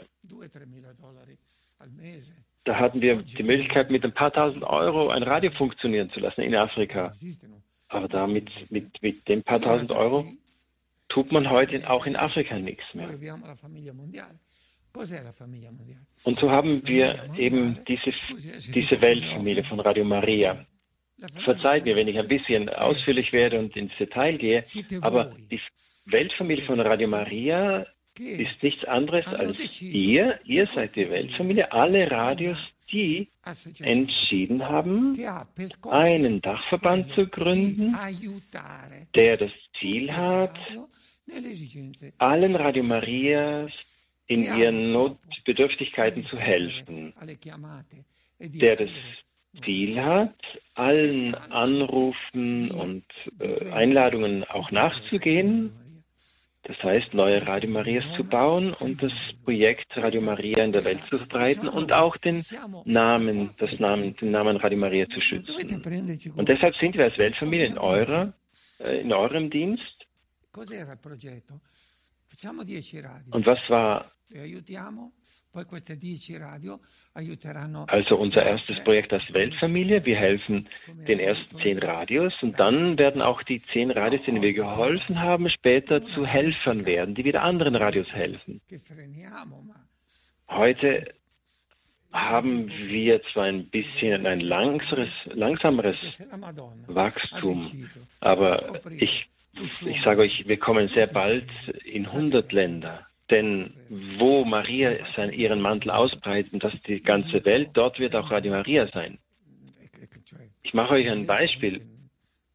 da 2.63 2.77
hatten 2.77 3.01
wir 3.01 3.15
die 3.15 3.43
Möglichkeit, 3.43 3.89
mit 3.89 4.03
ein 4.03 4.13
paar 4.13 4.31
tausend 4.31 4.63
Euro 4.63 5.09
ein 5.09 5.23
Radio 5.23 5.51
funktionieren 5.51 6.11
zu 6.11 6.19
lassen 6.19 6.41
in 6.41 6.55
Afrika. 6.55 7.13
Aber 7.87 8.07
damit, 8.07 8.49
mit, 8.71 9.01
mit 9.01 9.27
den 9.27 9.43
paar 9.43 9.59
tausend 9.59 9.91
Euro 9.91 10.25
tut 11.11 11.31
man 11.31 11.49
heute 11.49 11.89
auch 11.89 12.05
in 12.05 12.15
Afrika 12.15 12.57
nichts 12.57 12.83
mehr. 12.93 13.09
Und 16.23 16.39
so 16.39 16.51
haben 16.51 16.81
wir 16.85 17.23
eben 17.37 17.79
diese, 17.87 18.11
diese 18.73 19.01
Weltfamilie 19.01 19.63
von 19.63 19.79
Radio 19.79 20.03
Maria. 20.03 20.65
Verzeiht 21.43 21.85
mir, 21.85 21.95
wenn 21.95 22.07
ich 22.07 22.17
ein 22.17 22.27
bisschen 22.27 22.67
ausführlich 22.69 23.31
werde 23.31 23.59
und 23.59 23.75
ins 23.75 23.91
Detail 23.99 24.37
gehe, 24.37 24.63
aber 25.01 25.35
die 25.51 25.61
Weltfamilie 26.05 26.65
von 26.65 26.79
Radio 26.79 27.07
Maria 27.07 27.85
ist 28.19 28.61
nichts 28.61 28.83
anderes 28.85 29.27
als 29.27 29.81
ihr, 29.81 30.39
ihr 30.45 30.65
seid 30.65 30.95
die 30.95 31.09
Weltfamilie, 31.09 31.71
alle 31.71 32.09
Radios, 32.09 32.57
die 32.91 33.29
entschieden 33.79 34.67
haben, 34.67 35.17
einen 35.89 36.41
Dachverband 36.41 37.13
zu 37.13 37.27
gründen, 37.27 37.95
der 39.15 39.37
das 39.37 39.51
Ziel 39.79 40.11
hat, 40.11 40.57
allen 42.17 42.55
Radio 42.55 42.83
Marias 42.83 43.71
in 44.27 44.43
ihren 44.43 44.91
Notbedürftigkeiten 44.91 46.21
zu 46.21 46.37
helfen, 46.37 47.13
der 48.39 48.75
das 48.77 48.89
Ziel 49.65 50.01
hat, 50.01 50.35
allen 50.75 51.35
Anrufen 51.35 52.71
und 52.71 53.03
äh, 53.39 53.69
Einladungen 53.71 54.45
auch 54.45 54.71
nachzugehen. 54.71 55.73
Das 56.63 56.77
heißt, 56.83 57.13
neue 57.13 57.45
Radio 57.45 57.69
Marias 57.69 58.05
zu 58.15 58.23
bauen 58.23 58.73
und 58.73 59.01
das 59.03 59.11
Projekt 59.43 59.97
Radio 59.97 60.21
Maria 60.21 60.63
in 60.63 60.71
der 60.71 60.85
Welt 60.85 61.01
zu 61.09 61.17
verbreiten 61.17 61.67
und 61.67 61.91
auch 61.91 62.15
den 62.17 62.41
Namen, 62.85 63.49
das 63.57 63.79
Namen, 63.79 64.15
den 64.15 64.31
Namen 64.31 64.57
Radio 64.57 64.77
Maria 64.77 65.07
zu 65.09 65.19
schützen. 65.19 66.31
Und 66.35 66.47
deshalb 66.47 66.75
sind 66.75 66.95
wir 66.95 67.05
als 67.05 67.17
Weltfamilie 67.17 67.65
in 67.65 67.77
eurer, 67.77 68.33
äh, 68.79 69.01
in 69.01 69.11
eurem 69.11 69.49
Dienst 69.49 70.00
und 73.31 73.45
was 73.45 73.69
war 73.69 74.11
also 77.87 78.15
unser 78.15 78.43
erstes 78.43 78.81
Projekt 78.83 79.11
als 79.11 79.23
Weltfamilie. 79.33 80.05
Wir 80.05 80.15
helfen 80.15 80.69
den 81.07 81.19
ersten 81.19 81.59
zehn 81.59 81.77
Radios 81.79 82.33
und 82.41 82.57
dann 82.57 82.97
werden 82.97 83.21
auch 83.21 83.43
die 83.43 83.61
zehn 83.73 83.91
Radios, 83.91 84.23
denen 84.25 84.41
wir 84.41 84.53
geholfen 84.53 85.19
haben, 85.19 85.49
später 85.49 86.05
zu 86.13 86.25
Helfern 86.25 86.85
werden, 86.85 87.15
die 87.15 87.25
wieder 87.25 87.43
anderen 87.43 87.75
Radios 87.75 88.07
helfen. 88.13 88.61
Heute 90.47 91.13
haben 92.13 92.67
wir 92.67 93.21
zwar 93.33 93.45
ein 93.45 93.69
bisschen 93.69 94.25
ein 94.25 94.39
langsameres, 94.39 95.09
langsameres 95.25 96.19
Wachstum, 96.87 97.89
aber 98.19 98.81
ich 98.97 99.29
ich 99.53 100.01
sage 100.03 100.21
euch, 100.21 100.47
wir 100.47 100.57
kommen 100.57 100.87
sehr 100.87 101.07
bald 101.07 101.47
in 101.85 102.05
100 102.05 102.51
Länder. 102.51 103.07
Denn 103.29 103.73
wo 104.17 104.43
Maria 104.43 104.91
sein, 105.15 105.31
ihren 105.31 105.61
Mantel 105.61 105.91
ausbreitet, 105.91 106.63
das 106.63 106.73
ist 106.73 106.87
die 106.87 107.01
ganze 107.01 107.43
Welt, 107.45 107.69
dort 107.73 107.97
wird 107.99 108.15
auch 108.15 108.29
Radio 108.29 108.51
Maria 108.51 108.87
sein. 108.87 109.19
Ich 110.63 110.73
mache 110.73 110.95
euch 110.95 111.09
ein 111.09 111.25
Beispiel. 111.25 111.81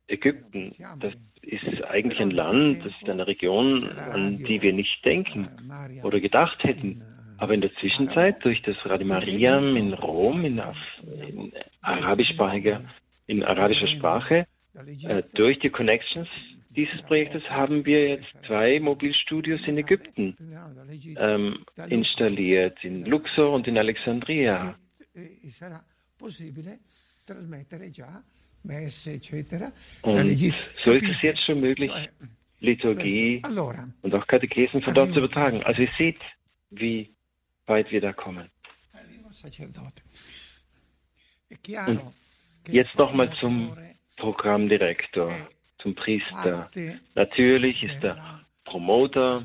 Ägypten, 0.08 0.70
das 1.00 1.14
ist 1.42 1.82
eigentlich 1.84 2.20
ein 2.20 2.30
Land, 2.30 2.84
das 2.84 2.92
ist 3.00 3.08
eine 3.08 3.26
Region, 3.26 3.88
an 3.90 4.38
die 4.44 4.62
wir 4.62 4.72
nicht 4.72 5.04
denken 5.04 5.48
oder 6.02 6.20
gedacht 6.20 6.62
hätten. 6.62 7.02
Aber 7.38 7.54
in 7.54 7.60
der 7.60 7.74
Zwischenzeit, 7.74 8.44
durch 8.44 8.62
das 8.62 8.76
Radio 8.84 9.06
Mariam 9.06 9.76
in 9.76 9.92
Rom, 9.94 10.44
in, 10.44 10.62
in 11.28 11.52
in 13.26 13.42
arabischer 13.42 13.88
Sprache, 13.88 14.46
äh, 15.02 15.22
durch 15.34 15.58
die 15.58 15.70
Connections 15.70 16.28
dieses 16.76 17.02
Projektes 17.02 17.42
haben 17.48 17.84
wir 17.86 18.08
jetzt 18.10 18.34
zwei 18.46 18.78
Mobilstudios 18.78 19.60
in 19.66 19.78
Ägypten 19.78 20.36
ähm, 21.16 21.64
installiert, 21.88 22.78
in 22.84 23.04
Luxor 23.06 23.52
und 23.52 23.66
in 23.66 23.78
Alexandria. 23.78 24.76
Und 30.02 30.36
so 30.84 30.92
ist 30.92 31.08
es 31.08 31.22
jetzt 31.22 31.44
schon 31.44 31.60
möglich, 31.60 31.90
Liturgie 32.60 33.42
und 34.02 34.14
auch 34.14 34.26
Katechesen 34.26 34.82
von 34.82 34.94
dort 34.94 35.12
zu 35.12 35.18
übertragen. 35.18 35.62
Also 35.62 35.82
ihr 35.82 35.90
seht, 35.96 36.20
wie 36.70 37.14
weit 37.66 37.90
wir 37.90 38.00
da 38.00 38.12
kommen. 38.12 38.50
Und 41.86 42.00
jetzt 42.68 42.94
nochmal 42.96 43.32
zum 43.40 43.76
Programmdirektor, 44.16 45.32
zum 45.86 45.94
Priester. 45.94 46.68
Natürlich 47.14 47.80
ist 47.84 48.02
der 48.02 48.40
Promoter 48.64 49.44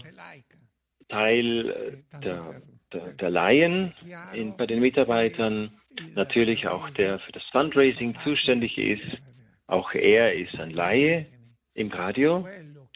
Teil 1.07 2.03
der, 2.23 2.61
der, 2.91 3.13
der 3.13 3.29
Laien 3.29 3.93
in, 4.33 4.57
bei 4.57 4.65
den 4.65 4.79
Mitarbeitern, 4.79 5.71
natürlich 6.15 6.67
auch 6.67 6.89
der 6.89 7.19
für 7.19 7.31
das 7.31 7.43
Fundraising 7.51 8.17
zuständig 8.23 8.77
ist. 8.77 9.05
Auch 9.67 9.93
er 9.93 10.33
ist 10.33 10.55
ein 10.55 10.71
Laie 10.71 11.27
im 11.75 11.89
Radio 11.91 12.47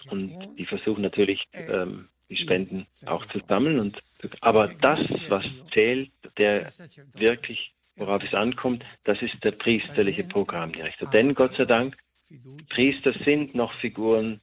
und 0.09 0.57
die 0.57 0.65
versuchen 0.65 1.03
natürlich 1.03 1.43
ähm, 1.53 2.07
die 2.29 2.37
Spenden 2.37 2.87
auch 3.05 3.25
zu 3.27 3.39
sammeln. 3.47 3.79
Und, 3.79 3.99
aber 4.41 4.71
das, 4.81 5.01
was 5.29 5.45
zählt, 5.71 6.09
der 6.37 6.71
wirklich, 7.13 7.73
worauf 7.95 8.23
es 8.23 8.33
ankommt, 8.33 8.83
das 9.03 9.21
ist 9.21 9.35
der 9.43 9.51
priesterliche 9.51 10.23
Programmdirektor. 10.23 11.09
Denn 11.11 11.35
Gott 11.35 11.55
sei 11.57 11.65
Dank, 11.65 11.95
Priester 12.69 13.13
sind 13.23 13.55
noch 13.55 13.73
Figuren, 13.79 14.41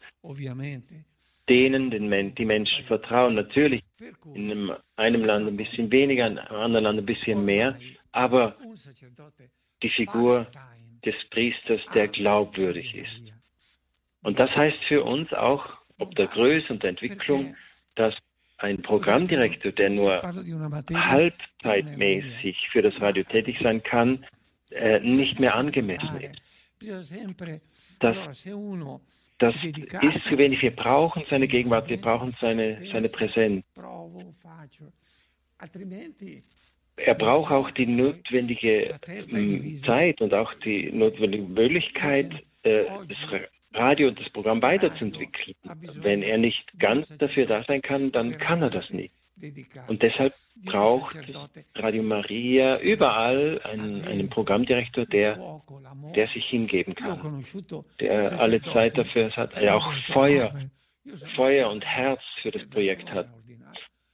denen 1.48 1.90
den, 1.90 2.34
die 2.34 2.44
Menschen 2.44 2.84
vertrauen. 2.86 3.34
Natürlich 3.34 3.82
in 4.34 4.50
einem, 4.50 4.72
einem 4.96 5.24
Land 5.24 5.46
ein 5.46 5.56
bisschen 5.56 5.90
weniger, 5.90 6.26
in 6.26 6.38
einem 6.38 6.60
anderen 6.60 6.84
Land 6.84 6.98
ein 7.00 7.06
bisschen 7.06 7.44
mehr, 7.44 7.78
aber 8.12 8.56
die 9.82 9.90
Figur 9.90 10.46
des 11.04 11.14
Priesters, 11.30 11.80
der 11.94 12.08
glaubwürdig 12.08 12.94
ist. 12.94 13.32
Und 14.22 14.38
das 14.38 14.50
heißt 14.50 14.78
für 14.86 15.02
uns 15.02 15.32
auch, 15.32 15.64
ob 15.98 16.14
der 16.14 16.28
Größe 16.28 16.72
und 16.72 16.82
der 16.82 16.90
Entwicklung, 16.90 17.56
dass 17.96 18.14
ein 18.58 18.80
Programmdirektor, 18.80 19.72
der 19.72 19.90
nur 19.90 20.22
halbzeitmäßig 20.22 22.68
für 22.70 22.82
das 22.82 22.94
Radio 23.00 23.24
tätig 23.24 23.56
sein 23.60 23.82
kann, 23.82 24.24
äh, 24.70 25.00
nicht 25.00 25.40
mehr 25.40 25.54
angemessen 25.54 26.20
ist. 26.20 26.40
Das, 28.02 28.16
das 29.38 29.54
ist 29.64 30.24
zu 30.24 30.38
wenig. 30.38 30.60
Wir 30.62 30.74
brauchen 30.74 31.24
seine 31.30 31.48
Gegenwart, 31.48 31.88
wir 31.88 32.00
brauchen 32.00 32.36
seine, 32.40 32.84
seine 32.92 33.08
Präsenz. 33.08 33.64
Er 36.96 37.14
braucht 37.14 37.52
auch 37.52 37.70
die 37.70 37.86
notwendige 37.86 38.98
ähm, 39.08 39.80
Zeit 39.84 40.20
und 40.20 40.34
auch 40.34 40.52
die 40.64 40.90
notwendige 40.92 41.44
Möglichkeit, 41.44 42.30
äh, 42.64 42.84
das 43.08 43.18
Radio 43.74 44.08
und 44.08 44.20
das 44.20 44.28
Programm 44.30 44.60
weiterzuentwickeln. 44.60 45.56
Wenn 46.02 46.22
er 46.22 46.38
nicht 46.38 46.78
ganz 46.78 47.08
dafür 47.16 47.46
da 47.46 47.64
sein 47.64 47.82
kann, 47.82 48.12
dann 48.12 48.36
kann 48.38 48.62
er 48.62 48.70
das 48.70 48.90
nicht. 48.90 49.14
Und 49.88 50.02
deshalb 50.02 50.32
braucht 50.64 51.16
Radio 51.74 52.02
Maria 52.02 52.78
überall 52.80 53.60
einen, 53.64 54.04
einen 54.04 54.28
Programmdirektor, 54.28 55.06
der, 55.06 55.62
der 56.14 56.28
sich 56.28 56.44
hingeben 56.46 56.94
kann, 56.94 57.44
der 57.98 58.38
alle 58.40 58.62
Zeit 58.62 58.96
dafür 58.98 59.30
hat, 59.30 59.56
der 59.56 59.76
auch 59.76 59.92
Feuer, 60.12 60.54
Feuer 61.34 61.70
und 61.70 61.84
Herz 61.84 62.20
für 62.42 62.50
das 62.50 62.68
Projekt 62.68 63.10
hat. 63.10 63.28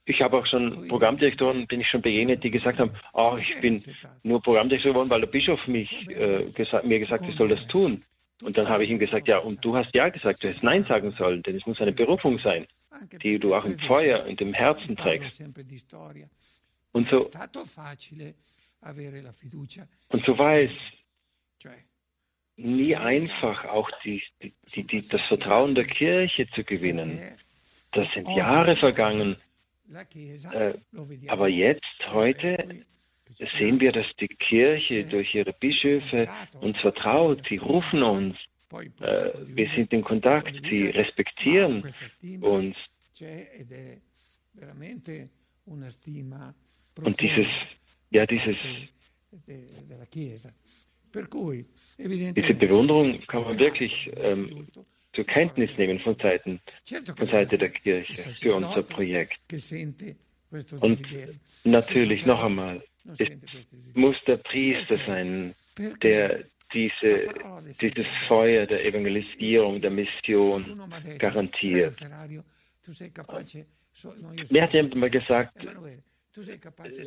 Ich 0.05 0.21
habe 0.21 0.37
auch 0.37 0.45
schon 0.47 0.87
Programmdirektoren, 0.87 1.67
bin 1.67 1.81
ich 1.81 1.87
schon 1.87 2.01
begegnet, 2.01 2.43
die 2.43 2.49
gesagt 2.49 2.79
haben, 2.79 2.91
oh, 3.13 3.37
ich 3.39 3.61
bin 3.61 3.83
nur 4.23 4.41
Programmdirektor 4.41 4.93
geworden, 4.93 5.09
weil 5.11 5.21
der 5.21 5.27
Bischof 5.27 5.67
mich, 5.67 5.91
äh, 6.09 6.45
gesagt, 6.55 6.85
mir 6.85 6.97
gesagt 6.97 7.23
hat, 7.23 7.29
ich 7.29 7.37
soll 7.37 7.49
das 7.49 7.63
tun. 7.67 8.03
Und 8.41 8.57
dann 8.57 8.67
habe 8.69 8.85
ich 8.85 8.89
ihm 8.89 8.97
gesagt, 8.97 9.27
ja, 9.27 9.37
und 9.37 9.63
du 9.63 9.75
hast 9.75 9.93
ja 9.93 10.09
gesagt, 10.09 10.43
du 10.43 10.47
hättest 10.47 10.63
Nein 10.63 10.85
sagen 10.85 11.11
sollen, 11.11 11.43
denn 11.43 11.57
es 11.57 11.65
muss 11.67 11.79
eine 11.79 11.91
Berufung 11.91 12.39
sein, 12.39 12.65
die 13.21 13.39
du 13.39 13.55
auch 13.55 13.65
im 13.65 13.79
Feuer 13.79 14.25
und 14.25 14.41
im 14.41 14.53
Herzen 14.53 14.95
trägst. 14.95 15.41
Und 16.91 17.09
so, 17.09 17.29
und 20.09 20.25
so 20.25 20.37
war 20.37 20.57
es 20.57 20.71
nie 22.55 22.95
einfach, 22.95 23.65
auch 23.65 23.89
die, 24.03 24.21
die, 24.41 24.83
die, 24.83 25.07
das 25.07 25.21
Vertrauen 25.27 25.75
der 25.75 25.85
Kirche 25.85 26.47
zu 26.55 26.63
gewinnen. 26.63 27.37
Das 27.91 28.07
sind 28.13 28.27
Jahre 28.29 28.75
vergangen. 28.77 29.37
Äh, 29.91 30.73
aber 31.27 31.47
jetzt, 31.47 31.83
heute, 32.11 32.85
sehen 33.57 33.79
wir, 33.79 33.91
dass 33.91 34.05
die 34.19 34.27
Kirche 34.27 35.05
durch 35.05 35.33
ihre 35.33 35.53
Bischöfe 35.53 36.29
uns 36.59 36.77
vertraut. 36.79 37.47
Sie 37.47 37.57
rufen 37.57 38.03
uns. 38.03 38.37
Äh, 38.71 39.31
wir 39.47 39.69
sind 39.75 39.91
in 39.93 40.03
Kontakt. 40.03 40.53
Sie 40.69 40.87
respektieren 40.87 41.83
uns. 42.41 42.75
Und 46.95 47.21
dieses, 47.21 47.47
ja, 48.09 48.25
dieses, 48.25 48.57
diese 52.01 52.53
Bewunderung 52.53 53.19
kann 53.27 53.43
man 53.43 53.57
wirklich 53.57 53.93
ähm, 54.15 54.67
zur 55.13 55.25
Kenntnis 55.25 55.69
nehmen 55.77 55.99
von 55.99 56.15
Seiten, 56.15 56.61
von 57.17 57.27
Seite 57.27 57.57
der 57.57 57.69
Kirche 57.69 58.31
für 58.33 58.55
unser 58.55 58.83
Projekt. 58.83 59.39
Und 60.79 61.01
natürlich 61.63 62.25
noch 62.25 62.43
einmal, 62.43 62.83
es 63.17 63.29
muss 63.93 64.15
der 64.25 64.37
Priester 64.37 64.97
sein, 65.05 65.55
der 66.03 66.45
diese, 66.73 67.27
dieses 67.81 68.05
Feuer 68.27 68.65
der 68.65 68.85
Evangelisierung, 68.85 69.81
der 69.81 69.91
Mission 69.91 70.81
garantiert. 71.17 71.95
Mir 74.49 74.63
hat 74.63 74.73
jemand 74.73 74.95
mal 74.95 75.09
gesagt, 75.09 75.53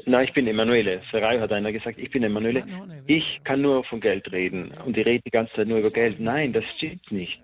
na, 0.06 0.22
ich 0.22 0.32
bin 0.32 0.46
Emanuele. 0.46 1.00
Ferrari 1.10 1.38
hat 1.38 1.52
einer 1.52 1.72
gesagt, 1.72 1.98
ich 1.98 2.10
bin 2.10 2.22
Emanuele. 2.22 2.64
Ich 3.06 3.40
kann 3.44 3.62
nur 3.62 3.84
von 3.84 4.00
Geld 4.00 4.30
reden 4.32 4.72
und 4.84 4.96
ich 4.96 5.06
rede 5.06 5.22
die 5.24 5.30
ganze 5.30 5.54
Zeit 5.54 5.68
nur 5.68 5.78
über 5.78 5.90
Geld. 5.90 6.20
Nein, 6.20 6.52
das 6.52 6.64
stimmt 6.76 7.10
nicht. 7.10 7.40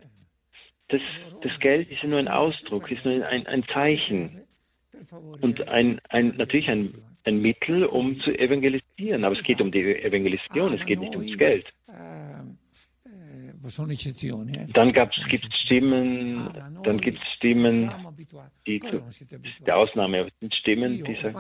Das, 0.88 1.00
das 1.42 1.52
Geld 1.60 1.90
ist 1.90 2.02
nur 2.02 2.18
ein 2.18 2.28
Ausdruck, 2.28 2.90
ist 2.90 3.04
nur 3.04 3.26
ein, 3.26 3.46
ein 3.46 3.64
Zeichen 3.72 4.42
und 5.40 5.68
ein, 5.68 6.00
ein, 6.08 6.34
natürlich 6.36 6.68
ein 6.68 6.94
ein 7.28 7.40
Mittel, 7.40 7.84
um 7.84 8.18
zu 8.20 8.30
evangelisieren. 8.36 9.24
Aber 9.24 9.36
es 9.38 9.44
geht 9.44 9.60
um 9.60 9.70
die 9.70 9.94
Evangelisation, 10.02 10.72
es 10.72 10.84
geht 10.86 11.00
nicht 11.00 11.14
ums 11.14 11.36
Geld. 11.36 11.72
Dann 14.72 14.92
gibt 14.92 15.44
es 15.44 15.60
Stimmen, 15.64 16.50
dann 16.84 17.00
gibt 17.00 17.18
es 17.18 17.34
Stimmen, 17.34 17.90
die 18.66 18.80
zu, 18.80 19.02
der 19.66 19.76
Ausnahme, 19.76 20.20
aber 20.20 20.28
es 20.28 20.34
sind 20.40 20.54
Stimmen, 20.54 21.04
die 21.04 21.14
sagen, 21.22 21.36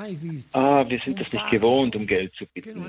ah, 0.52 0.88
wir 0.88 1.00
sind 1.04 1.20
das 1.20 1.32
nicht 1.32 1.50
gewohnt, 1.50 1.96
um 1.96 2.06
Geld 2.06 2.34
zu 2.34 2.44
bitten. 2.46 2.84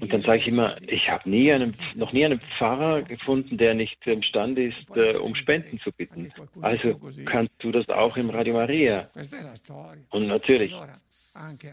Und 0.00 0.12
dann 0.12 0.22
sage 0.22 0.40
ich 0.40 0.48
immer, 0.48 0.80
ich 0.82 1.08
habe 1.10 1.28
nie 1.28 1.52
einen, 1.52 1.74
noch 1.94 2.12
nie 2.12 2.24
einen 2.24 2.40
Pfarrer 2.40 3.02
gefunden, 3.02 3.58
der 3.58 3.74
nicht 3.74 4.06
imstande 4.06 4.68
ist, 4.68 4.96
äh, 4.96 5.16
um 5.16 5.34
Spenden 5.34 5.78
zu 5.80 5.92
bitten. 5.92 6.32
Also 6.62 6.98
kannst 7.26 7.52
du 7.58 7.72
das 7.72 7.88
auch 7.90 8.16
im 8.16 8.30
Radio 8.30 8.54
Maria. 8.54 9.10
Und 10.10 10.28
natürlich, 10.28 10.74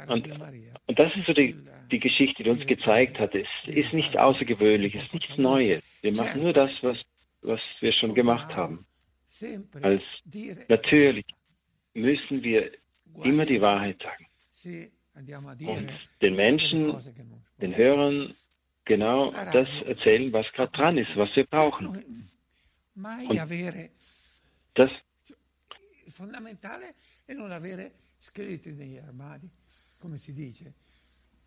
und, 0.08 0.28
und 0.88 1.00
das 1.00 1.16
ist 1.16 1.26
so 1.28 1.34
die, 1.34 1.56
die 1.92 2.00
Geschichte, 2.00 2.44
die 2.44 2.50
uns 2.50 2.66
gezeigt 2.66 3.20
hat. 3.20 3.36
Es 3.36 3.48
ist 3.66 3.94
nichts 3.94 4.16
Außergewöhnliches, 4.16 5.12
nichts 5.12 5.38
Neues. 5.38 5.84
Wir 6.02 6.16
machen 6.16 6.44
nur 6.44 6.54
das, 6.54 6.72
was, 6.82 6.98
was 7.42 7.60
wir 7.82 7.92
schon 7.94 8.14
gemacht 8.16 8.56
haben. 8.56 8.86
Als 9.82 10.02
natürlich 10.70 11.26
müssen 11.94 12.42
wir 12.44 12.72
immer 13.24 13.46
die 13.46 13.62
Wahrheit 13.62 14.02
sagen. 14.02 14.28
Und 15.68 15.92
den 16.22 16.36
Menschen, 16.36 16.96
den 17.62 17.76
Hörern 17.76 18.34
genau 18.86 19.32
das 19.32 19.68
erzählen, 19.86 20.32
was 20.32 20.46
gerade 20.54 20.72
dran 20.72 20.98
ist, 20.98 21.16
was 21.16 21.30
wir 21.36 21.46
brauchen. 21.46 21.88
Und 21.88 22.06
das 24.76 24.90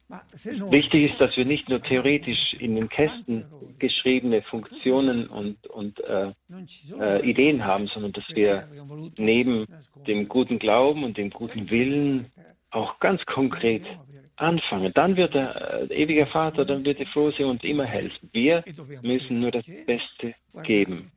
Wichtig 0.08 1.10
ist, 1.10 1.20
dass 1.20 1.34
wir 1.36 1.46
nicht 1.46 1.68
nur 1.70 1.82
theoretisch 1.82 2.54
in 2.58 2.74
den 2.74 2.88
Kästen 2.88 3.44
geschriebene 3.78 4.42
Funktionen 4.42 5.26
und, 5.26 5.66
und 5.68 6.00
äh, 6.00 6.32
äh, 7.00 7.30
Ideen 7.30 7.64
haben, 7.64 7.86
sondern 7.86 8.12
dass 8.12 8.24
wir 8.34 8.68
neben 9.16 9.66
dem 10.06 10.28
guten 10.28 10.58
Glauben 10.58 11.04
und 11.04 11.16
dem 11.16 11.30
guten 11.30 11.70
Willen 11.70 12.30
auch 12.70 12.98
ganz 12.98 13.24
konkret 13.24 13.84
anfangen. 14.36 14.92
Dann 14.92 15.16
wird 15.16 15.34
der 15.34 15.88
äh, 15.90 16.02
ewige 16.02 16.26
Vater, 16.26 16.66
dann 16.66 16.84
wird 16.84 16.98
die 16.98 17.06
Vorsehung 17.06 17.52
uns 17.52 17.64
immer 17.64 17.86
helfen. 17.86 18.28
Wir 18.32 18.62
müssen 19.02 19.40
nur 19.40 19.50
das 19.50 19.66
Beste 19.86 20.34
geben. 20.62 21.10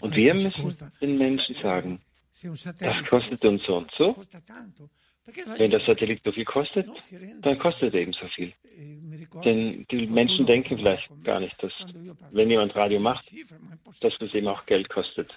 Und 0.00 0.14
wir 0.14 0.34
müssen 0.34 0.92
den 1.00 1.18
Menschen 1.18 1.56
sagen, 1.56 2.00
das 2.42 3.04
kostet 3.08 3.44
uns 3.44 3.62
so 3.64 3.76
und 3.76 3.90
so. 3.96 4.16
Wenn 5.58 5.70
der 5.70 5.80
Satellit 5.80 6.22
so 6.24 6.32
viel 6.32 6.44
kostet, 6.44 6.88
dann 7.42 7.58
kostet 7.58 7.94
er 7.94 8.00
eben 8.00 8.12
so 8.12 8.26
viel. 8.28 8.52
Denn 9.44 9.86
die 9.90 10.06
Menschen 10.06 10.46
denken 10.46 10.76
vielleicht 10.76 11.08
gar 11.24 11.40
nicht, 11.40 11.62
dass, 11.62 11.72
wenn 12.30 12.50
jemand 12.50 12.74
Radio 12.74 13.00
macht, 13.00 13.30
dass 14.00 14.14
das 14.18 14.34
eben 14.34 14.48
auch 14.48 14.64
Geld 14.66 14.88
kostet. 14.88 15.30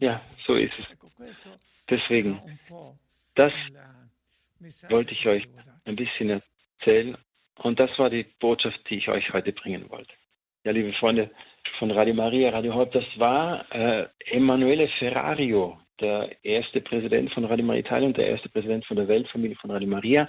Ja, 0.00 0.20
so 0.46 0.54
ist 0.54 0.72
es. 0.78 0.86
Deswegen, 1.88 2.40
das 3.34 3.52
wollte 4.88 5.12
ich 5.12 5.26
euch 5.26 5.48
ein 5.84 5.96
bisschen 5.96 6.42
erzählen. 6.80 7.16
Und 7.56 7.78
das 7.78 7.96
war 7.98 8.10
die 8.10 8.24
Botschaft, 8.40 8.78
die 8.90 8.96
ich 8.96 9.08
euch 9.08 9.32
heute 9.32 9.52
bringen 9.52 9.88
wollte. 9.90 10.12
Ja, 10.64 10.72
liebe 10.72 10.92
Freunde 10.94 11.30
von 11.78 11.90
Radio 11.90 12.14
Maria, 12.14 12.50
Radio 12.50 12.74
Haupt, 12.74 12.94
das 12.94 13.04
war 13.16 13.64
äh, 13.72 14.06
Emanuele 14.30 14.88
Ferrario, 14.98 15.78
der 16.00 16.30
erste 16.42 16.80
Präsident 16.80 17.32
von 17.32 17.44
Radio 17.44 17.64
Maria 17.64 17.80
Italien 17.80 18.08
und 18.08 18.16
der 18.16 18.28
erste 18.28 18.48
Präsident 18.48 18.84
von 18.86 18.96
der 18.96 19.08
Weltfamilie 19.08 19.56
von 19.56 19.70
Radio 19.70 19.88
Maria. 19.88 20.28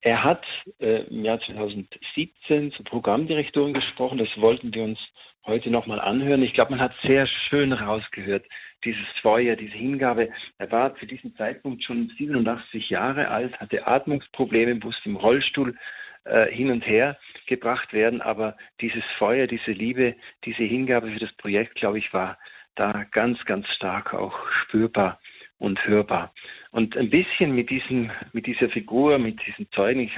Er 0.00 0.24
hat 0.24 0.44
äh, 0.80 1.04
im 1.04 1.24
Jahr 1.24 1.40
2017 1.40 2.72
zur 2.72 2.84
Programmdirektorin 2.84 3.72
gesprochen. 3.72 4.18
Das 4.18 4.28
wollten 4.36 4.74
wir 4.74 4.82
uns 4.82 4.98
heute 5.46 5.70
nochmal 5.70 6.00
anhören. 6.00 6.42
Ich 6.42 6.54
glaube, 6.54 6.72
man 6.72 6.80
hat 6.80 6.92
sehr 7.02 7.26
schön 7.48 7.72
rausgehört, 7.72 8.44
dieses 8.84 9.06
Feuer, 9.20 9.56
diese 9.56 9.76
Hingabe. 9.76 10.28
Er 10.58 10.70
war 10.70 10.96
zu 10.96 11.06
diesem 11.06 11.34
Zeitpunkt 11.36 11.84
schon 11.84 12.12
87 12.18 12.90
Jahre 12.90 13.28
alt, 13.28 13.58
hatte 13.60 13.86
Atmungsprobleme, 13.86 14.74
musste 14.74 15.08
im 15.08 15.16
Rollstuhl 15.16 15.76
äh, 16.24 16.46
hin 16.46 16.70
und 16.70 16.86
her 16.86 17.18
gebracht 17.46 17.92
werden. 17.92 18.20
Aber 18.20 18.56
dieses 18.80 19.04
Feuer, 19.18 19.46
diese 19.46 19.72
Liebe, 19.72 20.14
diese 20.44 20.62
Hingabe 20.62 21.10
für 21.10 21.20
das 21.20 21.32
Projekt, 21.34 21.74
glaube 21.76 21.98
ich, 21.98 22.12
war 22.12 22.38
da 22.74 23.04
ganz, 23.10 23.42
ganz 23.44 23.66
stark 23.68 24.14
auch 24.14 24.34
spürbar 24.62 25.20
und 25.58 25.84
hörbar. 25.86 26.32
Und 26.70 26.96
ein 26.96 27.10
bisschen 27.10 27.54
mit 27.54 27.70
diesem, 27.70 28.10
mit 28.32 28.46
dieser 28.46 28.68
Figur, 28.68 29.18
mit 29.18 29.44
diesem 29.46 29.70
Zeugnis, 29.72 30.10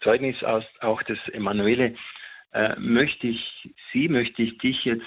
Zeugnis 0.00 0.42
aus 0.42 0.64
auch 0.80 1.02
des 1.02 1.18
Emanuele, 1.28 1.94
äh, 2.52 2.74
möchte 2.78 3.28
ich 3.28 3.70
Sie, 3.92 4.08
möchte 4.08 4.42
ich 4.42 4.58
dich 4.58 4.84
jetzt, 4.84 5.04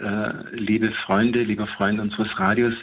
äh, 0.00 0.54
liebe 0.54 0.92
Freunde, 1.06 1.42
lieber 1.42 1.66
Freund 1.66 2.00
unseres 2.00 2.28
Radios, 2.38 2.74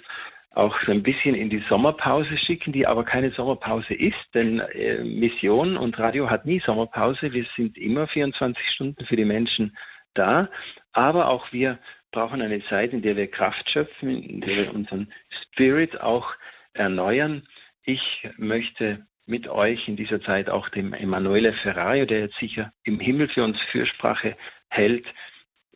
auch 0.55 0.75
so 0.85 0.91
ein 0.91 1.03
bisschen 1.03 1.35
in 1.35 1.49
die 1.49 1.63
Sommerpause 1.69 2.37
schicken, 2.37 2.73
die 2.73 2.87
aber 2.87 3.03
keine 3.03 3.31
Sommerpause 3.31 3.93
ist, 3.93 4.17
denn 4.33 4.59
äh, 4.59 5.03
Mission 5.03 5.77
und 5.77 5.97
Radio 5.99 6.29
hat 6.29 6.45
nie 6.45 6.59
Sommerpause. 6.65 7.31
Wir 7.33 7.45
sind 7.55 7.77
immer 7.77 8.07
24 8.07 8.63
Stunden 8.73 9.05
für 9.05 9.15
die 9.15 9.25
Menschen 9.25 9.77
da, 10.15 10.49
aber 10.91 11.29
auch 11.29 11.51
wir 11.51 11.77
brauchen 12.11 12.41
eine 12.41 12.63
Zeit, 12.65 12.93
in 12.93 13.01
der 13.03 13.15
wir 13.15 13.27
Kraft 13.27 13.69
schöpfen, 13.69 14.23
in 14.23 14.41
der 14.41 14.55
wir 14.57 14.73
unseren 14.73 15.11
Spirit 15.43 16.01
auch 16.01 16.27
erneuern. 16.73 17.43
Ich 17.83 18.27
möchte 18.37 19.05
mit 19.27 19.47
euch 19.47 19.87
in 19.87 19.95
dieser 19.95 20.21
Zeit 20.21 20.49
auch 20.49 20.69
dem 20.69 20.93
Emanuele 20.93 21.53
Ferrario, 21.53 22.05
der 22.05 22.21
jetzt 22.21 22.39
sicher 22.39 22.73
im 22.83 22.99
Himmel 22.99 23.27
für 23.29 23.43
uns 23.43 23.57
Fürsprache 23.71 24.35
hält, 24.69 25.05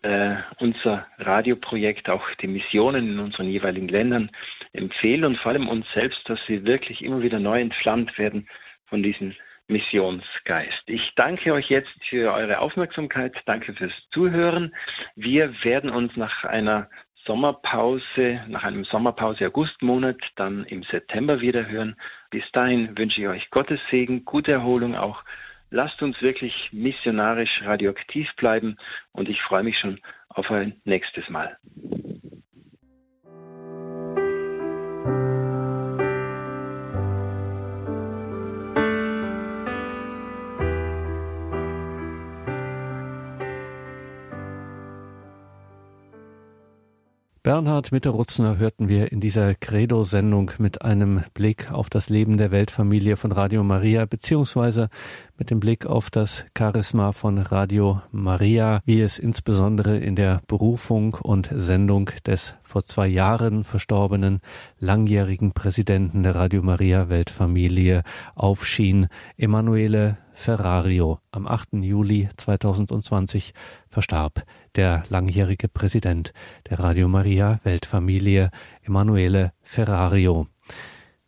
äh, 0.02 0.36
unser 0.58 1.08
Radioprojekt, 1.20 2.10
auch 2.10 2.26
die 2.42 2.48
Missionen 2.48 3.14
in 3.14 3.20
unseren 3.20 3.50
jeweiligen 3.50 3.88
Ländern 3.88 4.32
empfehlen 4.74 5.24
und 5.24 5.38
vor 5.38 5.52
allem 5.52 5.70
uns 5.70 5.86
selbst, 5.94 6.28
dass 6.28 6.40
sie 6.48 6.66
wirklich 6.66 7.02
immer 7.02 7.22
wieder 7.22 7.40
neu 7.40 7.62
entflammt 7.62 8.18
werden 8.18 8.48
von 8.86 9.02
diesem 9.02 9.34
Missionsgeist. 9.68 10.84
Ich 10.88 11.14
danke 11.16 11.54
euch 11.54 11.70
jetzt 11.70 11.94
für 12.10 12.34
eure 12.34 12.60
Aufmerksamkeit, 12.60 13.34
danke 13.46 13.74
fürs 13.74 13.94
Zuhören. 14.12 14.76
Wir 15.16 15.54
werden 15.64 15.90
uns 15.90 16.16
nach 16.18 16.44
einer 16.44 16.90
Sommerpause, 17.26 18.42
nach 18.48 18.64
einem 18.64 18.84
Sommerpause 18.84 19.48
Augustmonat, 19.48 20.18
dann 20.36 20.66
im 20.66 20.84
September 20.84 21.40
wieder 21.40 21.68
hören. 21.68 21.96
Bis 22.30 22.44
dahin 22.52 22.98
wünsche 22.98 23.22
ich 23.22 23.28
euch 23.28 23.50
Gottes 23.50 23.80
Segen, 23.90 24.26
gute 24.26 24.52
Erholung 24.52 24.96
auch. 24.96 25.24
Lasst 25.70 26.02
uns 26.04 26.22
wirklich 26.22 26.70
missionarisch 26.72 27.62
radioaktiv 27.64 28.30
bleiben 28.36 28.78
und 29.14 29.30
ich 29.30 29.42
freue 29.42 29.64
mich 29.64 29.80
schon 29.80 30.00
auf 30.30 30.52
ein 30.52 30.76
nächstes 30.84 31.30
Mal. 31.30 31.58
Bernhard 47.44 47.92
Mitterutzner 47.92 48.58
hörten 48.58 48.88
wir 48.88 49.12
in 49.12 49.20
dieser 49.20 49.54
Credo-Sendung 49.54 50.52
mit 50.60 50.82
einem 50.82 51.26
Blick 51.34 51.74
auf 51.74 51.90
das 51.90 52.08
Leben 52.08 52.38
der 52.38 52.52
Weltfamilie 52.52 53.18
von 53.18 53.34
Radio 53.34 53.66
Maria, 53.66 54.06
beziehungsweise 54.06 54.88
mit 55.38 55.52
dem 55.52 55.60
Blick 55.60 55.86
auf 55.86 56.10
das 56.10 56.46
Charisma 56.58 57.12
von 57.12 57.38
Radio 57.38 58.02
Maria, 58.14 58.80
wie 58.86 59.02
es 59.02 59.20
insbesondere 59.20 59.98
in 59.98 60.16
der 60.16 60.42
Berufung 60.48 61.16
und 61.16 61.50
Sendung 61.54 62.12
des 62.26 62.54
vor 62.62 62.86
zwei 62.86 63.08
Jahren 63.08 63.66
verstorbenen 63.66 64.40
langjährigen 64.80 65.52
Präsidenten 65.52 66.24
der 66.24 66.36
Radio 66.36 66.62
Maria 66.62 67.10
Weltfamilie 67.10 68.04
aufschien, 68.36 69.08
Emanuele 69.36 70.18
Ferrario. 70.34 71.20
Am 71.32 71.48
8. 71.48 71.84
Juli 71.84 72.30
2020 72.38 73.54
verstarb 73.90 74.44
der 74.76 75.04
langjährige 75.10 75.68
Präsident 75.68 76.34
der 76.70 76.80
Radio 76.80 77.08
Maria 77.08 77.60
Weltfamilie, 77.64 78.50
Emanuele 78.82 79.54
Ferrario. 79.62 80.48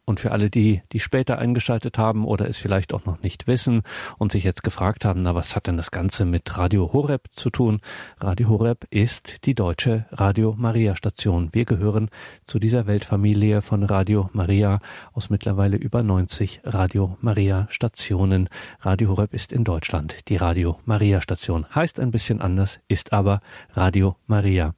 Und 0.06 0.20
für 0.20 0.32
alle 0.32 0.52
die, 0.52 0.84
die 0.92 1.00
später 1.00 1.40
eingeschaltet 1.40 1.98
haben 1.98 2.26
oder 2.26 2.48
es 2.48 2.60
vielleicht 2.60 2.94
auch 2.94 3.06
noch 3.06 3.22
nicht 3.24 3.48
wissen 3.48 3.82
und 4.20 4.32
sich 4.32 4.44
jetzt 4.44 4.64
gefragt 4.64 5.04
haben, 5.04 5.24
na, 5.24 5.34
was 5.34 5.56
hat 5.56 5.66
denn 5.66 5.78
das 5.78 5.90
Ganze 5.90 6.26
mit 6.26 6.58
Radio 6.58 6.94
Horeb 6.94 7.28
zu 7.32 7.50
tun? 7.50 7.82
Radio 8.20 8.50
Horeb 8.50 8.86
ist 8.92 9.46
die 9.46 9.56
deutsche 9.56 10.06
Radio 10.12 10.54
Maria 10.58 10.96
Station. 10.96 11.50
Wir 11.54 11.66
gehören 11.66 12.10
zu 12.46 12.60
dieser 12.60 12.86
Weltfamilie 12.86 13.64
von 13.64 13.84
Radio 13.84 14.30
Maria 14.32 14.80
aus 15.12 15.32
mittlerweile 15.32 15.78
über 15.78 16.04
90 16.04 16.62
Radio 16.64 17.18
Maria 17.22 17.66
Stationen. 17.70 18.48
Radio 18.82 19.10
Horeb 19.10 19.34
ist 19.34 19.52
in 19.52 19.64
Deutschland 19.64 20.30
die 20.30 20.38
Radio 20.38 20.80
Maria 20.86 21.20
Station. 21.20 21.66
Heißt 21.74 22.00
ein 22.00 22.12
bisschen 22.12 22.42
anders, 22.42 22.80
ist 22.88 23.12
aber 23.12 23.40
Radio 23.74 24.18
Maria. 24.28 24.76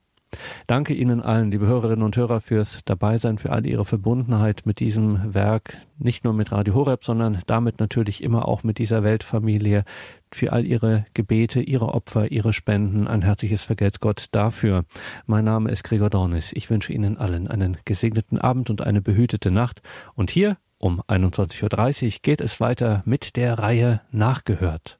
Danke 0.67 0.93
Ihnen 0.93 1.21
allen, 1.21 1.51
liebe 1.51 1.67
Hörerinnen 1.67 2.03
und 2.03 2.17
Hörer, 2.17 2.41
fürs 2.41 2.81
Dabeisein, 2.85 3.37
für 3.37 3.51
all 3.51 3.65
Ihre 3.65 3.85
Verbundenheit 3.85 4.65
mit 4.65 4.79
diesem 4.79 5.33
Werk, 5.33 5.77
nicht 5.97 6.23
nur 6.23 6.33
mit 6.33 6.51
Radio 6.51 6.75
Horeb, 6.75 7.05
sondern 7.05 7.41
damit 7.47 7.79
natürlich 7.79 8.21
immer 8.21 8.47
auch 8.47 8.63
mit 8.63 8.77
dieser 8.77 9.03
Weltfamilie, 9.03 9.83
für 10.31 10.51
all 10.51 10.65
Ihre 10.65 11.05
Gebete, 11.13 11.61
Ihre 11.61 11.93
Opfer, 11.93 12.31
Ihre 12.31 12.51
Spenden. 12.51 13.07
Ein 13.07 13.21
herzliches 13.21 13.63
Vergelt's 13.63 13.99
Gott 13.99 14.27
dafür. 14.31 14.83
Mein 15.25 15.45
Name 15.45 15.71
ist 15.71 15.83
Gregor 15.83 16.09
Dornis. 16.09 16.51
Ich 16.53 16.69
wünsche 16.69 16.91
Ihnen 16.91 17.17
allen 17.17 17.47
einen 17.47 17.77
gesegneten 17.85 18.37
Abend 18.37 18.69
und 18.69 18.81
eine 18.81 19.01
behütete 19.01 19.51
Nacht. 19.51 19.81
Und 20.15 20.31
hier 20.31 20.57
um 20.79 21.01
21.30 21.01 22.05
Uhr 22.05 22.11
geht 22.21 22.41
es 22.41 22.59
weiter 22.59 23.01
mit 23.05 23.35
der 23.35 23.57
Reihe 23.57 24.01
Nachgehört. 24.11 24.95